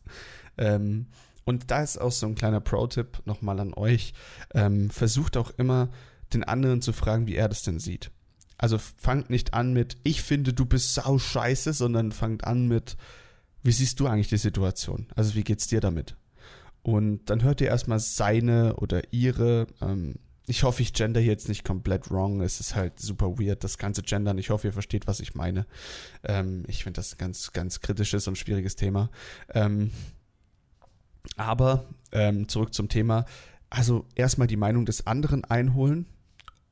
Ähm, 0.57 1.07
und 1.45 1.71
da 1.71 1.83
ist 1.83 1.99
auch 1.99 2.13
so 2.13 2.27
ein 2.27 2.35
kleiner 2.35 2.61
Pro-Tipp 2.61 3.23
nochmal 3.25 3.59
an 3.59 3.75
euch. 3.75 4.13
Ähm, 4.55 4.91
versucht 4.91 5.37
auch 5.37 5.51
immer 5.57 5.89
den 6.33 6.45
anderen 6.45 6.83
zu 6.83 6.93
fragen, 6.93 7.27
wie 7.27 7.37
er 7.37 7.49
das 7.49 7.63
denn 7.63 7.81
sieht. 7.81 8.11
Also 8.59 8.79
fangt 8.79 9.31
nicht 9.31 9.55
an 9.55 9.73
mit, 9.73 9.97
ich 10.03 10.23
finde, 10.23 10.53
du 10.53 10.67
bist 10.67 10.95
sau 10.95 11.19
scheiße, 11.19 11.73
sondern 11.73 12.13
fangt 12.13 12.45
an 12.45 12.69
mit, 12.69 12.97
wie 13.63 13.73
siehst 13.73 13.99
du 13.99 14.07
eigentlich 14.07 14.29
die 14.29 14.37
Situation? 14.37 15.07
Also 15.17 15.35
wie 15.35 15.45
geht's 15.45 15.67
dir 15.67 15.81
damit? 15.81 16.17
Und 16.83 17.31
dann 17.31 17.43
hört 17.43 17.61
ihr 17.61 17.69
erstmal 17.69 17.99
seine 17.99 18.77
oder 18.77 19.03
ihre. 19.13 19.67
Ähm, 19.81 20.17
ich 20.49 20.63
hoffe, 20.63 20.83
ich 20.83 20.95
gender 20.95 21.21
hier 21.21 21.33
jetzt 21.33 21.49
nicht 21.49 21.65
komplett 21.65 22.11
wrong. 22.11 22.41
Es 22.41 22.59
ist 22.59 22.75
halt 22.75 22.99
super 22.99 23.39
weird, 23.39 23.63
das 23.63 23.77
ganze 23.77 24.03
Gendern. 24.03 24.39
Ich 24.39 24.51
hoffe, 24.51 24.69
ihr 24.69 24.73
versteht, 24.73 25.07
was 25.07 25.21
ich 25.21 25.35
meine. 25.35 25.67
Ähm, 26.25 26.65
ich 26.67 26.85
finde 26.85 26.99
das 26.99 27.13
ein 27.13 27.19
ganz, 27.19 27.53
ganz 27.53 27.81
kritisches 27.81 28.27
und 28.27 28.39
schwieriges 28.39 28.75
Thema. 28.75 29.11
Ähm, 29.53 29.91
aber 31.37 31.85
ähm, 32.13 32.49
zurück 32.49 32.73
zum 32.73 32.89
Thema. 32.89 33.27
Also 33.69 34.07
erstmal 34.15 34.49
die 34.49 34.57
Meinung 34.57 34.87
des 34.87 35.07
anderen 35.07 35.45
einholen 35.45 36.07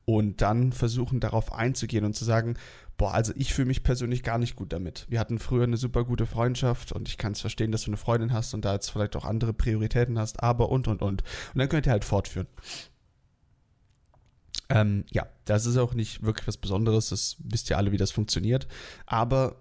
und 0.05 0.41
dann 0.41 0.71
versuchen 0.71 1.19
darauf 1.19 1.53
einzugehen 1.53 2.03
und 2.03 2.15
zu 2.15 2.25
sagen, 2.25 2.57
boah, 2.97 3.13
also 3.13 3.31
ich 3.35 3.53
fühle 3.53 3.67
mich 3.67 3.83
persönlich 3.83 4.23
gar 4.23 4.39
nicht 4.39 4.55
gut 4.55 4.73
damit. 4.73 5.05
Wir 5.07 5.19
hatten 5.19 5.37
früher 5.37 5.65
eine 5.65 5.77
super 5.77 6.03
gute 6.03 6.25
Freundschaft 6.25 6.91
und 6.91 7.07
ich 7.07 7.19
kann 7.19 7.33
es 7.33 7.41
verstehen, 7.41 7.71
dass 7.71 7.83
du 7.83 7.91
eine 7.91 7.97
Freundin 7.97 8.33
hast 8.33 8.55
und 8.55 8.65
da 8.65 8.73
jetzt 8.73 8.89
vielleicht 8.89 9.15
auch 9.15 9.25
andere 9.25 9.53
Prioritäten 9.53 10.17
hast, 10.17 10.41
aber 10.41 10.69
und 10.69 10.87
und 10.87 11.03
und. 11.03 11.21
Und 11.21 11.59
dann 11.59 11.69
könnt 11.69 11.85
ihr 11.85 11.91
halt 11.91 12.05
fortführen. 12.05 12.47
Ähm, 14.69 15.05
ja, 15.11 15.27
das 15.45 15.65
ist 15.65 15.77
auch 15.77 15.93
nicht 15.93 16.23
wirklich 16.23 16.47
was 16.47 16.57
Besonderes, 16.57 17.09
das 17.09 17.37
wisst 17.39 17.69
ihr 17.69 17.77
alle, 17.77 17.91
wie 17.91 17.97
das 17.97 18.11
funktioniert. 18.11 18.67
Aber 19.05 19.57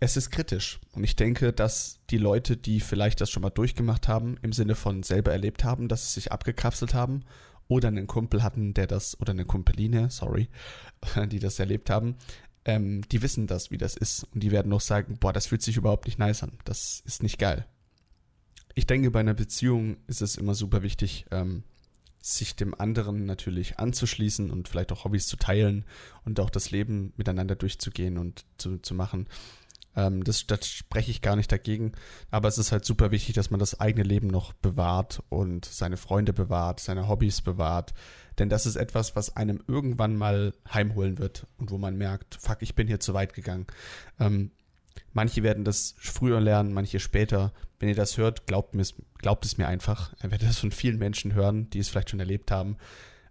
es 0.00 0.16
ist 0.16 0.30
kritisch. 0.30 0.80
Und 0.92 1.04
ich 1.04 1.16
denke, 1.16 1.52
dass 1.52 2.00
die 2.10 2.18
Leute, 2.18 2.56
die 2.56 2.80
vielleicht 2.80 3.20
das 3.20 3.30
schon 3.30 3.42
mal 3.42 3.50
durchgemacht 3.50 4.08
haben, 4.08 4.36
im 4.42 4.52
Sinne 4.52 4.74
von 4.74 5.02
selber 5.02 5.32
erlebt 5.32 5.64
haben, 5.64 5.88
dass 5.88 6.06
sie 6.06 6.20
sich 6.20 6.32
abgekapselt 6.32 6.94
haben 6.94 7.24
oder 7.68 7.88
einen 7.88 8.06
Kumpel 8.06 8.42
hatten, 8.42 8.74
der 8.74 8.86
das, 8.86 9.18
oder 9.20 9.32
eine 9.32 9.44
Kumpeline, 9.44 10.10
sorry, 10.10 10.48
die 11.30 11.38
das 11.38 11.58
erlebt 11.58 11.90
haben, 11.90 12.16
ähm, 12.64 13.02
die 13.10 13.22
wissen 13.22 13.46
das, 13.46 13.70
wie 13.70 13.78
das 13.78 13.96
ist. 13.96 14.24
Und 14.32 14.42
die 14.42 14.50
werden 14.50 14.68
noch 14.68 14.80
sagen, 14.80 15.18
boah, 15.18 15.32
das 15.32 15.46
fühlt 15.46 15.62
sich 15.62 15.76
überhaupt 15.76 16.06
nicht 16.06 16.18
nice 16.18 16.42
an. 16.42 16.52
Das 16.64 17.02
ist 17.06 17.22
nicht 17.22 17.38
geil. 17.38 17.66
Ich 18.74 18.86
denke, 18.86 19.10
bei 19.10 19.20
einer 19.20 19.34
Beziehung 19.34 19.96
ist 20.06 20.22
es 20.22 20.36
immer 20.36 20.54
super 20.54 20.82
wichtig, 20.82 21.26
ähm, 21.30 21.64
sich 22.20 22.56
dem 22.56 22.78
anderen 22.78 23.24
natürlich 23.24 23.78
anzuschließen 23.78 24.50
und 24.50 24.68
vielleicht 24.68 24.92
auch 24.92 25.04
Hobbys 25.04 25.26
zu 25.26 25.36
teilen 25.36 25.84
und 26.24 26.38
auch 26.40 26.50
das 26.50 26.70
Leben 26.70 27.12
miteinander 27.16 27.56
durchzugehen 27.56 28.18
und 28.18 28.44
zu, 28.58 28.78
zu 28.78 28.94
machen. 28.94 29.26
Ähm, 29.96 30.22
das, 30.22 30.46
das 30.46 30.68
spreche 30.68 31.10
ich 31.10 31.22
gar 31.22 31.36
nicht 31.36 31.50
dagegen. 31.50 31.92
Aber 32.30 32.48
es 32.48 32.58
ist 32.58 32.72
halt 32.72 32.84
super 32.84 33.10
wichtig, 33.10 33.34
dass 33.34 33.50
man 33.50 33.60
das 33.60 33.80
eigene 33.80 34.04
Leben 34.04 34.28
noch 34.28 34.52
bewahrt 34.52 35.22
und 35.28 35.64
seine 35.64 35.96
Freunde 35.96 36.32
bewahrt, 36.32 36.80
seine 36.80 37.08
Hobbys 37.08 37.40
bewahrt. 37.40 37.94
Denn 38.38 38.48
das 38.48 38.66
ist 38.66 38.76
etwas, 38.76 39.16
was 39.16 39.36
einem 39.36 39.62
irgendwann 39.66 40.16
mal 40.16 40.54
heimholen 40.72 41.18
wird 41.18 41.46
und 41.58 41.70
wo 41.70 41.78
man 41.78 41.96
merkt, 41.96 42.36
fuck, 42.40 42.58
ich 42.60 42.74
bin 42.74 42.86
hier 42.86 43.00
zu 43.00 43.14
weit 43.14 43.34
gegangen. 43.34 43.66
Ähm, 44.18 44.52
manche 45.12 45.42
werden 45.42 45.64
das 45.64 45.94
früher 45.98 46.40
lernen, 46.40 46.72
manche 46.72 47.00
später. 47.00 47.52
Wenn 47.78 47.88
ihr 47.88 47.94
das 47.94 48.18
hört, 48.18 48.46
glaubt, 48.46 48.76
glaubt 49.18 49.44
es 49.44 49.58
mir 49.58 49.66
einfach. 49.66 50.12
Ihr 50.22 50.30
werdet 50.30 50.48
das 50.48 50.58
von 50.58 50.70
vielen 50.70 50.98
Menschen 50.98 51.34
hören, 51.34 51.70
die 51.70 51.78
es 51.78 51.88
vielleicht 51.88 52.10
schon 52.10 52.20
erlebt 52.20 52.50
haben. 52.50 52.76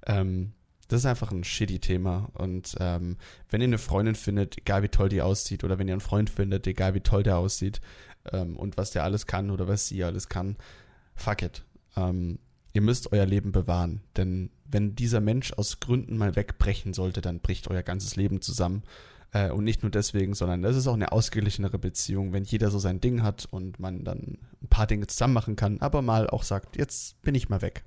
Ähm, 0.06 0.54
das 0.90 1.02
ist 1.02 1.06
einfach 1.06 1.32
ein 1.32 1.44
shitty 1.44 1.80
Thema. 1.80 2.30
Und 2.34 2.76
ähm, 2.80 3.18
wenn 3.50 3.62
ihr 3.62 3.68
eine 3.68 3.78
Freundin 3.78 4.16
findet, 4.16 4.58
egal 4.58 4.84
wie 4.84 4.90
toll 4.90 5.08
die 5.08 5.22
aussieht, 5.22 5.64
oder 5.64 5.78
wenn 5.78 5.88
ihr 5.88 5.94
einen 5.94 6.02
Freund 6.02 6.30
findet, 6.30 6.66
egal 6.66 6.96
wie 6.96 7.02
toll 7.02 7.24
der 7.24 7.38
aussieht 7.38 7.80
ähm, 8.34 8.58
und 8.58 8.76
was 8.76 8.92
der 8.92 9.04
alles 9.04 9.28
kann 9.28 9.52
oder 9.52 9.68
was 9.68 9.88
sie 9.88 10.04
alles 10.04 10.30
kann, 10.30 10.58
fuck 11.16 11.44
it. 11.44 11.64
Ähm, 11.96 12.40
ihr 12.74 12.82
müsst 12.82 13.12
euer 13.12 13.28
Leben 13.28 13.52
bewahren. 13.52 14.02
Denn 14.18 14.50
wenn 14.66 14.96
dieser 14.96 15.22
Mensch 15.22 15.54
aus 15.54 15.80
Gründen 15.80 16.18
mal 16.18 16.36
wegbrechen 16.36 16.94
sollte, 16.94 17.22
dann 17.22 17.40
bricht 17.40 17.70
euer 17.70 17.84
ganzes 17.84 18.16
Leben 18.16 18.42
zusammen. 18.42 18.84
Äh, 19.32 19.52
und 19.52 19.64
nicht 19.64 19.84
nur 19.84 19.92
deswegen, 19.92 20.34
sondern 20.34 20.62
das 20.62 20.76
ist 20.76 20.88
auch 20.88 20.94
eine 20.94 21.12
ausgeglichenere 21.12 21.78
Beziehung, 21.78 22.34
wenn 22.34 22.44
jeder 22.44 22.72
so 22.72 22.80
sein 22.80 23.00
Ding 23.00 23.22
hat 23.22 23.48
und 23.52 23.80
man 23.80 24.04
dann 24.04 24.40
ein 24.62 24.68
paar 24.70 24.88
Dinge 24.88 25.08
zusammen 25.08 25.34
machen 25.34 25.56
kann, 25.56 25.80
aber 25.82 26.02
mal 26.02 26.30
auch 26.30 26.44
sagt, 26.44 26.78
jetzt 26.78 27.22
bin 27.22 27.36
ich 27.36 27.50
mal 27.50 27.62
weg. 27.62 27.84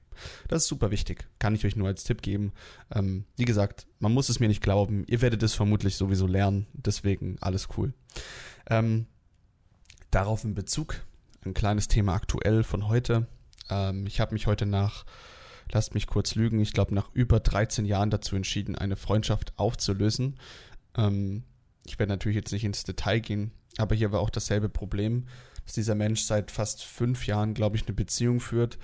Das 0.49 0.63
ist 0.63 0.69
super 0.69 0.91
wichtig. 0.91 1.27
Kann 1.39 1.55
ich 1.55 1.65
euch 1.65 1.75
nur 1.75 1.89
als 1.89 2.05
Tipp 2.05 2.23
geben. 2.23 2.53
Ähm, 2.95 3.25
wie 3.37 3.45
gesagt, 3.45 3.87
man 3.99 4.13
muss 4.13 4.29
es 4.29 4.41
mir 4.41 4.49
nicht 4.49 4.63
glauben. 4.63 5.05
Ihr 5.09 5.21
werdet 5.21 5.43
es 5.43 5.55
vermutlich 5.55 5.97
sowieso 5.97 6.27
lernen. 6.27 6.67
Deswegen 6.75 7.39
alles 7.41 7.69
cool. 7.77 7.93
Ähm, 8.69 9.07
darauf 10.11 10.45
in 10.45 10.55
Bezug 10.55 11.03
ein 11.45 11.55
kleines 11.55 11.89
Thema 11.89 12.15
aktuell 12.15 12.63
von 12.63 12.89
heute. 12.89 13.27
Ähm, 13.71 14.07
ich 14.07 14.21
habe 14.21 14.33
mich 14.35 14.47
heute 14.47 14.67
nach, 14.67 15.05
lasst 15.71 15.95
mich 15.95 16.07
kurz 16.07 16.35
lügen, 16.35 16.61
ich 16.61 16.73
glaube 16.73 16.95
nach 16.95 17.11
über 17.15 17.41
13 17.41 17.85
Jahren 17.85 18.11
dazu 18.11 18.37
entschieden, 18.37 18.77
eine 18.77 18.97
Freundschaft 18.97 19.53
aufzulösen. 19.57 20.37
Ähm, 20.97 21.45
ich 21.85 21.99
werde 21.99 22.13
natürlich 22.13 22.37
jetzt 22.37 22.53
nicht 22.53 22.65
ins 22.65 22.85
Detail 22.85 23.21
gehen, 23.21 23.53
aber 23.79 23.95
hier 23.95 24.13
war 24.13 24.21
auch 24.21 24.31
dasselbe 24.31 24.69
Problem, 24.69 25.27
dass 25.65 25.75
dieser 25.75 25.95
Mensch 25.95 26.23
seit 26.23 26.51
fast 26.51 26.85
fünf 26.85 27.27
Jahren, 27.27 27.55
glaube 27.55 27.77
ich, 27.77 27.87
eine 27.87 27.95
Beziehung 27.95 28.41
führt 28.41 28.79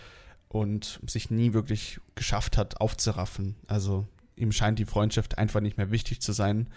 und 0.49 1.01
sich 1.07 1.31
nie 1.31 1.53
wirklich 1.53 2.01
geschafft 2.15 2.57
hat, 2.57 2.81
aufzuraffen. 2.81 3.57
Also 3.67 4.07
ihm 4.37 4.53
scheint 4.53 4.79
die 4.79 4.85
Freundschaft 4.85 5.39
einfach 5.39 5.61
nicht 5.61 5.77
mehr 5.77 5.91
wichtig 5.91 6.21
zu 6.21 6.33
sein. 6.33 6.69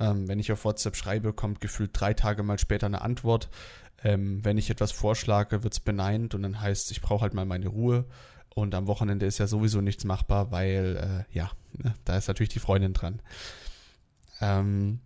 Ähm, 0.00 0.28
wenn 0.28 0.38
ich 0.38 0.52
auf 0.52 0.64
WhatsApp 0.64 0.96
schreibe, 0.96 1.32
kommt 1.32 1.60
gefühlt 1.60 1.90
drei 1.92 2.14
Tage 2.14 2.42
mal 2.42 2.58
später 2.58 2.86
eine 2.86 3.02
Antwort. 3.02 3.48
Ähm, 4.02 4.44
wenn 4.44 4.58
ich 4.58 4.70
etwas 4.70 4.92
vorschlage, 4.92 5.62
wird 5.62 5.72
es 5.72 5.80
beneint 5.80 6.34
und 6.34 6.42
dann 6.42 6.60
heißt, 6.60 6.90
ich 6.90 7.00
brauche 7.00 7.22
halt 7.22 7.34
mal 7.34 7.46
meine 7.46 7.68
Ruhe. 7.68 8.04
Und 8.54 8.74
am 8.74 8.86
Wochenende 8.86 9.26
ist 9.26 9.38
ja 9.38 9.46
sowieso 9.46 9.80
nichts 9.80 10.04
machbar, 10.04 10.52
weil, 10.52 11.24
äh, 11.30 11.36
ja, 11.36 11.50
ne, 11.72 11.94
da 12.04 12.16
ist 12.16 12.28
natürlich 12.28 12.50
die 12.50 12.60
Freundin 12.60 12.92
dran. 12.92 13.20
Ähm, 14.40 15.00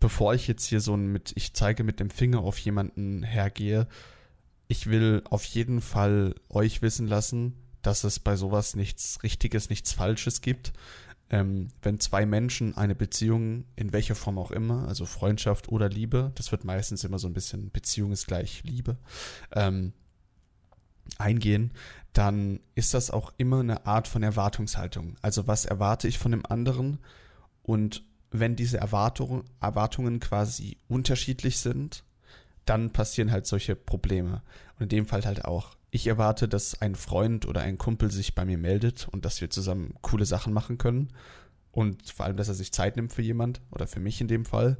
bevor 0.00 0.34
ich 0.34 0.46
jetzt 0.48 0.66
hier 0.66 0.80
so 0.80 0.96
mit, 0.96 1.32
ich 1.36 1.54
zeige 1.54 1.84
mit 1.84 2.00
dem 2.00 2.10
Finger 2.10 2.40
auf 2.40 2.58
jemanden 2.58 3.22
hergehe, 3.22 3.86
ich 4.68 4.88
will 4.88 5.22
auf 5.30 5.44
jeden 5.44 5.80
Fall 5.80 6.34
euch 6.48 6.82
wissen 6.82 7.06
lassen, 7.06 7.54
dass 7.82 8.04
es 8.04 8.18
bei 8.18 8.36
sowas 8.36 8.74
nichts 8.74 9.22
Richtiges, 9.22 9.70
nichts 9.70 9.92
Falsches 9.92 10.40
gibt. 10.40 10.72
Ähm, 11.28 11.68
wenn 11.82 11.98
zwei 11.98 12.26
Menschen 12.26 12.76
eine 12.76 12.94
Beziehung, 12.94 13.64
in 13.74 13.92
welcher 13.92 14.14
Form 14.14 14.38
auch 14.38 14.50
immer, 14.50 14.86
also 14.86 15.06
Freundschaft 15.06 15.68
oder 15.68 15.88
Liebe, 15.88 16.32
das 16.36 16.52
wird 16.52 16.64
meistens 16.64 17.04
immer 17.04 17.18
so 17.18 17.26
ein 17.26 17.32
bisschen 17.32 17.70
Beziehung 17.70 18.12
ist 18.12 18.26
gleich 18.26 18.62
Liebe, 18.64 18.96
ähm, 19.52 19.92
eingehen, 21.18 21.72
dann 22.12 22.60
ist 22.74 22.94
das 22.94 23.10
auch 23.10 23.32
immer 23.38 23.60
eine 23.60 23.86
Art 23.86 24.08
von 24.08 24.22
Erwartungshaltung. 24.22 25.16
Also 25.20 25.46
was 25.46 25.64
erwarte 25.64 26.08
ich 26.08 26.18
von 26.18 26.30
dem 26.30 26.46
anderen 26.46 26.98
und 27.62 28.04
wenn 28.30 28.56
diese 28.56 28.78
Erwartung, 28.78 29.44
Erwartungen 29.60 30.20
quasi 30.20 30.78
unterschiedlich 30.88 31.58
sind, 31.58 32.04
dann 32.64 32.92
passieren 32.92 33.30
halt 33.30 33.46
solche 33.46 33.76
Probleme. 33.76 34.42
Und 34.76 34.84
in 34.84 34.88
dem 34.88 35.06
Fall 35.06 35.24
halt 35.24 35.44
auch. 35.44 35.76
Ich 35.90 36.06
erwarte, 36.06 36.48
dass 36.48 36.80
ein 36.80 36.94
Freund 36.94 37.46
oder 37.46 37.62
ein 37.62 37.78
Kumpel 37.78 38.10
sich 38.10 38.34
bei 38.34 38.44
mir 38.44 38.58
meldet 38.58 39.08
und 39.08 39.24
dass 39.24 39.40
wir 39.40 39.48
zusammen 39.50 39.94
coole 40.02 40.26
Sachen 40.26 40.52
machen 40.52 40.76
können. 40.76 41.08
Und 41.70 42.10
vor 42.10 42.26
allem, 42.26 42.36
dass 42.36 42.48
er 42.48 42.54
sich 42.54 42.72
Zeit 42.72 42.96
nimmt 42.96 43.12
für 43.12 43.22
jemand 43.22 43.60
oder 43.70 43.86
für 43.86 44.00
mich 44.00 44.20
in 44.20 44.28
dem 44.28 44.44
Fall. 44.44 44.78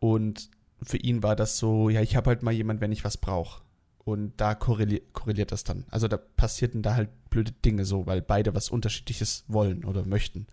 Und 0.00 0.50
für 0.82 0.96
ihn 0.96 1.22
war 1.22 1.36
das 1.36 1.58
so, 1.58 1.88
ja, 1.88 2.02
ich 2.02 2.16
habe 2.16 2.30
halt 2.30 2.42
mal 2.42 2.50
jemand, 2.50 2.80
wenn 2.80 2.92
ich 2.92 3.04
was 3.04 3.16
brauche. 3.16 3.62
Und 4.04 4.32
da 4.40 4.56
korreliert, 4.56 5.12
korreliert 5.12 5.52
das 5.52 5.62
dann. 5.62 5.84
Also 5.90 6.08
da 6.08 6.16
passierten 6.16 6.82
da 6.82 6.96
halt 6.96 7.10
blöde 7.30 7.52
Dinge 7.52 7.84
so, 7.84 8.06
weil 8.06 8.20
beide 8.20 8.54
was 8.54 8.68
Unterschiedliches 8.68 9.44
wollen 9.46 9.84
oder 9.84 10.04
möchten 10.04 10.48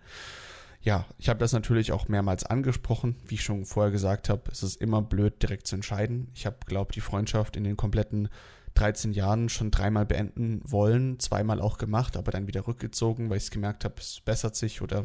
ja, 0.82 1.06
ich 1.18 1.28
habe 1.28 1.40
das 1.40 1.52
natürlich 1.52 1.92
auch 1.92 2.08
mehrmals 2.08 2.46
angesprochen. 2.46 3.16
Wie 3.26 3.36
ich 3.36 3.44
schon 3.44 3.66
vorher 3.66 3.92
gesagt 3.92 4.30
habe, 4.30 4.50
es 4.52 4.64
ist 4.64 4.82
immer 4.82 5.02
blöd, 5.02 5.42
direkt 5.42 5.68
zu 5.68 5.76
entscheiden. 5.76 6.30
Ich 6.34 6.46
habe, 6.46 6.58
glaube 6.66 6.94
die 6.94 7.02
Freundschaft 7.02 7.58
in 7.58 7.64
den 7.66 7.76
kompletten 7.78 8.30
13 8.76 9.12
Jahren 9.12 9.50
schon 9.50 9.72
dreimal 9.72 10.06
beenden 10.06 10.62
wollen, 10.64 11.20
zweimal 11.20 11.60
auch 11.60 11.78
gemacht, 11.78 12.16
aber 12.16 12.32
dann 12.32 12.48
wieder 12.48 12.66
rückgezogen, 12.66 13.30
weil 13.30 13.38
ich 13.38 13.44
es 13.44 13.52
gemerkt 13.52 13.84
habe, 13.84 13.96
es 13.98 14.22
bessert 14.22 14.56
sich 14.56 14.82
oder 14.82 15.04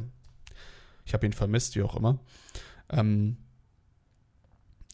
ich 1.04 1.12
habe 1.12 1.26
ihn 1.26 1.32
vermisst, 1.32 1.74
wie 1.74 1.82
auch 1.82 1.96
immer. 1.96 2.20
Ähm, 2.90 3.36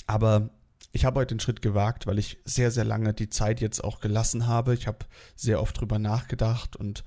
aber 0.07 0.51
ich 0.93 1.05
habe 1.05 1.21
heute 1.21 1.35
den 1.35 1.40
Schritt 1.40 1.62
gewagt, 1.62 2.07
weil 2.07 2.19
ich 2.19 2.38
sehr, 2.45 2.71
sehr 2.71 2.85
lange 2.85 3.12
die 3.12 3.29
Zeit 3.29 3.61
jetzt 3.61 3.85
auch 3.85 4.01
gelassen 4.01 4.47
habe. 4.47 4.75
Ich 4.75 4.87
habe 4.87 5.07
sehr 5.37 5.61
oft 5.61 5.79
drüber 5.79 5.99
nachgedacht 5.99 6.75
und 6.75 7.05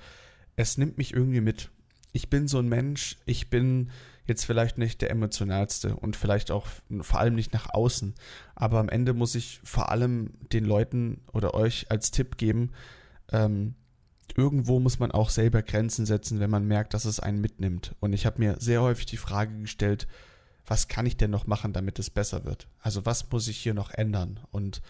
es 0.56 0.78
nimmt 0.78 0.98
mich 0.98 1.14
irgendwie 1.14 1.42
mit 1.42 1.72
ich 2.14 2.30
bin 2.30 2.48
so 2.48 2.60
ein 2.60 2.70
Mensch, 2.70 3.18
ich 3.26 3.50
bin 3.50 3.90
jetzt 4.26 4.46
vielleicht 4.46 4.78
nicht 4.78 5.02
der 5.02 5.10
emotionalste 5.10 5.96
und 5.98 6.16
vielleicht 6.16 6.52
auch 6.52 6.68
vor 7.02 7.20
allem 7.20 7.36
nicht 7.36 7.54
nach 7.54 7.74
außen, 7.74 8.14
aber 8.56 8.80
am 8.80 8.88
Ende 8.88 9.14
muss 9.14 9.36
ich 9.36 9.60
vor 9.64 9.92
allem 9.92 10.32
den 10.54 10.64
Leuten 10.64 11.22
oder 11.34 11.54
euch 11.54 11.92
als 11.92 12.12
Tipp 12.12 12.38
geben, 12.38 12.72
ähm, 13.32 13.76
irgendwo 14.38 14.80
muss 14.80 15.00
man 15.00 15.12
auch 15.12 15.30
selber 15.30 15.62
Grenzen 15.62 16.06
setzen, 16.06 16.40
wenn 16.40 16.50
man 16.50 16.66
merkt, 16.66 16.94
dass 16.94 17.06
es 17.06 17.20
einen 17.20 17.42
mitnimmt. 17.42 17.96
Und 18.00 18.14
ich 18.14 18.26
habe 18.26 18.40
mir 18.40 18.56
sehr 18.60 18.82
häufig 18.82 19.06
die 19.06 19.18
Frage 19.18 19.60
gestellt, 19.60 20.08
was 20.66 20.88
kann 20.88 21.06
ich 21.06 21.18
denn 21.18 21.32
noch 21.32 21.46
machen, 21.46 21.74
damit 21.74 22.00
es 22.00 22.10
besser 22.10 22.46
wird? 22.46 22.68
Also 22.80 23.06
was 23.06 23.30
muss 23.32 23.48
ich 23.48 23.58
hier 23.58 23.74
noch 23.74 23.92
ändern? 23.92 24.40
Und 24.52 24.82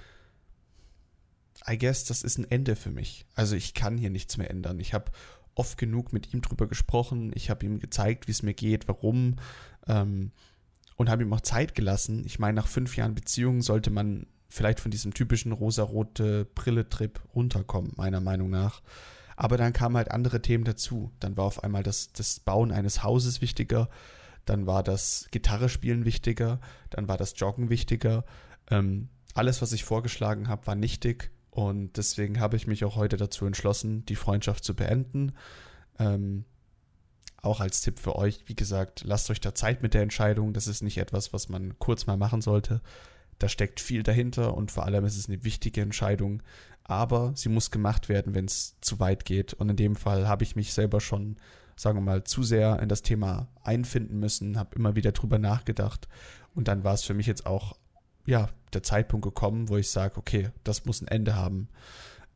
I 1.68 1.78
guess, 1.78 2.04
das 2.04 2.24
ist 2.24 2.38
ein 2.38 2.50
Ende 2.50 2.76
für 2.76 2.92
mich. 2.92 3.26
Also 3.36 3.56
ich 3.56 3.74
kann 3.74 3.98
hier 3.98 4.10
nichts 4.10 4.38
mehr 4.38 4.50
ändern. 4.50 4.80
Ich 4.80 4.94
habe 4.94 5.12
oft 5.56 5.78
genug 5.78 6.14
mit 6.14 6.34
ihm 6.34 6.42
drüber 6.42 6.68
gesprochen. 6.68 7.32
Ich 7.36 7.50
habe 7.50 7.66
ihm 7.66 7.80
gezeigt, 7.80 8.28
wie 8.28 8.32
es 8.32 8.44
mir 8.44 8.54
geht, 8.54 8.88
warum. 8.88 9.36
Ähm, 9.88 10.32
und 10.96 11.10
habe 11.10 11.24
ihm 11.24 11.34
auch 11.34 11.42
Zeit 11.42 11.76
gelassen. 11.76 12.24
Ich 12.26 12.40
meine, 12.40 12.56
nach 12.56 12.68
fünf 12.68 12.96
Jahren 12.96 13.16
Beziehung 13.16 13.62
sollte 13.62 13.90
man 13.90 14.28
vielleicht 14.50 14.80
von 14.80 14.92
diesem 14.92 15.14
typischen 15.14 15.52
rosarote 15.52 16.46
Brille-Trip 16.46 17.20
runterkommen, 17.34 17.94
meiner 17.96 18.22
Meinung 18.22 18.50
nach. 18.50 18.82
Aber 19.36 19.58
dann 19.58 19.74
kamen 19.74 19.98
halt 19.98 20.12
andere 20.12 20.42
Themen 20.42 20.64
dazu. 20.64 21.12
Dann 21.20 21.36
war 21.38 21.46
auf 21.46 21.64
einmal 21.64 21.82
das, 21.82 22.14
das 22.14 22.40
Bauen 22.40 22.72
eines 22.72 23.04
Hauses 23.04 23.42
wichtiger. 23.42 23.90
Dann 24.46 24.68
war 24.68 24.84
das 24.84 25.28
Gitarre 25.32 25.70
spielen 25.70 26.06
wichtiger. 26.06 26.60
Dann 26.92 27.08
war 27.08 27.18
das 27.18 27.34
Joggen 27.38 27.70
wichtiger. 27.70 28.26
Ähm, 28.70 29.10
alles, 29.34 29.62
was 29.62 29.72
ich 29.72 29.84
vorgeschlagen 29.84 30.48
habe, 30.48 30.68
war 30.68 30.76
nichtig. 30.76 31.32
Und 31.54 31.98
deswegen 31.98 32.40
habe 32.40 32.56
ich 32.56 32.66
mich 32.66 32.84
auch 32.84 32.96
heute 32.96 33.16
dazu 33.16 33.46
entschlossen, 33.46 34.04
die 34.08 34.16
Freundschaft 34.16 34.64
zu 34.64 34.76
beenden. 34.76 35.34
Ähm, 36.00 36.46
auch 37.44 37.60
als 37.60 37.82
Tipp 37.82 38.00
für 38.00 38.16
euch, 38.16 38.44
wie 38.48 38.56
gesagt, 38.56 39.04
lasst 39.06 39.30
euch 39.30 39.40
da 39.40 39.54
Zeit 39.54 39.84
mit 39.84 39.94
der 39.94 40.02
Entscheidung. 40.02 40.54
Das 40.54 40.66
ist 40.66 40.82
nicht 40.82 40.98
etwas, 40.98 41.32
was 41.32 41.50
man 41.50 41.78
kurz 41.78 42.08
mal 42.08 42.18
machen 42.18 42.42
sollte. 42.42 42.82
Da 43.38 43.50
steckt 43.50 43.80
viel 43.80 44.02
dahinter 44.02 44.56
und 44.56 44.72
vor 44.72 44.84
allem 44.84 45.06
ist 45.06 45.16
es 45.16 45.30
eine 45.30 45.44
wichtige 45.44 45.82
Entscheidung. 45.82 46.42
Aber 46.86 47.34
sie 47.36 47.50
muss 47.50 47.70
gemacht 47.70 48.10
werden, 48.10 48.34
wenn 48.34 48.46
es 48.46 48.80
zu 48.82 49.00
weit 49.00 49.24
geht. 49.24 49.54
Und 49.54 49.70
in 49.70 49.76
dem 49.76 49.96
Fall 49.96 50.28
habe 50.28 50.44
ich 50.44 50.56
mich 50.56 50.74
selber 50.74 51.02
schon, 51.02 51.38
sagen 51.76 52.00
wir 52.00 52.02
mal, 52.02 52.24
zu 52.24 52.42
sehr 52.42 52.80
in 52.80 52.90
das 52.90 53.04
Thema 53.04 53.48
einfinden 53.62 54.20
müssen, 54.20 54.58
habe 54.58 54.76
immer 54.76 54.96
wieder 54.96 55.12
drüber 55.12 55.38
nachgedacht. 55.38 56.08
Und 56.56 56.68
dann 56.68 56.84
war 56.84 56.96
es 56.96 57.04
für 57.04 57.14
mich 57.14 57.28
jetzt 57.28 57.46
auch 57.46 57.78
ja, 58.26 58.50
der 58.74 58.84
Zeitpunkt 58.84 59.26
gekommen, 59.26 59.70
wo 59.70 59.78
ich 59.78 59.90
sage, 59.90 60.18
okay, 60.18 60.50
das 60.64 60.86
muss 60.86 61.02
ein 61.02 61.08
Ende 61.08 61.36
haben. 61.36 61.70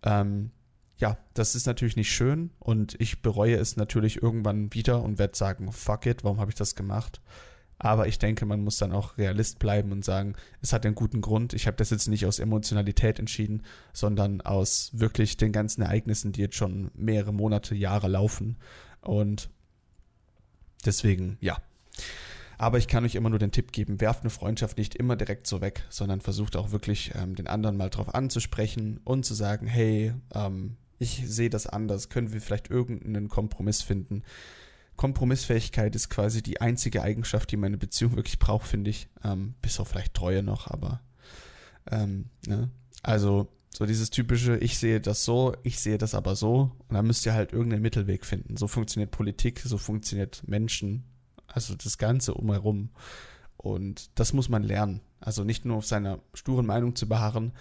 Ähm, 0.03 0.51
ja, 0.97 1.17
das 1.33 1.55
ist 1.55 1.67
natürlich 1.67 1.95
nicht 1.95 2.11
schön 2.11 2.51
und 2.59 2.99
ich 2.99 3.21
bereue 3.21 3.55
es 3.55 3.77
natürlich 3.77 4.21
irgendwann 4.21 4.73
wieder 4.73 5.03
und 5.03 5.19
werde 5.19 5.37
sagen, 5.37 5.71
fuck 5.71 6.05
it, 6.05 6.23
warum 6.23 6.39
habe 6.39 6.51
ich 6.51 6.55
das 6.55 6.75
gemacht? 6.75 7.21
Aber 7.79 8.07
ich 8.07 8.17
denke, 8.17 8.45
man 8.45 8.63
muss 8.63 8.77
dann 8.77 8.91
auch 8.91 9.17
Realist 9.19 9.59
bleiben 9.59 9.91
und 9.91 10.03
sagen, 10.03 10.33
es 10.61 10.73
hat 10.73 10.85
einen 10.85 10.95
guten 10.95 11.21
Grund. 11.21 11.53
Ich 11.53 11.67
habe 11.67 11.77
das 11.77 11.91
jetzt 11.91 12.07
nicht 12.07 12.25
aus 12.25 12.39
Emotionalität 12.39 13.19
entschieden, 13.19 13.61
sondern 13.93 14.41
aus 14.41 14.89
wirklich 14.93 15.37
den 15.37 15.51
ganzen 15.51 15.83
Ereignissen, 15.83 16.31
die 16.31 16.41
jetzt 16.41 16.55
schon 16.55 16.89
mehrere 16.95 17.33
Monate, 17.33 17.75
Jahre 17.75 18.07
laufen. 18.07 18.57
Und 19.01 19.49
deswegen, 20.85 21.37
ja. 21.39 21.57
Aber 22.57 22.77
ich 22.77 22.87
kann 22.87 23.05
euch 23.05 23.15
immer 23.15 23.29
nur 23.29 23.39
den 23.39 23.51
Tipp 23.51 23.71
geben, 23.71 24.01
werft 24.01 24.21
eine 24.21 24.29
Freundschaft 24.29 24.77
nicht 24.77 24.95
immer 24.95 25.15
direkt 25.15 25.45
so 25.45 25.61
weg, 25.61 25.83
sondern 25.89 26.21
versucht 26.21 26.55
auch 26.55 26.71
wirklich 26.71 27.11
ähm, 27.15 27.35
den 27.35 27.47
anderen 27.47 27.77
mal 27.77 27.89
drauf 27.89 28.15
anzusprechen 28.15 28.99
und 29.03 29.25
zu 29.25 29.35
sagen, 29.35 29.67
hey, 29.67 30.13
ähm, 30.33 30.77
ich 30.97 31.23
sehe 31.27 31.51
das 31.51 31.67
anders, 31.67 32.09
können 32.09 32.33
wir 32.33 32.41
vielleicht 32.41 32.69
irgendeinen 32.69 33.29
Kompromiss 33.29 33.83
finden. 33.83 34.23
Kompromissfähigkeit 34.95 35.95
ist 35.95 36.09
quasi 36.09 36.41
die 36.41 36.59
einzige 36.59 37.03
Eigenschaft, 37.03 37.51
die 37.51 37.57
meine 37.57 37.77
Beziehung 37.77 38.15
wirklich 38.15 38.39
braucht, 38.39 38.67
finde 38.67 38.89
ich. 38.89 39.07
Ähm, 39.23 39.53
bis 39.61 39.79
auf 39.79 39.89
vielleicht 39.89 40.15
Treue 40.15 40.41
noch, 40.41 40.67
aber 40.67 41.01
ähm, 41.91 42.25
ne? 42.47 42.71
also 43.03 43.47
so 43.71 43.85
dieses 43.85 44.09
typische, 44.09 44.57
ich 44.57 44.79
sehe 44.79 44.99
das 44.99 45.23
so, 45.23 45.55
ich 45.61 45.79
sehe 45.79 45.99
das 45.99 46.15
aber 46.15 46.35
so. 46.35 46.71
Und 46.87 46.95
dann 46.95 47.05
müsst 47.05 47.27
ihr 47.27 47.33
halt 47.33 47.53
irgendeinen 47.53 47.83
Mittelweg 47.83 48.25
finden. 48.25 48.57
So 48.57 48.67
funktioniert 48.67 49.11
Politik, 49.11 49.61
so 49.63 49.77
funktioniert 49.77 50.41
Menschen, 50.47 51.03
also 51.57 51.75
das 51.75 51.97
Ganze 51.97 52.33
umherum. 52.33 52.89
Und 53.57 54.11
das 54.19 54.33
muss 54.33 54.49
man 54.49 54.63
lernen. 54.63 55.01
Also 55.19 55.43
nicht 55.43 55.65
nur 55.65 55.77
auf 55.77 55.85
seiner 55.85 56.19
sturen 56.33 56.65
Meinung 56.65 56.95
zu 56.95 57.09
beharren. 57.09 57.53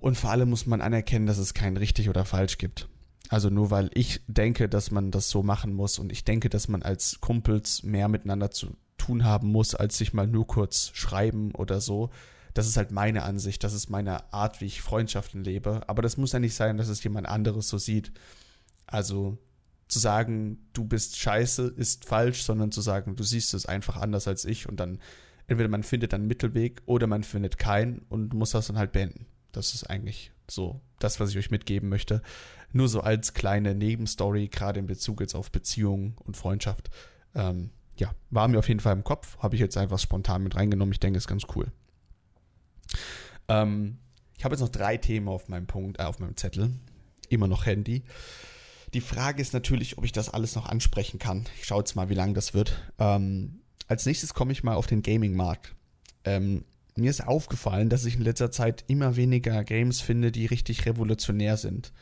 Und 0.00 0.16
vor 0.16 0.30
allem 0.30 0.50
muss 0.50 0.66
man 0.66 0.80
anerkennen, 0.80 1.26
dass 1.26 1.38
es 1.38 1.54
kein 1.54 1.76
richtig 1.76 2.08
oder 2.08 2.24
falsch 2.24 2.58
gibt. 2.58 2.88
Also 3.28 3.50
nur 3.50 3.70
weil 3.70 3.90
ich 3.94 4.20
denke, 4.26 4.68
dass 4.68 4.90
man 4.90 5.10
das 5.10 5.28
so 5.28 5.42
machen 5.42 5.72
muss 5.74 5.98
und 5.98 6.12
ich 6.12 6.24
denke, 6.24 6.48
dass 6.48 6.68
man 6.68 6.82
als 6.82 7.20
Kumpels 7.20 7.82
mehr 7.82 8.08
miteinander 8.08 8.50
zu 8.50 8.76
tun 8.96 9.24
haben 9.24 9.48
muss, 9.52 9.74
als 9.74 9.98
sich 9.98 10.12
mal 10.12 10.26
nur 10.26 10.46
kurz 10.46 10.90
schreiben 10.94 11.52
oder 11.54 11.80
so. 11.80 12.10
Das 12.54 12.66
ist 12.66 12.76
halt 12.76 12.90
meine 12.90 13.22
Ansicht, 13.22 13.62
das 13.62 13.74
ist 13.74 13.90
meine 13.90 14.32
Art, 14.32 14.60
wie 14.60 14.66
ich 14.66 14.82
Freundschaften 14.82 15.44
lebe. 15.44 15.82
Aber 15.86 16.02
das 16.02 16.16
muss 16.16 16.32
ja 16.32 16.38
nicht 16.38 16.54
sein, 16.54 16.78
dass 16.78 16.88
es 16.88 17.04
jemand 17.04 17.28
anderes 17.28 17.68
so 17.68 17.78
sieht. 17.78 18.12
Also 18.86 19.38
zu 19.88 19.98
sagen, 19.98 20.58
du 20.72 20.84
bist 20.84 21.18
scheiße, 21.18 21.74
ist 21.76 22.04
falsch, 22.04 22.42
sondern 22.42 22.70
zu 22.72 22.80
sagen, 22.80 23.16
du 23.16 23.24
siehst 23.24 23.54
es 23.54 23.66
einfach 23.66 23.96
anders 23.96 24.28
als 24.28 24.44
ich 24.44 24.68
und 24.68 24.78
dann 24.78 24.98
entweder 25.46 25.68
man 25.68 25.82
findet 25.82 26.14
einen 26.14 26.26
Mittelweg 26.26 26.82
oder 26.86 27.06
man 27.06 27.24
findet 27.24 27.58
keinen 27.58 28.00
und 28.08 28.34
muss 28.34 28.50
das 28.50 28.66
dann 28.66 28.78
halt 28.78 28.92
beenden. 28.92 29.26
Das 29.52 29.74
ist 29.74 29.84
eigentlich 29.84 30.32
so 30.48 30.80
das, 30.98 31.20
was 31.20 31.30
ich 31.30 31.38
euch 31.38 31.50
mitgeben 31.50 31.88
möchte. 31.88 32.22
Nur 32.72 32.88
so 32.88 33.00
als 33.00 33.32
kleine 33.32 33.74
Nebenstory, 33.74 34.48
gerade 34.48 34.78
in 34.78 34.86
Bezug 34.86 35.20
jetzt 35.20 35.34
auf 35.34 35.50
Beziehungen 35.50 36.16
und 36.24 36.36
Freundschaft. 36.36 36.90
Ähm, 37.34 37.70
ja, 37.96 38.14
war 38.30 38.46
mir 38.48 38.58
auf 38.58 38.68
jeden 38.68 38.80
Fall 38.80 38.94
im 38.94 39.04
Kopf, 39.04 39.38
habe 39.38 39.56
ich 39.56 39.60
jetzt 39.60 39.76
einfach 39.76 39.98
spontan 39.98 40.42
mit 40.42 40.54
reingenommen. 40.54 40.92
Ich 40.92 41.00
denke, 41.00 41.16
ist 41.16 41.26
ganz 41.26 41.44
cool. 41.56 41.72
Ähm, 43.48 43.98
ich 44.36 44.44
habe 44.44 44.54
jetzt 44.54 44.60
noch 44.60 44.68
drei 44.68 44.98
Themen 44.98 45.28
auf 45.28 45.48
meinem 45.48 45.66
Punkt, 45.66 45.98
äh, 45.98 46.04
auf 46.04 46.18
meinem 46.18 46.36
Zettel. 46.36 46.70
Immer 47.28 47.48
noch 47.48 47.66
Handy. 47.66 48.04
Die 48.94 49.00
Frage 49.00 49.42
ist 49.42 49.52
natürlich, 49.52 49.98
ob 49.98 50.04
ich 50.04 50.12
das 50.12 50.30
alles 50.30 50.54
noch 50.54 50.66
ansprechen 50.66 51.18
kann. 51.18 51.44
Ich 51.58 51.66
schaue 51.66 51.80
jetzt 51.80 51.94
mal, 51.94 52.08
wie 52.08 52.14
lang 52.14 52.34
das 52.34 52.54
wird. 52.54 52.80
Ähm, 52.98 53.60
als 53.86 54.06
nächstes 54.06 54.34
komme 54.34 54.52
ich 54.52 54.64
mal 54.64 54.74
auf 54.74 54.86
den 54.86 55.02
Gaming-Markt. 55.02 55.74
Ähm, 56.24 56.64
mir 56.96 57.10
ist 57.10 57.26
aufgefallen, 57.26 57.88
dass 57.90 58.04
ich 58.04 58.16
in 58.16 58.22
letzter 58.22 58.50
Zeit 58.50 58.84
immer 58.88 59.16
weniger 59.16 59.62
Games 59.64 60.00
finde, 60.00 60.32
die 60.32 60.46
richtig 60.46 60.84
revolutionär 60.86 61.56
sind. 61.56 61.92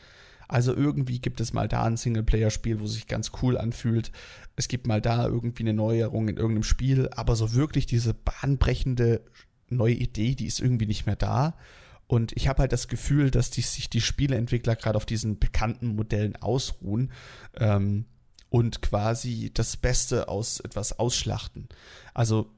Also 0.47 0.73
irgendwie 0.73 1.19
gibt 1.19 1.41
es 1.41 1.53
mal 1.53 1.67
da 1.67 1.83
ein 1.83 1.97
Singleplayer-Spiel, 1.97 2.79
wo 2.79 2.87
sich 2.87 3.07
ganz 3.07 3.31
cool 3.41 3.57
anfühlt. 3.57 4.11
Es 4.55 4.67
gibt 4.67 4.87
mal 4.87 5.01
da 5.01 5.27
irgendwie 5.27 5.63
eine 5.63 5.73
Neuerung 5.73 6.29
in 6.29 6.37
irgendeinem 6.37 6.63
Spiel, 6.63 7.09
aber 7.09 7.35
so 7.35 7.53
wirklich 7.53 7.85
diese 7.85 8.13
bahnbrechende 8.13 9.21
neue 9.69 9.93
Idee, 9.93 10.35
die 10.35 10.45
ist 10.45 10.61
irgendwie 10.61 10.85
nicht 10.85 11.05
mehr 11.05 11.17
da. 11.17 11.57
Und 12.07 12.31
ich 12.35 12.47
habe 12.47 12.61
halt 12.61 12.71
das 12.71 12.87
Gefühl, 12.87 13.31
dass 13.31 13.51
die, 13.51 13.61
sich 13.61 13.89
die 13.89 14.01
Spieleentwickler 14.01 14.75
gerade 14.75 14.95
auf 14.95 15.05
diesen 15.05 15.39
bekannten 15.39 15.95
Modellen 15.95 16.37
ausruhen 16.37 17.11
ähm, 17.59 18.05
und 18.49 18.81
quasi 18.81 19.51
das 19.53 19.75
Beste 19.75 20.29
aus 20.29 20.61
etwas 20.61 20.97
ausschlachten. 20.97 21.67
Also, 22.13 22.49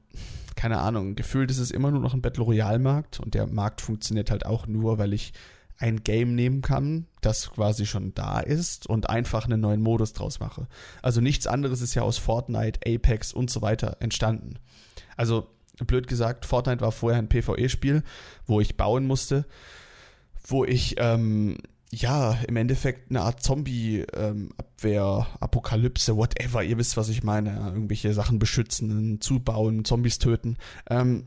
keine 0.54 0.78
Ahnung, 0.78 1.16
gefühlt 1.16 1.50
ist 1.50 1.58
es 1.58 1.72
immer 1.72 1.90
nur 1.90 2.00
noch 2.00 2.14
ein 2.14 2.22
Battle 2.22 2.44
Royale-Markt 2.44 3.18
und 3.18 3.34
der 3.34 3.46
Markt 3.46 3.80
funktioniert 3.80 4.30
halt 4.30 4.46
auch 4.46 4.66
nur, 4.66 4.98
weil 4.98 5.12
ich 5.12 5.32
ein 5.78 6.04
Game 6.04 6.34
nehmen 6.34 6.60
kann, 6.60 7.06
das 7.22 7.50
quasi 7.50 7.86
schon 7.86 8.14
da 8.14 8.40
ist 8.40 8.86
und 8.86 9.08
einfach 9.08 9.46
einen 9.46 9.60
neuen 9.60 9.80
Modus 9.80 10.12
draus 10.12 10.38
mache. 10.38 10.68
Also 11.02 11.20
nichts 11.22 11.46
anderes 11.46 11.80
ist 11.80 11.94
ja 11.94 12.02
aus 12.02 12.18
Fortnite, 12.18 12.80
Apex 12.86 13.32
und 13.32 13.50
so 13.50 13.62
weiter 13.62 13.96
entstanden. 14.00 14.58
Also 15.16 15.48
blöd 15.86 16.06
gesagt, 16.06 16.46
Fortnite 16.46 16.80
war 16.80 16.92
vorher 16.92 17.18
ein 17.18 17.28
PvE-Spiel, 17.28 18.02
wo 18.46 18.60
ich 18.60 18.76
bauen 18.76 19.06
musste, 19.06 19.46
wo 20.46 20.64
ich 20.64 20.96
ähm, 20.98 21.58
ja 21.92 22.38
im 22.46 22.56
Endeffekt 22.56 23.10
eine 23.10 23.22
Art 23.22 23.42
Zombie-Abwehr, 23.42 25.26
ähm, 25.26 25.36
Apokalypse, 25.40 26.16
whatever, 26.16 26.62
ihr 26.62 26.78
wisst, 26.78 26.96
was 26.96 27.08
ich 27.08 27.22
meine, 27.22 27.56
irgendwelche 27.74 28.12
Sachen 28.14 28.38
beschützen, 28.38 29.20
zubauen, 29.20 29.84
Zombies 29.84 30.18
töten. 30.18 30.56
Ähm, 30.88 31.24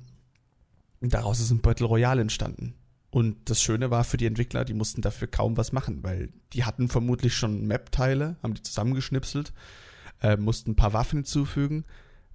daraus 1.01 1.39
ist 1.39 1.51
ein 1.51 1.61
Battle 1.61 1.87
Royale 1.87 2.21
entstanden. 2.21 2.75
Und 3.09 3.49
das 3.49 3.61
Schöne 3.61 3.91
war 3.91 4.03
für 4.03 4.17
die 4.17 4.25
Entwickler, 4.25 4.65
die 4.65 4.73
mussten 4.73 5.01
dafür 5.01 5.27
kaum 5.27 5.55
was 5.55 5.71
machen, 5.71 6.01
weil 6.01 6.29
die 6.53 6.63
hatten 6.63 6.89
vermutlich 6.89 7.35
schon 7.35 7.67
Map-Teile, 7.67 8.37
haben 8.41 8.55
die 8.55 8.63
zusammengeschnipselt, 8.63 9.53
äh, 10.21 10.35
mussten 10.35 10.71
ein 10.71 10.75
paar 10.75 10.93
Waffen 10.93 11.19
hinzufügen, 11.19 11.85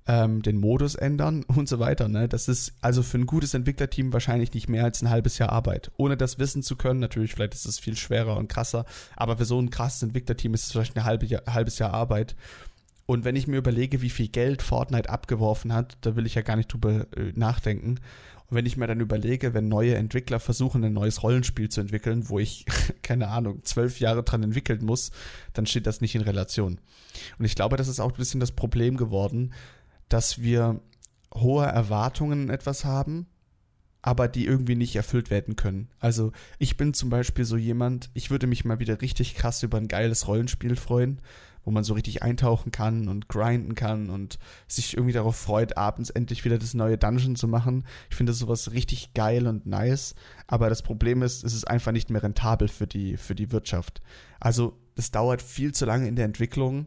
ähm, 0.08 0.42
den 0.42 0.58
Modus 0.58 0.94
ändern 0.94 1.44
und 1.48 1.68
so 1.68 1.78
weiter. 1.78 2.08
Ne? 2.08 2.28
Das 2.28 2.48
ist 2.48 2.72
also 2.80 3.02
für 3.02 3.18
ein 3.18 3.26
gutes 3.26 3.54
Entwicklerteam 3.54 4.12
wahrscheinlich 4.12 4.52
nicht 4.54 4.68
mehr 4.68 4.84
als 4.84 5.02
ein 5.02 5.10
halbes 5.10 5.38
Jahr 5.38 5.52
Arbeit. 5.52 5.92
Ohne 5.96 6.16
das 6.16 6.38
wissen 6.38 6.62
zu 6.62 6.74
können, 6.74 6.98
natürlich, 6.98 7.34
vielleicht 7.34 7.54
ist 7.54 7.66
es 7.66 7.78
viel 7.78 7.96
schwerer 7.96 8.36
und 8.36 8.48
krasser, 8.48 8.86
aber 9.14 9.36
für 9.36 9.44
so 9.44 9.60
ein 9.60 9.70
krasses 9.70 10.02
Entwicklerteam 10.02 10.54
ist 10.54 10.66
es 10.66 10.72
vielleicht 10.72 10.96
ein 10.96 11.04
halbe 11.04 11.26
Jahr, 11.26 11.42
halbes 11.46 11.78
Jahr 11.78 11.92
Arbeit. 11.92 12.34
Und 13.06 13.24
wenn 13.24 13.36
ich 13.36 13.46
mir 13.46 13.56
überlege, 13.56 14.02
wie 14.02 14.10
viel 14.10 14.28
Geld 14.28 14.60
Fortnite 14.60 15.08
abgeworfen 15.08 15.72
hat, 15.72 15.96
da 16.00 16.16
will 16.16 16.26
ich 16.26 16.34
ja 16.34 16.42
gar 16.42 16.56
nicht 16.56 16.72
drüber 16.72 17.06
äh, 17.16 17.32
nachdenken. 17.34 18.00
Und 18.50 18.56
wenn 18.56 18.66
ich 18.66 18.78
mir 18.78 18.86
dann 18.86 19.00
überlege, 19.00 19.52
wenn 19.52 19.68
neue 19.68 19.94
Entwickler 19.94 20.40
versuchen, 20.40 20.82
ein 20.82 20.94
neues 20.94 21.22
Rollenspiel 21.22 21.68
zu 21.68 21.82
entwickeln, 21.82 22.30
wo 22.30 22.38
ich, 22.38 22.64
keine 23.02 23.28
Ahnung, 23.28 23.62
zwölf 23.64 24.00
Jahre 24.00 24.22
dran 24.22 24.42
entwickeln 24.42 24.84
muss, 24.84 25.10
dann 25.52 25.66
steht 25.66 25.86
das 25.86 26.00
nicht 26.00 26.14
in 26.14 26.22
Relation. 26.22 26.80
Und 27.38 27.44
ich 27.44 27.54
glaube, 27.54 27.76
das 27.76 27.88
ist 27.88 28.00
auch 28.00 28.10
ein 28.12 28.16
bisschen 28.16 28.40
das 28.40 28.52
Problem 28.52 28.96
geworden, 28.96 29.52
dass 30.08 30.40
wir 30.40 30.80
hohe 31.34 31.66
Erwartungen 31.66 32.44
in 32.44 32.50
etwas 32.50 32.84
haben, 32.84 33.26
aber 34.02 34.28
die 34.28 34.46
irgendwie 34.46 34.76
nicht 34.76 34.96
erfüllt 34.96 35.30
werden 35.30 35.56
können. 35.56 35.88
Also 35.98 36.32
ich 36.58 36.76
bin 36.76 36.94
zum 36.94 37.10
Beispiel 37.10 37.44
so 37.44 37.56
jemand, 37.56 38.10
ich 38.14 38.30
würde 38.30 38.46
mich 38.46 38.64
mal 38.64 38.78
wieder 38.78 39.00
richtig 39.00 39.34
krass 39.34 39.62
über 39.62 39.78
ein 39.78 39.88
geiles 39.88 40.28
Rollenspiel 40.28 40.76
freuen, 40.76 41.20
wo 41.64 41.70
man 41.70 41.84
so 41.84 41.92
richtig 41.94 42.22
eintauchen 42.22 42.72
kann 42.72 43.08
und 43.08 43.28
grinden 43.28 43.74
kann 43.74 44.08
und 44.08 44.38
sich 44.66 44.94
irgendwie 44.94 45.12
darauf 45.12 45.36
freut, 45.36 45.76
abends 45.76 46.08
endlich 46.08 46.44
wieder 46.44 46.58
das 46.58 46.72
neue 46.72 46.96
Dungeon 46.96 47.36
zu 47.36 47.48
machen. 47.48 47.84
Ich 48.08 48.16
finde 48.16 48.32
sowas 48.32 48.72
richtig 48.72 49.12
geil 49.12 49.46
und 49.46 49.66
nice. 49.66 50.14
Aber 50.46 50.70
das 50.70 50.82
Problem 50.82 51.22
ist, 51.22 51.44
es 51.44 51.52
ist 51.52 51.68
einfach 51.68 51.92
nicht 51.92 52.08
mehr 52.08 52.22
rentabel 52.22 52.68
für 52.68 52.86
die, 52.86 53.18
für 53.18 53.34
die 53.34 53.52
Wirtschaft. 53.52 54.00
Also 54.40 54.78
es 54.96 55.10
dauert 55.10 55.42
viel 55.42 55.72
zu 55.72 55.84
lange 55.84 56.08
in 56.08 56.16
der 56.16 56.24
Entwicklung. 56.24 56.86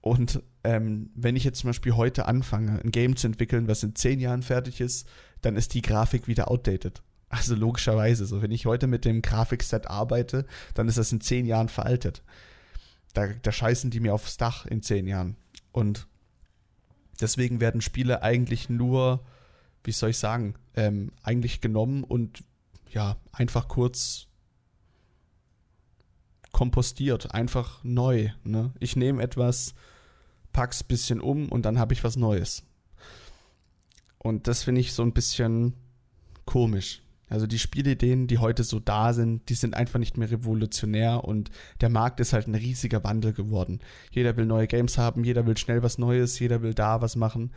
Und 0.00 0.42
ähm, 0.64 1.10
wenn 1.14 1.36
ich 1.36 1.44
jetzt 1.44 1.60
zum 1.60 1.70
Beispiel 1.70 1.96
heute 1.96 2.26
anfange, 2.26 2.80
ein 2.82 2.90
Game 2.90 3.16
zu 3.16 3.26
entwickeln, 3.26 3.68
was 3.68 3.82
in 3.82 3.94
zehn 3.94 4.20
Jahren 4.20 4.42
fertig 4.42 4.80
ist, 4.80 5.08
dann 5.42 5.56
ist 5.56 5.74
die 5.74 5.82
Grafik 5.82 6.28
wieder 6.28 6.50
outdated. 6.50 7.02
Also 7.30 7.54
logischerweise, 7.54 8.24
so 8.24 8.40
wenn 8.40 8.52
ich 8.52 8.64
heute 8.64 8.86
mit 8.86 9.04
dem 9.04 9.20
Grafikset 9.20 9.86
arbeite, 9.86 10.46
dann 10.74 10.88
ist 10.88 10.96
das 10.96 11.12
in 11.12 11.20
zehn 11.20 11.46
Jahren 11.46 11.68
veraltet 11.68 12.22
da, 13.18 13.26
da 13.26 13.52
scheißen 13.52 13.90
die 13.90 14.00
mir 14.00 14.14
aufs 14.14 14.36
Dach 14.36 14.66
in 14.66 14.82
zehn 14.82 15.06
Jahren. 15.06 15.36
Und 15.72 16.06
deswegen 17.20 17.60
werden 17.60 17.80
Spiele 17.80 18.22
eigentlich 18.22 18.68
nur, 18.68 19.24
wie 19.84 19.92
soll 19.92 20.10
ich 20.10 20.18
sagen, 20.18 20.54
ähm, 20.76 21.12
eigentlich 21.22 21.60
genommen 21.60 22.04
und 22.04 22.44
ja, 22.90 23.16
einfach 23.32 23.68
kurz 23.68 24.27
kompostiert, 26.58 27.32
einfach 27.32 27.84
neu. 27.84 28.30
Ne? 28.42 28.72
Ich 28.80 28.96
nehme 28.96 29.22
etwas, 29.22 29.74
pack's 30.52 30.82
ein 30.82 30.88
bisschen 30.88 31.20
um 31.20 31.48
und 31.50 31.64
dann 31.64 31.78
habe 31.78 31.94
ich 31.94 32.02
was 32.02 32.16
Neues. 32.16 32.64
Und 34.18 34.48
das 34.48 34.64
finde 34.64 34.80
ich 34.80 34.92
so 34.92 35.04
ein 35.04 35.12
bisschen 35.12 35.74
komisch. 36.46 37.00
Also 37.28 37.46
die 37.46 37.60
Spielideen, 37.60 38.26
die 38.26 38.38
heute 38.38 38.64
so 38.64 38.80
da 38.80 39.12
sind, 39.12 39.48
die 39.50 39.54
sind 39.54 39.76
einfach 39.76 40.00
nicht 40.00 40.16
mehr 40.16 40.32
revolutionär 40.32 41.22
und 41.22 41.52
der 41.80 41.90
Markt 41.90 42.18
ist 42.18 42.32
halt 42.32 42.48
ein 42.48 42.56
riesiger 42.56 43.04
Wandel 43.04 43.34
geworden. 43.34 43.78
Jeder 44.10 44.36
will 44.36 44.46
neue 44.46 44.66
Games 44.66 44.98
haben, 44.98 45.22
jeder 45.22 45.46
will 45.46 45.56
schnell 45.56 45.84
was 45.84 45.96
Neues, 45.96 46.40
jeder 46.40 46.60
will 46.62 46.74
da 46.74 47.00
was 47.00 47.14
machen. 47.14 47.52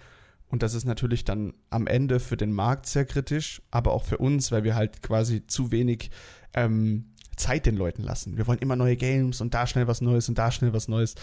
Und 0.47 0.61
das 0.61 0.75
ist 0.75 0.85
natürlich 0.85 1.25
dann 1.25 1.53
am 1.71 1.87
Ende 1.87 2.19
für 2.19 2.37
den 2.37 2.51
Markt 2.51 2.85
sehr 2.85 3.05
kritisch, 3.05 3.63
aber 3.71 3.93
auch 3.93 4.03
für 4.03 4.19
uns, 4.19 4.51
weil 4.51 4.63
wir 4.63 4.75
halt 4.75 5.01
quasi 5.01 5.47
zu 5.47 5.71
wenig 5.71 6.11
ähm, 6.53 7.05
Zeit 7.35 7.65
den 7.65 7.75
Leuten 7.75 8.03
lassen. 8.03 8.37
Wir 8.37 8.47
wollen 8.47 8.59
immer 8.59 8.75
neue 8.75 8.97
Games 8.97 9.41
und 9.41 9.53
da 9.53 9.67
schnell 9.67 9.87
was 9.87 10.01
Neues 10.01 10.29
und 10.29 10.37
da 10.37 10.51
schnell 10.51 10.73
was 10.73 10.87
Neues. 10.87 11.15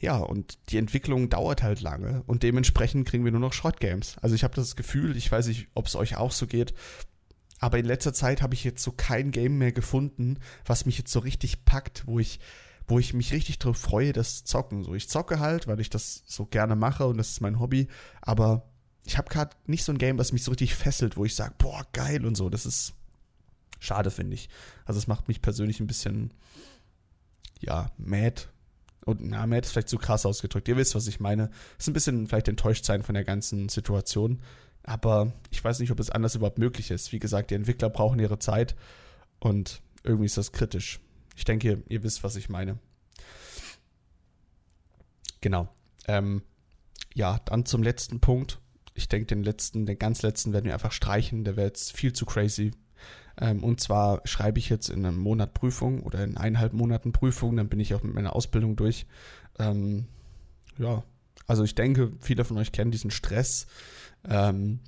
Ja, 0.00 0.16
und 0.16 0.58
die 0.70 0.78
Entwicklung 0.78 1.28
dauert 1.28 1.62
halt 1.62 1.80
lange 1.82 2.22
und 2.26 2.42
dementsprechend 2.42 3.06
kriegen 3.06 3.24
wir 3.24 3.32
nur 3.32 3.40
noch 3.40 3.52
Schrottgames. 3.52 4.16
Also 4.22 4.34
ich 4.34 4.44
habe 4.44 4.54
das 4.54 4.76
Gefühl, 4.76 5.16
ich 5.16 5.30
weiß 5.30 5.46
nicht, 5.46 5.68
ob 5.74 5.86
es 5.86 5.96
euch 5.96 6.16
auch 6.16 6.32
so 6.32 6.46
geht, 6.46 6.72
aber 7.60 7.78
in 7.78 7.84
letzter 7.84 8.14
Zeit 8.14 8.40
habe 8.40 8.54
ich 8.54 8.64
jetzt 8.64 8.82
so 8.82 8.92
kein 8.92 9.30
Game 9.30 9.58
mehr 9.58 9.72
gefunden, 9.72 10.38
was 10.64 10.86
mich 10.86 10.96
jetzt 10.96 11.12
so 11.12 11.18
richtig 11.20 11.66
packt, 11.66 12.06
wo 12.06 12.18
ich, 12.18 12.40
wo 12.88 12.98
ich 12.98 13.12
mich 13.12 13.32
richtig 13.34 13.58
drauf 13.58 13.76
freue, 13.76 14.14
das 14.14 14.44
Zocken. 14.44 14.82
So, 14.82 14.94
ich 14.94 15.10
zocke 15.10 15.38
halt, 15.38 15.66
weil 15.66 15.78
ich 15.78 15.90
das 15.90 16.22
so 16.26 16.46
gerne 16.46 16.74
mache 16.74 17.06
und 17.06 17.18
das 17.18 17.32
ist 17.32 17.42
mein 17.42 17.60
Hobby. 17.60 17.88
Aber 18.22 18.70
ich 19.04 19.18
habe 19.18 19.28
gerade 19.28 19.54
nicht 19.66 19.84
so 19.84 19.92
ein 19.92 19.98
Game, 19.98 20.18
was 20.18 20.32
mich 20.32 20.42
so 20.42 20.50
richtig 20.50 20.74
fesselt, 20.74 21.18
wo 21.18 21.26
ich 21.26 21.34
sage, 21.34 21.54
boah, 21.58 21.86
geil 21.92 22.24
und 22.24 22.34
so. 22.34 22.48
Das 22.48 22.64
ist 22.64 22.94
schade, 23.80 24.10
finde 24.10 24.34
ich. 24.34 24.48
Also 24.84 24.98
es 24.98 25.08
macht 25.08 25.26
mich 25.26 25.42
persönlich 25.42 25.80
ein 25.80 25.88
bisschen, 25.88 26.32
ja, 27.58 27.90
mad. 27.98 28.42
Und 29.04 29.22
na, 29.22 29.46
mad 29.46 29.66
ist 29.66 29.72
vielleicht 29.72 29.88
zu 29.88 29.98
krass 29.98 30.26
ausgedrückt. 30.26 30.68
Ihr 30.68 30.76
wisst, 30.76 30.94
was 30.94 31.08
ich 31.08 31.18
meine. 31.18 31.50
Es 31.78 31.84
ist 31.84 31.88
ein 31.88 31.94
bisschen 31.94 32.26
vielleicht 32.28 32.48
enttäuscht 32.48 32.84
sein 32.84 33.02
von 33.02 33.14
der 33.14 33.24
ganzen 33.24 33.68
Situation. 33.68 34.40
Aber 34.82 35.32
ich 35.50 35.62
weiß 35.62 35.80
nicht, 35.80 35.90
ob 35.90 36.00
es 36.00 36.10
anders 36.10 36.34
überhaupt 36.34 36.58
möglich 36.58 36.90
ist. 36.90 37.12
Wie 37.12 37.18
gesagt, 37.18 37.50
die 37.50 37.54
Entwickler 37.54 37.90
brauchen 37.90 38.18
ihre 38.18 38.38
Zeit 38.38 38.76
und 39.38 39.82
irgendwie 40.04 40.26
ist 40.26 40.38
das 40.38 40.52
kritisch. 40.52 41.00
Ich 41.36 41.44
denke, 41.44 41.82
ihr 41.88 42.02
wisst, 42.02 42.22
was 42.22 42.36
ich 42.36 42.48
meine. 42.48 42.78
Genau. 45.40 45.68
Ähm, 46.06 46.42
ja, 47.14 47.38
dann 47.46 47.66
zum 47.66 47.82
letzten 47.82 48.20
Punkt. 48.20 48.60
Ich 48.94 49.08
denke, 49.08 49.26
den 49.26 49.42
letzten, 49.42 49.86
den 49.86 49.98
ganz 49.98 50.22
letzten 50.22 50.52
werden 50.52 50.66
wir 50.66 50.74
einfach 50.74 50.92
streichen. 50.92 51.44
Der 51.44 51.56
wäre 51.56 51.66
jetzt 51.66 51.96
viel 51.96 52.12
zu 52.12 52.26
crazy. 52.26 52.72
Ähm, 53.40 53.64
und 53.64 53.80
zwar 53.80 54.20
schreibe 54.24 54.58
ich 54.58 54.68
jetzt 54.68 54.90
in 54.90 55.04
einem 55.04 55.18
Monat 55.18 55.54
Prüfung 55.54 56.02
oder 56.02 56.22
in 56.22 56.36
eineinhalb 56.36 56.72
Monaten 56.72 57.12
Prüfung, 57.12 57.56
dann 57.56 57.68
bin 57.68 57.80
ich 57.80 57.94
auch 57.94 58.02
mit 58.02 58.14
meiner 58.14 58.36
Ausbildung 58.36 58.76
durch. 58.76 59.06
Ähm, 59.58 60.06
ja, 60.78 61.02
also 61.46 61.64
ich 61.64 61.74
denke, 61.74 62.12
viele 62.20 62.44
von 62.44 62.58
euch 62.58 62.72
kennen 62.72 62.90
diesen 62.90 63.10
Stress, 63.10 63.66
ähm, 64.28 64.80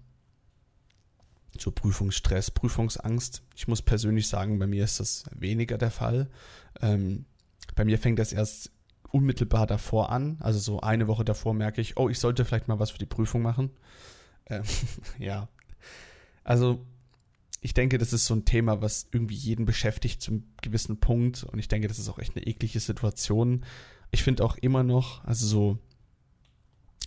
so 1.58 1.70
Prüfungsstress, 1.70 2.50
Prüfungsangst. 2.50 3.42
Ich 3.56 3.68
muss 3.68 3.82
persönlich 3.82 4.28
sagen, 4.28 4.58
bei 4.58 4.66
mir 4.66 4.84
ist 4.84 5.00
das 5.00 5.24
weniger 5.34 5.78
der 5.78 5.90
Fall. 5.90 6.30
Ähm, 6.80 7.24
bei 7.74 7.84
mir 7.84 7.98
fängt 7.98 8.18
das 8.18 8.32
erst 8.32 8.70
unmittelbar 9.10 9.66
davor 9.66 10.10
an. 10.10 10.38
Also 10.40 10.58
so 10.58 10.80
eine 10.80 11.08
Woche 11.08 11.24
davor 11.24 11.52
merke 11.54 11.80
ich, 11.80 11.96
oh, 11.96 12.08
ich 12.08 12.18
sollte 12.18 12.44
vielleicht 12.44 12.68
mal 12.68 12.78
was 12.78 12.90
für 12.90 12.98
die 12.98 13.06
Prüfung 13.06 13.42
machen. 13.42 13.70
Ähm, 14.46 14.62
ja. 15.18 15.48
Also 16.44 16.84
ich 17.64 17.74
denke, 17.74 17.96
das 17.96 18.12
ist 18.12 18.26
so 18.26 18.34
ein 18.34 18.44
Thema, 18.44 18.82
was 18.82 19.06
irgendwie 19.12 19.36
jeden 19.36 19.64
beschäftigt 19.64 20.20
zum 20.20 20.44
gewissen 20.62 20.98
Punkt. 20.98 21.44
Und 21.44 21.60
ich 21.60 21.68
denke, 21.68 21.86
das 21.86 22.00
ist 22.00 22.08
auch 22.08 22.18
echt 22.18 22.36
eine 22.36 22.44
eklige 22.44 22.80
Situation. 22.80 23.64
Ich 24.10 24.24
finde 24.24 24.44
auch 24.44 24.56
immer 24.56 24.82
noch, 24.82 25.24
also 25.24 25.46
so, 25.46 25.78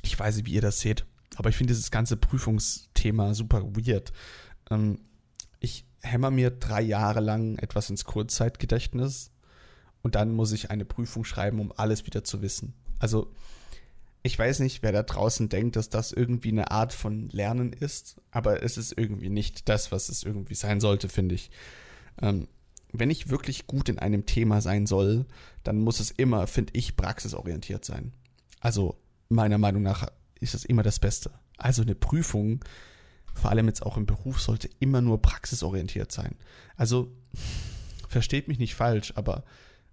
ich 0.01 0.17
weiß 0.17 0.37
nicht, 0.37 0.45
wie 0.45 0.53
ihr 0.53 0.61
das 0.61 0.79
seht, 0.79 1.05
aber 1.35 1.49
ich 1.49 1.57
finde 1.57 1.73
dieses 1.73 1.91
ganze 1.91 2.15
Prüfungsthema 2.15 3.33
super 3.33 3.63
weird. 3.75 4.13
Ähm, 4.71 5.01
ich 5.59 5.85
hämmer 6.01 6.31
mir 6.31 6.51
drei 6.51 6.81
Jahre 6.81 7.19
lang 7.19 7.57
etwas 7.57 7.89
ins 7.89 8.05
Kurzzeitgedächtnis 8.05 9.31
und 10.03 10.15
dann 10.15 10.31
muss 10.31 10.53
ich 10.53 10.71
eine 10.71 10.85
Prüfung 10.85 11.25
schreiben, 11.25 11.59
um 11.59 11.73
alles 11.75 12.05
wieder 12.05 12.23
zu 12.23 12.41
wissen. 12.41 12.73
Also 12.97 13.33
ich 14.25 14.39
weiß 14.39 14.59
nicht, 14.61 14.81
wer 14.81 14.91
da 14.91 15.03
draußen 15.03 15.49
denkt, 15.49 15.75
dass 15.75 15.89
das 15.89 16.11
irgendwie 16.11 16.49
eine 16.49 16.71
Art 16.71 16.93
von 16.93 17.29
Lernen 17.29 17.71
ist, 17.71 18.19
aber 18.31 18.63
es 18.63 18.75
ist 18.75 18.97
irgendwie 18.97 19.29
nicht 19.29 19.69
das, 19.69 19.91
was 19.91 20.09
es 20.09 20.23
irgendwie 20.23 20.55
sein 20.55 20.79
sollte, 20.79 21.09
finde 21.09 21.35
ich. 21.35 21.51
Ähm, 22.19 22.47
wenn 22.91 23.11
ich 23.11 23.29
wirklich 23.29 23.67
gut 23.67 23.87
in 23.87 23.99
einem 23.99 24.25
Thema 24.25 24.61
sein 24.61 24.87
soll, 24.87 25.27
dann 25.63 25.79
muss 25.79 25.99
es 25.99 26.09
immer, 26.09 26.47
finde 26.47 26.73
ich, 26.75 26.95
praxisorientiert 26.95 27.85
sein. 27.85 28.13
Also 28.61 28.97
meiner 29.29 29.59
Meinung 29.59 29.83
nach 29.83 30.07
ist 30.39 30.55
das 30.55 30.65
immer 30.65 30.81
das 30.81 30.97
Beste. 30.97 31.29
Also 31.57 31.83
eine 31.83 31.93
Prüfung, 31.93 32.65
vor 33.35 33.51
allem 33.51 33.67
jetzt 33.67 33.83
auch 33.83 33.95
im 33.95 34.07
Beruf, 34.07 34.41
sollte 34.41 34.71
immer 34.79 35.01
nur 35.01 35.21
praxisorientiert 35.21 36.11
sein. 36.11 36.33
Also 36.77 37.11
versteht 38.09 38.47
mich 38.47 38.57
nicht 38.57 38.73
falsch, 38.73 39.13
aber 39.15 39.43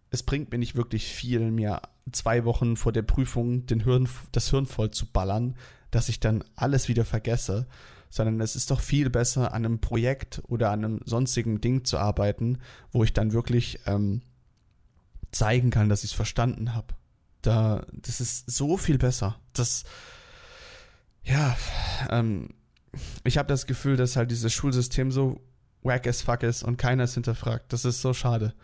es 0.08 0.22
bringt 0.22 0.52
mir 0.52 0.58
nicht 0.58 0.74
wirklich 0.74 1.04
viel, 1.04 1.50
mir 1.50 1.82
zwei 2.10 2.44
Wochen 2.44 2.76
vor 2.76 2.92
der 2.92 3.02
Prüfung 3.02 3.66
den 3.66 3.80
Hirn, 3.80 4.08
das 4.32 4.50
Hirn 4.50 4.66
voll 4.66 4.90
zu 4.90 5.06
ballern, 5.06 5.56
dass 5.90 6.08
ich 6.08 6.20
dann 6.20 6.42
alles 6.56 6.88
wieder 6.88 7.04
vergesse, 7.04 7.66
sondern 8.10 8.40
es 8.40 8.56
ist 8.56 8.70
doch 8.70 8.80
viel 8.80 9.08
besser, 9.08 9.54
an 9.54 9.64
einem 9.64 9.80
Projekt 9.80 10.42
oder 10.48 10.70
an 10.70 10.84
einem 10.84 11.00
sonstigen 11.04 11.60
Ding 11.60 11.84
zu 11.84 11.98
arbeiten, 11.98 12.58
wo 12.90 13.04
ich 13.04 13.12
dann 13.12 13.32
wirklich 13.32 13.80
ähm, 13.86 14.22
zeigen 15.30 15.70
kann, 15.70 15.88
dass 15.88 16.04
ich 16.04 16.10
es 16.10 16.16
verstanden 16.16 16.74
habe. 16.74 16.88
Da, 17.40 17.86
das 17.92 18.20
ist 18.20 18.50
so 18.50 18.76
viel 18.76 18.98
besser. 18.98 19.38
Das, 19.52 19.84
ja, 21.24 21.56
ähm, 22.10 22.50
ich 23.24 23.38
habe 23.38 23.48
das 23.48 23.66
Gefühl, 23.66 23.96
dass 23.96 24.16
halt 24.16 24.30
dieses 24.30 24.52
Schulsystem 24.52 25.10
so 25.10 25.40
wack 25.82 26.06
as 26.06 26.22
fuck 26.22 26.42
ist 26.42 26.62
und 26.62 26.76
keiner 26.76 27.04
es 27.04 27.14
hinterfragt. 27.14 27.72
Das 27.72 27.84
ist 27.84 28.00
so 28.00 28.12
schade. 28.12 28.54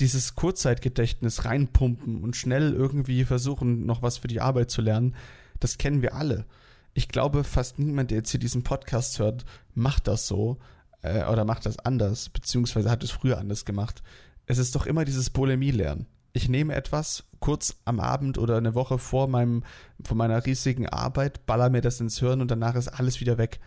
Dieses 0.00 0.34
Kurzzeitgedächtnis 0.34 1.44
reinpumpen 1.44 2.22
und 2.22 2.36
schnell 2.36 2.72
irgendwie 2.72 3.24
versuchen, 3.24 3.84
noch 3.84 4.02
was 4.02 4.18
für 4.18 4.28
die 4.28 4.40
Arbeit 4.40 4.70
zu 4.70 4.80
lernen, 4.80 5.14
das 5.60 5.78
kennen 5.78 6.02
wir 6.02 6.14
alle. 6.14 6.46
Ich 6.94 7.08
glaube, 7.08 7.44
fast 7.44 7.78
niemand, 7.78 8.10
der 8.10 8.18
jetzt 8.18 8.30
hier 8.30 8.40
diesen 8.40 8.62
Podcast 8.62 9.18
hört, 9.18 9.44
macht 9.74 10.06
das 10.08 10.26
so 10.26 10.58
äh, 11.02 11.24
oder 11.24 11.44
macht 11.44 11.66
das 11.66 11.78
anders, 11.78 12.30
beziehungsweise 12.30 12.90
hat 12.90 13.04
es 13.04 13.10
früher 13.10 13.38
anders 13.38 13.64
gemacht. 13.66 14.02
Es 14.46 14.58
ist 14.58 14.74
doch 14.74 14.86
immer 14.86 15.04
dieses 15.04 15.28
Bulimie-Lernen 15.28 16.06
ich 16.36 16.50
nehme 16.50 16.74
etwas 16.74 17.24
kurz 17.40 17.76
am 17.86 17.98
Abend 17.98 18.36
oder 18.36 18.58
eine 18.58 18.74
Woche 18.74 18.98
vor 18.98 19.26
meinem, 19.26 19.64
vor 20.04 20.16
meiner 20.16 20.44
riesigen 20.44 20.86
Arbeit, 20.86 21.46
baller 21.46 21.70
mir 21.70 21.80
das 21.80 21.98
ins 21.98 22.18
Hirn 22.18 22.42
und 22.42 22.50
danach 22.50 22.74
ist 22.74 22.88
alles 22.88 23.20
wieder 23.20 23.38
weg. 23.38 23.58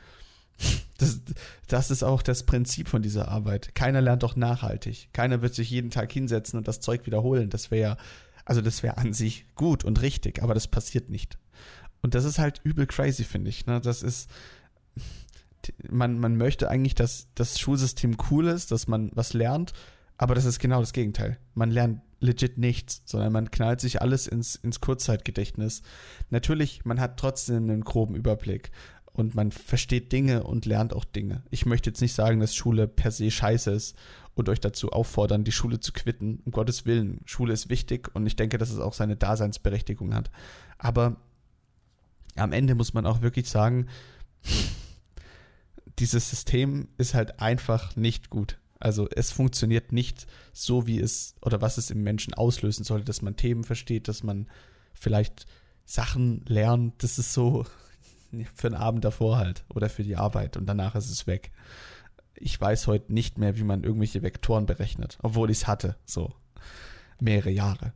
Das, 0.97 1.21
das 1.67 1.91
ist 1.91 2.03
auch 2.03 2.21
das 2.21 2.43
Prinzip 2.43 2.89
von 2.89 3.01
dieser 3.01 3.29
Arbeit. 3.29 3.73
Keiner 3.73 4.01
lernt 4.01 4.23
doch 4.23 4.35
nachhaltig. 4.35 5.07
Keiner 5.13 5.41
wird 5.41 5.55
sich 5.55 5.69
jeden 5.69 5.91
Tag 5.91 6.11
hinsetzen 6.11 6.57
und 6.57 6.67
das 6.67 6.81
Zeug 6.81 7.05
wiederholen. 7.05 7.49
Das 7.49 7.71
wäre, 7.71 7.95
also 8.43 8.59
das 8.59 8.83
wäre 8.83 8.97
an 8.97 9.13
sich 9.13 9.45
gut 9.55 9.85
und 9.85 10.01
richtig, 10.01 10.43
aber 10.43 10.53
das 10.53 10.67
passiert 10.67 11.09
nicht. 11.09 11.37
Und 12.01 12.15
das 12.15 12.25
ist 12.25 12.37
halt 12.37 12.59
übel 12.65 12.85
crazy, 12.85 13.23
finde 13.23 13.49
ich. 13.49 13.65
Ne? 13.65 13.79
Das 13.79 14.03
ist, 14.03 14.29
man, 15.89 16.19
man 16.19 16.35
möchte 16.35 16.69
eigentlich, 16.69 16.95
dass 16.95 17.27
das 17.33 17.59
Schulsystem 17.59 18.17
cool 18.29 18.47
ist, 18.47 18.71
dass 18.71 18.87
man 18.87 19.11
was 19.13 19.33
lernt, 19.33 19.73
aber 20.17 20.35
das 20.35 20.45
ist 20.45 20.59
genau 20.59 20.81
das 20.81 20.93
Gegenteil. 20.93 21.37
Man 21.53 21.71
lernt 21.71 22.01
legit 22.19 22.57
nichts, 22.57 23.01
sondern 23.05 23.31
man 23.31 23.51
knallt 23.51 23.79
sich 23.79 24.01
alles 24.01 24.27
ins, 24.27 24.55
ins 24.55 24.81
Kurzzeitgedächtnis. 24.81 25.81
Natürlich, 26.29 26.83
man 26.83 26.99
hat 26.99 27.17
trotzdem 27.17 27.63
einen 27.63 27.85
groben 27.85 28.15
Überblick 28.15 28.71
und 29.13 29.35
man 29.35 29.51
versteht 29.51 30.11
Dinge 30.11 30.43
und 30.43 30.65
lernt 30.65 30.93
auch 30.93 31.05
Dinge. 31.05 31.43
Ich 31.49 31.65
möchte 31.65 31.89
jetzt 31.89 32.01
nicht 32.01 32.13
sagen, 32.13 32.39
dass 32.39 32.55
Schule 32.55 32.87
per 32.87 33.11
se 33.11 33.31
scheiße 33.31 33.71
ist 33.71 33.95
und 34.35 34.49
euch 34.49 34.59
dazu 34.59 34.91
auffordern, 34.91 35.43
die 35.43 35.51
Schule 35.51 35.79
zu 35.79 35.91
quitten. 35.91 36.41
Um 36.45 36.51
Gottes 36.51 36.85
Willen, 36.85 37.21
Schule 37.25 37.53
ist 37.53 37.69
wichtig 37.69 38.13
und 38.13 38.25
ich 38.25 38.35
denke, 38.35 38.57
dass 38.57 38.71
es 38.71 38.79
auch 38.79 38.93
seine 38.93 39.15
Daseinsberechtigung 39.15 40.13
hat. 40.15 40.31
Aber 40.77 41.17
am 42.35 42.53
Ende 42.53 42.75
muss 42.75 42.93
man 42.93 43.05
auch 43.05 43.21
wirklich 43.21 43.49
sagen, 43.49 43.87
dieses 45.99 46.29
System 46.29 46.87
ist 46.97 47.13
halt 47.13 47.39
einfach 47.39 47.95
nicht 47.95 48.29
gut. 48.29 48.57
Also 48.79 49.09
es 49.13 49.31
funktioniert 49.31 49.91
nicht 49.91 50.25
so, 50.53 50.87
wie 50.87 50.99
es 50.99 51.35
oder 51.41 51.61
was 51.61 51.77
es 51.77 51.91
im 51.91 52.01
Menschen 52.03 52.33
auslösen 52.33 52.85
sollte, 52.85 53.05
dass 53.05 53.21
man 53.21 53.35
Themen 53.35 53.65
versteht, 53.65 54.07
dass 54.07 54.23
man 54.23 54.47
vielleicht 54.93 55.45
Sachen 55.83 56.45
lernt. 56.47 57.03
Das 57.03 57.19
ist 57.19 57.33
so 57.33 57.65
für 58.53 58.69
den 58.69 58.77
Abend 58.77 59.03
davor 59.03 59.37
halt 59.37 59.63
oder 59.69 59.89
für 59.89 60.03
die 60.03 60.15
Arbeit 60.15 60.57
und 60.57 60.65
danach 60.65 60.95
ist 60.95 61.09
es 61.09 61.27
weg. 61.27 61.51
Ich 62.35 62.59
weiß 62.59 62.87
heute 62.87 63.11
nicht 63.13 63.37
mehr, 63.37 63.57
wie 63.57 63.63
man 63.63 63.83
irgendwelche 63.83 64.21
Vektoren 64.21 64.65
berechnet, 64.65 65.17
obwohl 65.21 65.49
ich 65.49 65.59
es 65.59 65.67
hatte, 65.67 65.97
so 66.05 66.33
mehrere 67.19 67.51
Jahre. 67.51 67.93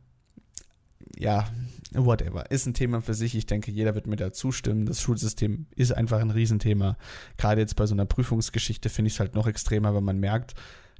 Ja, 1.16 1.48
whatever. 1.92 2.50
Ist 2.50 2.66
ein 2.66 2.74
Thema 2.74 3.00
für 3.00 3.14
sich. 3.14 3.34
Ich 3.34 3.46
denke, 3.46 3.70
jeder 3.70 3.94
wird 3.94 4.06
mir 4.06 4.16
da 4.16 4.32
zustimmen. 4.32 4.86
Das 4.86 5.00
Schulsystem 5.00 5.66
ist 5.76 5.92
einfach 5.92 6.20
ein 6.20 6.30
Riesenthema. 6.30 6.96
Gerade 7.36 7.60
jetzt 7.60 7.76
bei 7.76 7.86
so 7.86 7.94
einer 7.94 8.04
Prüfungsgeschichte 8.04 8.88
finde 8.88 9.08
ich 9.08 9.14
es 9.14 9.20
halt 9.20 9.34
noch 9.34 9.46
extremer, 9.46 9.94
wenn 9.94 10.04
man 10.04 10.18
merkt, 10.18 10.54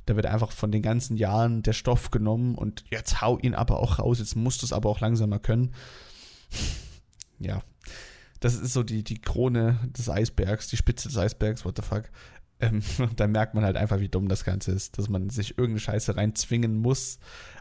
da 0.07 0.17
wird 0.17 0.27
einfach 0.27 0.53
von 0.53 0.71
den 0.71 0.83
ganzen 0.83 1.17
Jahren 1.17 1.63
der 1.63 1.73
Stoff 1.73 2.11
genommen 2.11 2.55
und 2.55 2.85
jetzt 2.91 3.23
hau 3.23 3.39
ihn 3.39 3.55
aber 3.55 3.81
auch 3.81 3.99
raus. 3.99 4.19
Jetzt 4.19 4.37
musst 4.37 4.63
du 4.63 4.67
es 4.67 4.73
aber 4.73 4.91
auch 4.91 5.01
langsamer 5.01 5.39
können. 5.39 5.75
Ja, 7.39 7.63
das 8.45 8.57
ist 8.57 8.75
so 8.75 8.83
die, 8.83 9.03
die 9.03 9.23
Krone 9.23 9.81
des 9.97 10.11
Eisbergs, 10.11 10.69
die 10.69 10.77
Spitze 10.77 11.09
des 11.09 11.17
Eisbergs, 11.17 11.65
what 11.65 11.77
the 11.77 11.83
fuck. 11.83 12.11
Ähm, 12.61 12.83
da 13.17 13.27
merkt 13.27 13.55
man 13.55 13.65
halt 13.65 13.77
einfach, 13.77 14.01
wie 14.01 14.11
dumm 14.11 14.29
das 14.29 14.45
Ganze 14.45 14.73
ist, 14.73 14.99
dass 14.99 15.09
man 15.09 15.31
sich 15.31 15.53
irgendeine 15.53 15.81
Scheiße 15.81 16.15
reinzwingen 16.15 16.77
muss. 16.77 17.19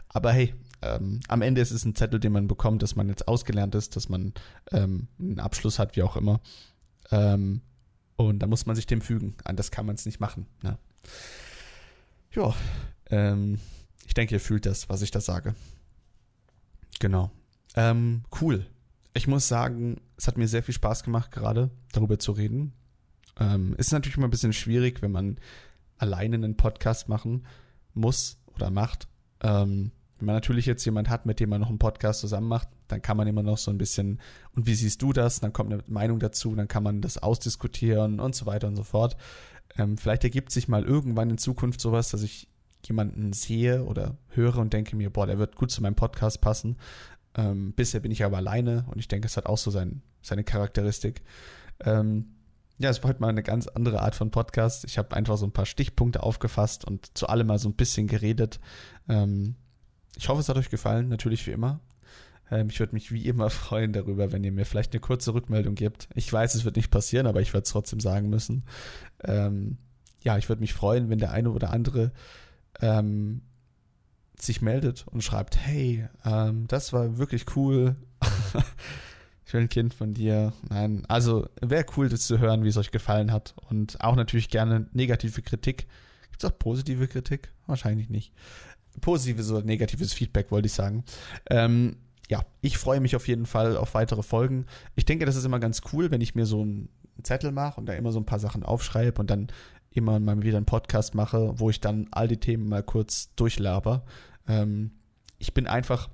Aber 0.08 0.30
hey, 0.30 0.54
ähm, 0.82 1.20
am 1.28 1.40
Ende 1.40 1.62
ist 1.62 1.70
es 1.70 1.86
ein 1.86 1.94
Zettel, 1.94 2.20
den 2.20 2.32
man 2.32 2.48
bekommt, 2.48 2.82
dass 2.82 2.96
man 2.96 3.08
jetzt 3.08 3.26
ausgelernt 3.28 3.74
ist, 3.74 3.96
dass 3.96 4.10
man 4.10 4.34
ähm, 4.72 5.08
einen 5.18 5.40
Abschluss 5.40 5.78
hat, 5.78 5.96
wie 5.96 6.02
auch 6.02 6.16
immer. 6.16 6.42
Ähm, 7.10 7.62
und 8.16 8.40
da 8.40 8.46
muss 8.46 8.66
man 8.66 8.76
sich 8.76 8.86
dem 8.86 9.00
fügen. 9.00 9.36
Anders 9.42 9.70
kann 9.70 9.86
man 9.86 9.94
es 9.94 10.04
nicht 10.04 10.20
machen. 10.20 10.46
Ne? 10.62 10.76
Ja, 12.32 12.54
ähm, 13.08 13.58
ich 14.06 14.12
denke, 14.12 14.34
ihr 14.34 14.40
fühlt 14.40 14.66
das, 14.66 14.90
was 14.90 15.00
ich 15.00 15.10
da 15.10 15.22
sage. 15.22 15.54
Genau. 17.00 17.30
Ähm, 17.74 18.24
cool. 18.42 18.66
Ich 19.14 19.28
muss 19.28 19.46
sagen, 19.46 20.00
es 20.16 20.26
hat 20.26 20.36
mir 20.36 20.48
sehr 20.48 20.64
viel 20.64 20.74
Spaß 20.74 21.04
gemacht, 21.04 21.30
gerade 21.30 21.70
darüber 21.92 22.18
zu 22.18 22.32
reden. 22.32 22.72
Ähm, 23.38 23.74
ist 23.78 23.92
natürlich 23.92 24.16
immer 24.16 24.26
ein 24.26 24.30
bisschen 24.30 24.52
schwierig, 24.52 25.02
wenn 25.02 25.12
man 25.12 25.38
alleine 25.98 26.34
einen 26.34 26.56
Podcast 26.56 27.08
machen 27.08 27.46
muss 27.94 28.38
oder 28.54 28.70
macht. 28.70 29.06
Ähm, 29.40 29.92
wenn 30.18 30.26
man 30.26 30.34
natürlich 30.34 30.66
jetzt 30.66 30.84
jemand 30.84 31.08
hat, 31.08 31.26
mit 31.26 31.38
dem 31.38 31.50
man 31.50 31.60
noch 31.60 31.68
einen 31.68 31.78
Podcast 31.78 32.20
zusammen 32.20 32.48
macht, 32.48 32.68
dann 32.88 33.02
kann 33.02 33.16
man 33.16 33.28
immer 33.28 33.42
noch 33.42 33.58
so 33.58 33.70
ein 33.70 33.78
bisschen, 33.78 34.20
und 34.54 34.66
wie 34.66 34.74
siehst 34.74 35.00
du 35.02 35.12
das? 35.12 35.40
Dann 35.40 35.52
kommt 35.52 35.72
eine 35.72 35.82
Meinung 35.86 36.18
dazu, 36.18 36.54
dann 36.54 36.68
kann 36.68 36.82
man 36.82 37.00
das 37.00 37.18
ausdiskutieren 37.18 38.20
und 38.20 38.34
so 38.34 38.46
weiter 38.46 38.66
und 38.66 38.76
so 38.76 38.82
fort. 38.82 39.16
Ähm, 39.76 39.96
vielleicht 39.96 40.24
ergibt 40.24 40.50
sich 40.50 40.68
mal 40.68 40.84
irgendwann 40.84 41.30
in 41.30 41.38
Zukunft 41.38 41.80
sowas, 41.80 42.10
dass 42.10 42.22
ich 42.22 42.48
jemanden 42.84 43.32
sehe 43.32 43.84
oder 43.84 44.16
höre 44.28 44.58
und 44.58 44.72
denke 44.72 44.96
mir, 44.96 45.10
boah, 45.10 45.26
der 45.26 45.38
wird 45.38 45.56
gut 45.56 45.70
zu 45.70 45.82
meinem 45.82 45.94
Podcast 45.94 46.40
passen. 46.40 46.76
Ähm, 47.36 47.72
bisher 47.74 48.00
bin 48.00 48.12
ich 48.12 48.24
aber 48.24 48.36
alleine 48.36 48.84
und 48.90 48.98
ich 48.98 49.08
denke, 49.08 49.26
es 49.26 49.36
hat 49.36 49.46
auch 49.46 49.58
so 49.58 49.70
sein, 49.70 50.02
seine 50.22 50.44
Charakteristik. 50.44 51.22
Ähm, 51.80 52.34
ja, 52.78 52.90
es 52.90 53.02
war 53.02 53.10
heute 53.10 53.20
mal 53.20 53.28
eine 53.28 53.42
ganz 53.42 53.68
andere 53.68 54.02
Art 54.02 54.14
von 54.14 54.30
Podcast. 54.30 54.84
Ich 54.84 54.98
habe 54.98 55.14
einfach 55.16 55.36
so 55.36 55.46
ein 55.46 55.52
paar 55.52 55.66
Stichpunkte 55.66 56.22
aufgefasst 56.22 56.84
und 56.84 57.16
zu 57.16 57.28
allem 57.28 57.46
mal 57.46 57.58
so 57.58 57.68
ein 57.68 57.74
bisschen 57.74 58.06
geredet. 58.06 58.60
Ähm, 59.08 59.56
ich 60.16 60.28
hoffe, 60.28 60.40
es 60.40 60.48
hat 60.48 60.56
euch 60.56 60.70
gefallen, 60.70 61.08
natürlich 61.08 61.46
wie 61.46 61.52
immer. 61.52 61.80
Ähm, 62.50 62.68
ich 62.68 62.80
würde 62.80 62.94
mich 62.94 63.12
wie 63.12 63.26
immer 63.26 63.50
freuen 63.50 63.92
darüber, 63.92 64.32
wenn 64.32 64.44
ihr 64.44 64.52
mir 64.52 64.66
vielleicht 64.66 64.92
eine 64.92 65.00
kurze 65.00 65.34
Rückmeldung 65.34 65.74
gebt. 65.74 66.08
Ich 66.14 66.32
weiß, 66.32 66.54
es 66.54 66.64
wird 66.64 66.76
nicht 66.76 66.90
passieren, 66.90 67.26
aber 67.26 67.40
ich 67.40 67.52
werde 67.52 67.64
es 67.64 67.70
trotzdem 67.70 68.00
sagen 68.00 68.28
müssen. 68.28 68.64
Ähm, 69.22 69.78
ja, 70.22 70.38
ich 70.38 70.48
würde 70.48 70.60
mich 70.60 70.72
freuen, 70.72 71.10
wenn 71.10 71.18
der 71.18 71.32
eine 71.32 71.50
oder 71.50 71.70
andere 71.70 72.12
ähm, 72.80 73.42
sich 74.40 74.62
meldet 74.62 75.06
und 75.08 75.22
schreibt, 75.22 75.56
hey, 75.56 76.06
ähm, 76.24 76.66
das 76.68 76.92
war 76.92 77.18
wirklich 77.18 77.56
cool. 77.56 77.96
ich 79.46 79.52
will 79.54 79.62
ein 79.62 79.68
Kind 79.68 79.94
von 79.94 80.14
dir. 80.14 80.52
Nein, 80.68 81.04
also 81.08 81.48
wäre 81.60 81.86
cool, 81.96 82.08
das 82.08 82.26
zu 82.26 82.38
hören, 82.38 82.64
wie 82.64 82.68
es 82.68 82.76
euch 82.76 82.90
gefallen 82.90 83.32
hat. 83.32 83.54
Und 83.70 84.00
auch 84.00 84.16
natürlich 84.16 84.48
gerne 84.48 84.88
negative 84.92 85.42
Kritik. 85.42 85.86
Gibt 86.30 86.42
es 86.42 86.50
auch 86.50 86.58
positive 86.58 87.06
Kritik? 87.06 87.52
Wahrscheinlich 87.66 88.10
nicht 88.10 88.32
positives 89.00 89.50
oder 89.50 89.64
negatives 89.64 90.12
Feedback, 90.12 90.50
wollte 90.50 90.66
ich 90.66 90.72
sagen. 90.72 91.04
Ähm, 91.50 91.96
ja, 92.28 92.44
ich 92.60 92.78
freue 92.78 93.00
mich 93.00 93.16
auf 93.16 93.28
jeden 93.28 93.46
Fall 93.46 93.76
auf 93.76 93.94
weitere 93.94 94.22
Folgen. 94.22 94.66
Ich 94.96 95.04
denke, 95.04 95.26
das 95.26 95.36
ist 95.36 95.44
immer 95.44 95.60
ganz 95.60 95.82
cool, 95.92 96.10
wenn 96.10 96.20
ich 96.20 96.34
mir 96.34 96.46
so 96.46 96.62
einen 96.62 96.88
Zettel 97.22 97.52
mache 97.52 97.80
und 97.80 97.86
da 97.86 97.92
immer 97.92 98.12
so 98.12 98.18
ein 98.18 98.26
paar 98.26 98.38
Sachen 98.38 98.62
aufschreibe 98.62 99.20
und 99.20 99.30
dann 99.30 99.48
immer 99.94 100.20
mal 100.20 100.42
wieder 100.42 100.58
einen 100.58 100.66
Podcast 100.66 101.14
mache, 101.14 101.58
wo 101.58 101.70
ich 101.70 101.80
dann 101.80 102.08
all 102.10 102.28
die 102.28 102.38
Themen 102.38 102.68
mal 102.68 102.82
kurz 102.82 103.34
durchlaber. 103.34 104.04
Ähm, 104.46 104.92
ich 105.38 105.54
bin 105.54 105.66
einfach, 105.66 106.10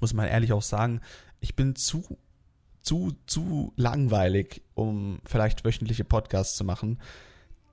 muss 0.00 0.12
man 0.12 0.28
ehrlich 0.28 0.52
auch 0.52 0.62
sagen, 0.62 1.00
ich 1.40 1.56
bin 1.56 1.74
zu, 1.76 2.18
zu, 2.82 3.12
zu 3.26 3.72
langweilig, 3.76 4.62
um 4.74 5.20
vielleicht 5.24 5.64
wöchentliche 5.64 6.04
Podcasts 6.04 6.56
zu 6.56 6.64
machen 6.64 6.98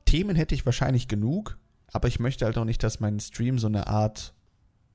Themen 0.10 0.36
hätte 0.36 0.56
ich 0.56 0.66
wahrscheinlich 0.66 1.08
genug, 1.08 1.60
aber 1.86 2.08
ich 2.08 2.20
möchte 2.20 2.46
halt 2.46 2.58
auch 2.58 2.66
nicht, 2.66 2.82
dass 2.82 3.00
mein 3.00 3.20
Stream 3.20 3.60
so 3.60 3.68
eine 3.68 3.86
Art 3.86 4.34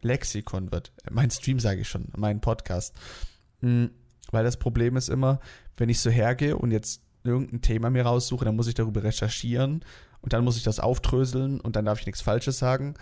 Lexikon 0.03 0.73
wird. 0.73 0.93
Mein 1.09 1.31
Stream 1.31 1.61
sage 1.61 1.83
ich 1.83 1.89
schon, 1.89 2.09
mein 2.17 2.41
Podcast. 2.41 2.97
Hm, 3.61 3.91
weil 4.33 4.43
das 4.43 4.57
Problem 4.57 4.97
ist 4.97 5.09
immer, 5.09 5.39
wenn 5.77 5.89
ich 5.89 6.01
so 6.01 6.11
hergehe 6.11 6.57
und 6.57 6.73
jetzt 6.73 7.04
irgendein 7.25 7.63
Thema 7.63 7.91
mir 7.91 8.05
raussuche, 8.05 8.45
dann 8.45 8.57
muss 8.57 8.69
ich 8.69 8.75
darüber 8.75 9.03
recherchieren 9.03 9.85
und 10.21 10.33
dann 10.33 10.45
muss 10.45 10.57
ich 10.57 10.63
das 10.63 10.81
auftröseln 10.81 11.61
und 11.61 11.77
dann 11.77 11.85
darf 11.85 12.01
ich 12.01 12.07
nichts 12.07 12.21
Falsches 12.21 12.59
sagen. 12.59 12.95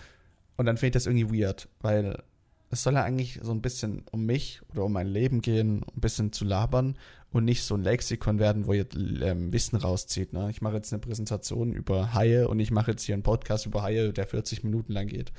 Und 0.57 0.67
dann 0.67 0.77
finde 0.77 0.89
ich 0.89 1.05
das 1.05 1.07
irgendwie 1.07 1.43
weird, 1.43 1.69
weil 1.81 2.23
es 2.71 2.83
soll 2.83 2.95
ja 2.95 3.03
eigentlich 3.03 3.39
so 3.43 3.53
ein 3.53 3.61
bisschen 3.61 4.05
um 4.13 4.25
mich 4.25 4.63
oder 4.73 4.85
um 4.85 4.93
mein 4.93 5.07
Leben 5.07 5.43
gehen, 5.43 5.85
ein 5.95 6.01
bisschen 6.01 6.33
zu 6.33 6.45
labern 6.45 6.97
und 7.31 7.45
nicht 7.45 7.65
so 7.65 7.75
ein 7.75 7.83
Lexikon 7.83 8.39
werden, 8.39 8.67
wo 8.67 8.73
ihr 8.73 8.87
ähm, 9.23 9.53
Wissen 9.53 9.77
rauszieht. 9.77 10.33
Ne? 10.33 10.49
Ich 10.51 10.63
mache 10.63 10.77
jetzt 10.77 10.93
eine 10.93 11.01
Präsentation 11.01 11.73
über 11.73 12.15
Haie 12.15 12.49
und 12.49 12.61
ich 12.61 12.71
mache 12.71 12.93
jetzt 12.93 13.03
hier 13.05 13.15
einen 13.15 13.23
Podcast 13.23 13.67
über 13.67 13.83
Haie, 13.83 14.13
der 14.13 14.27
40 14.27 14.65
Minuten 14.65 14.93
lang 14.93 15.07
geht. 15.07 15.33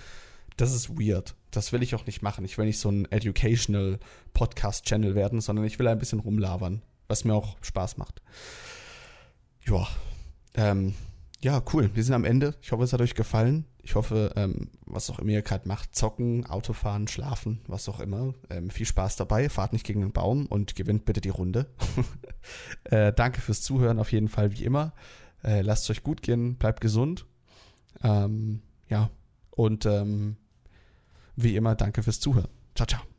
Das 0.57 0.73
ist 0.73 0.89
weird. 0.99 1.36
Das 1.49 1.71
will 1.71 1.81
ich 1.81 1.95
auch 1.95 2.05
nicht 2.05 2.21
machen. 2.21 2.45
Ich 2.45 2.57
will 2.59 2.65
nicht 2.65 2.79
so 2.79 2.89
ein 2.89 3.11
educational 3.11 3.99
Podcast-Channel 4.34 5.15
werden, 5.15 5.41
sondern 5.41 5.65
ich 5.65 5.79
will 5.79 5.88
ein 5.88 5.97
bisschen 5.97 6.19
rumlabern, 6.19 6.84
was 7.07 7.25
mir 7.25 7.34
auch 7.34 7.57
Spaß 7.61 7.97
macht. 7.97 8.21
Ja, 9.66 9.88
ähm, 10.55 10.93
ja, 11.41 11.61
cool. 11.74 11.89
Wir 11.93 12.03
sind 12.03 12.14
am 12.14 12.24
Ende. 12.24 12.55
Ich 12.61 12.72
hoffe, 12.72 12.84
es 12.84 12.93
hat 12.93 13.01
euch 13.01 13.16
gefallen. 13.16 13.66
Ich 13.82 13.95
hoffe, 13.95 14.32
ähm, 14.38 14.70
was 14.86 15.09
auch 15.09 15.20
immer 15.20 15.32
ihr 15.32 15.41
gerade 15.41 15.68
macht, 15.68 15.93
zocken, 15.93 16.45
Autofahren, 16.45 17.09
schlafen, 17.09 17.59
was 17.68 17.89
auch 17.89 17.99
immer. 17.99 18.34
Ähm, 18.49 18.70
viel 18.70 18.86
Spaß 18.86 19.18
dabei. 19.18 19.49
Fahrt 19.49 19.74
nicht 19.74 19.86
gegen 19.86 19.99
den 19.99 20.14
Baum 20.14 20.45
und 20.45 20.76
gewinnt 20.76 21.03
bitte 21.03 21.20
die 21.20 21.30
Runde. 21.30 21.68
äh, 22.86 23.11
danke 23.11 23.41
fürs 23.41 23.61
Zuhören 23.61 23.99
auf 23.99 24.11
jeden 24.14 24.30
Fall, 24.30 24.53
wie 24.53 24.64
immer. 24.64 24.93
Äh, 25.43 25.61
lasst 25.61 25.84
es 25.84 25.89
euch 25.89 26.03
gut 26.03 26.22
gehen, 26.22 26.55
bleibt 26.55 26.80
gesund. 26.80 27.26
Ähm, 28.01 28.61
ja, 28.88 29.09
und 29.51 29.86
ähm, 29.86 30.38
wie 31.36 31.57
immer, 31.57 31.76
danke 31.76 32.03
fürs 32.03 32.22
Zuhören. 32.22 32.49
Ciao, 32.76 32.88
ciao. 32.88 33.12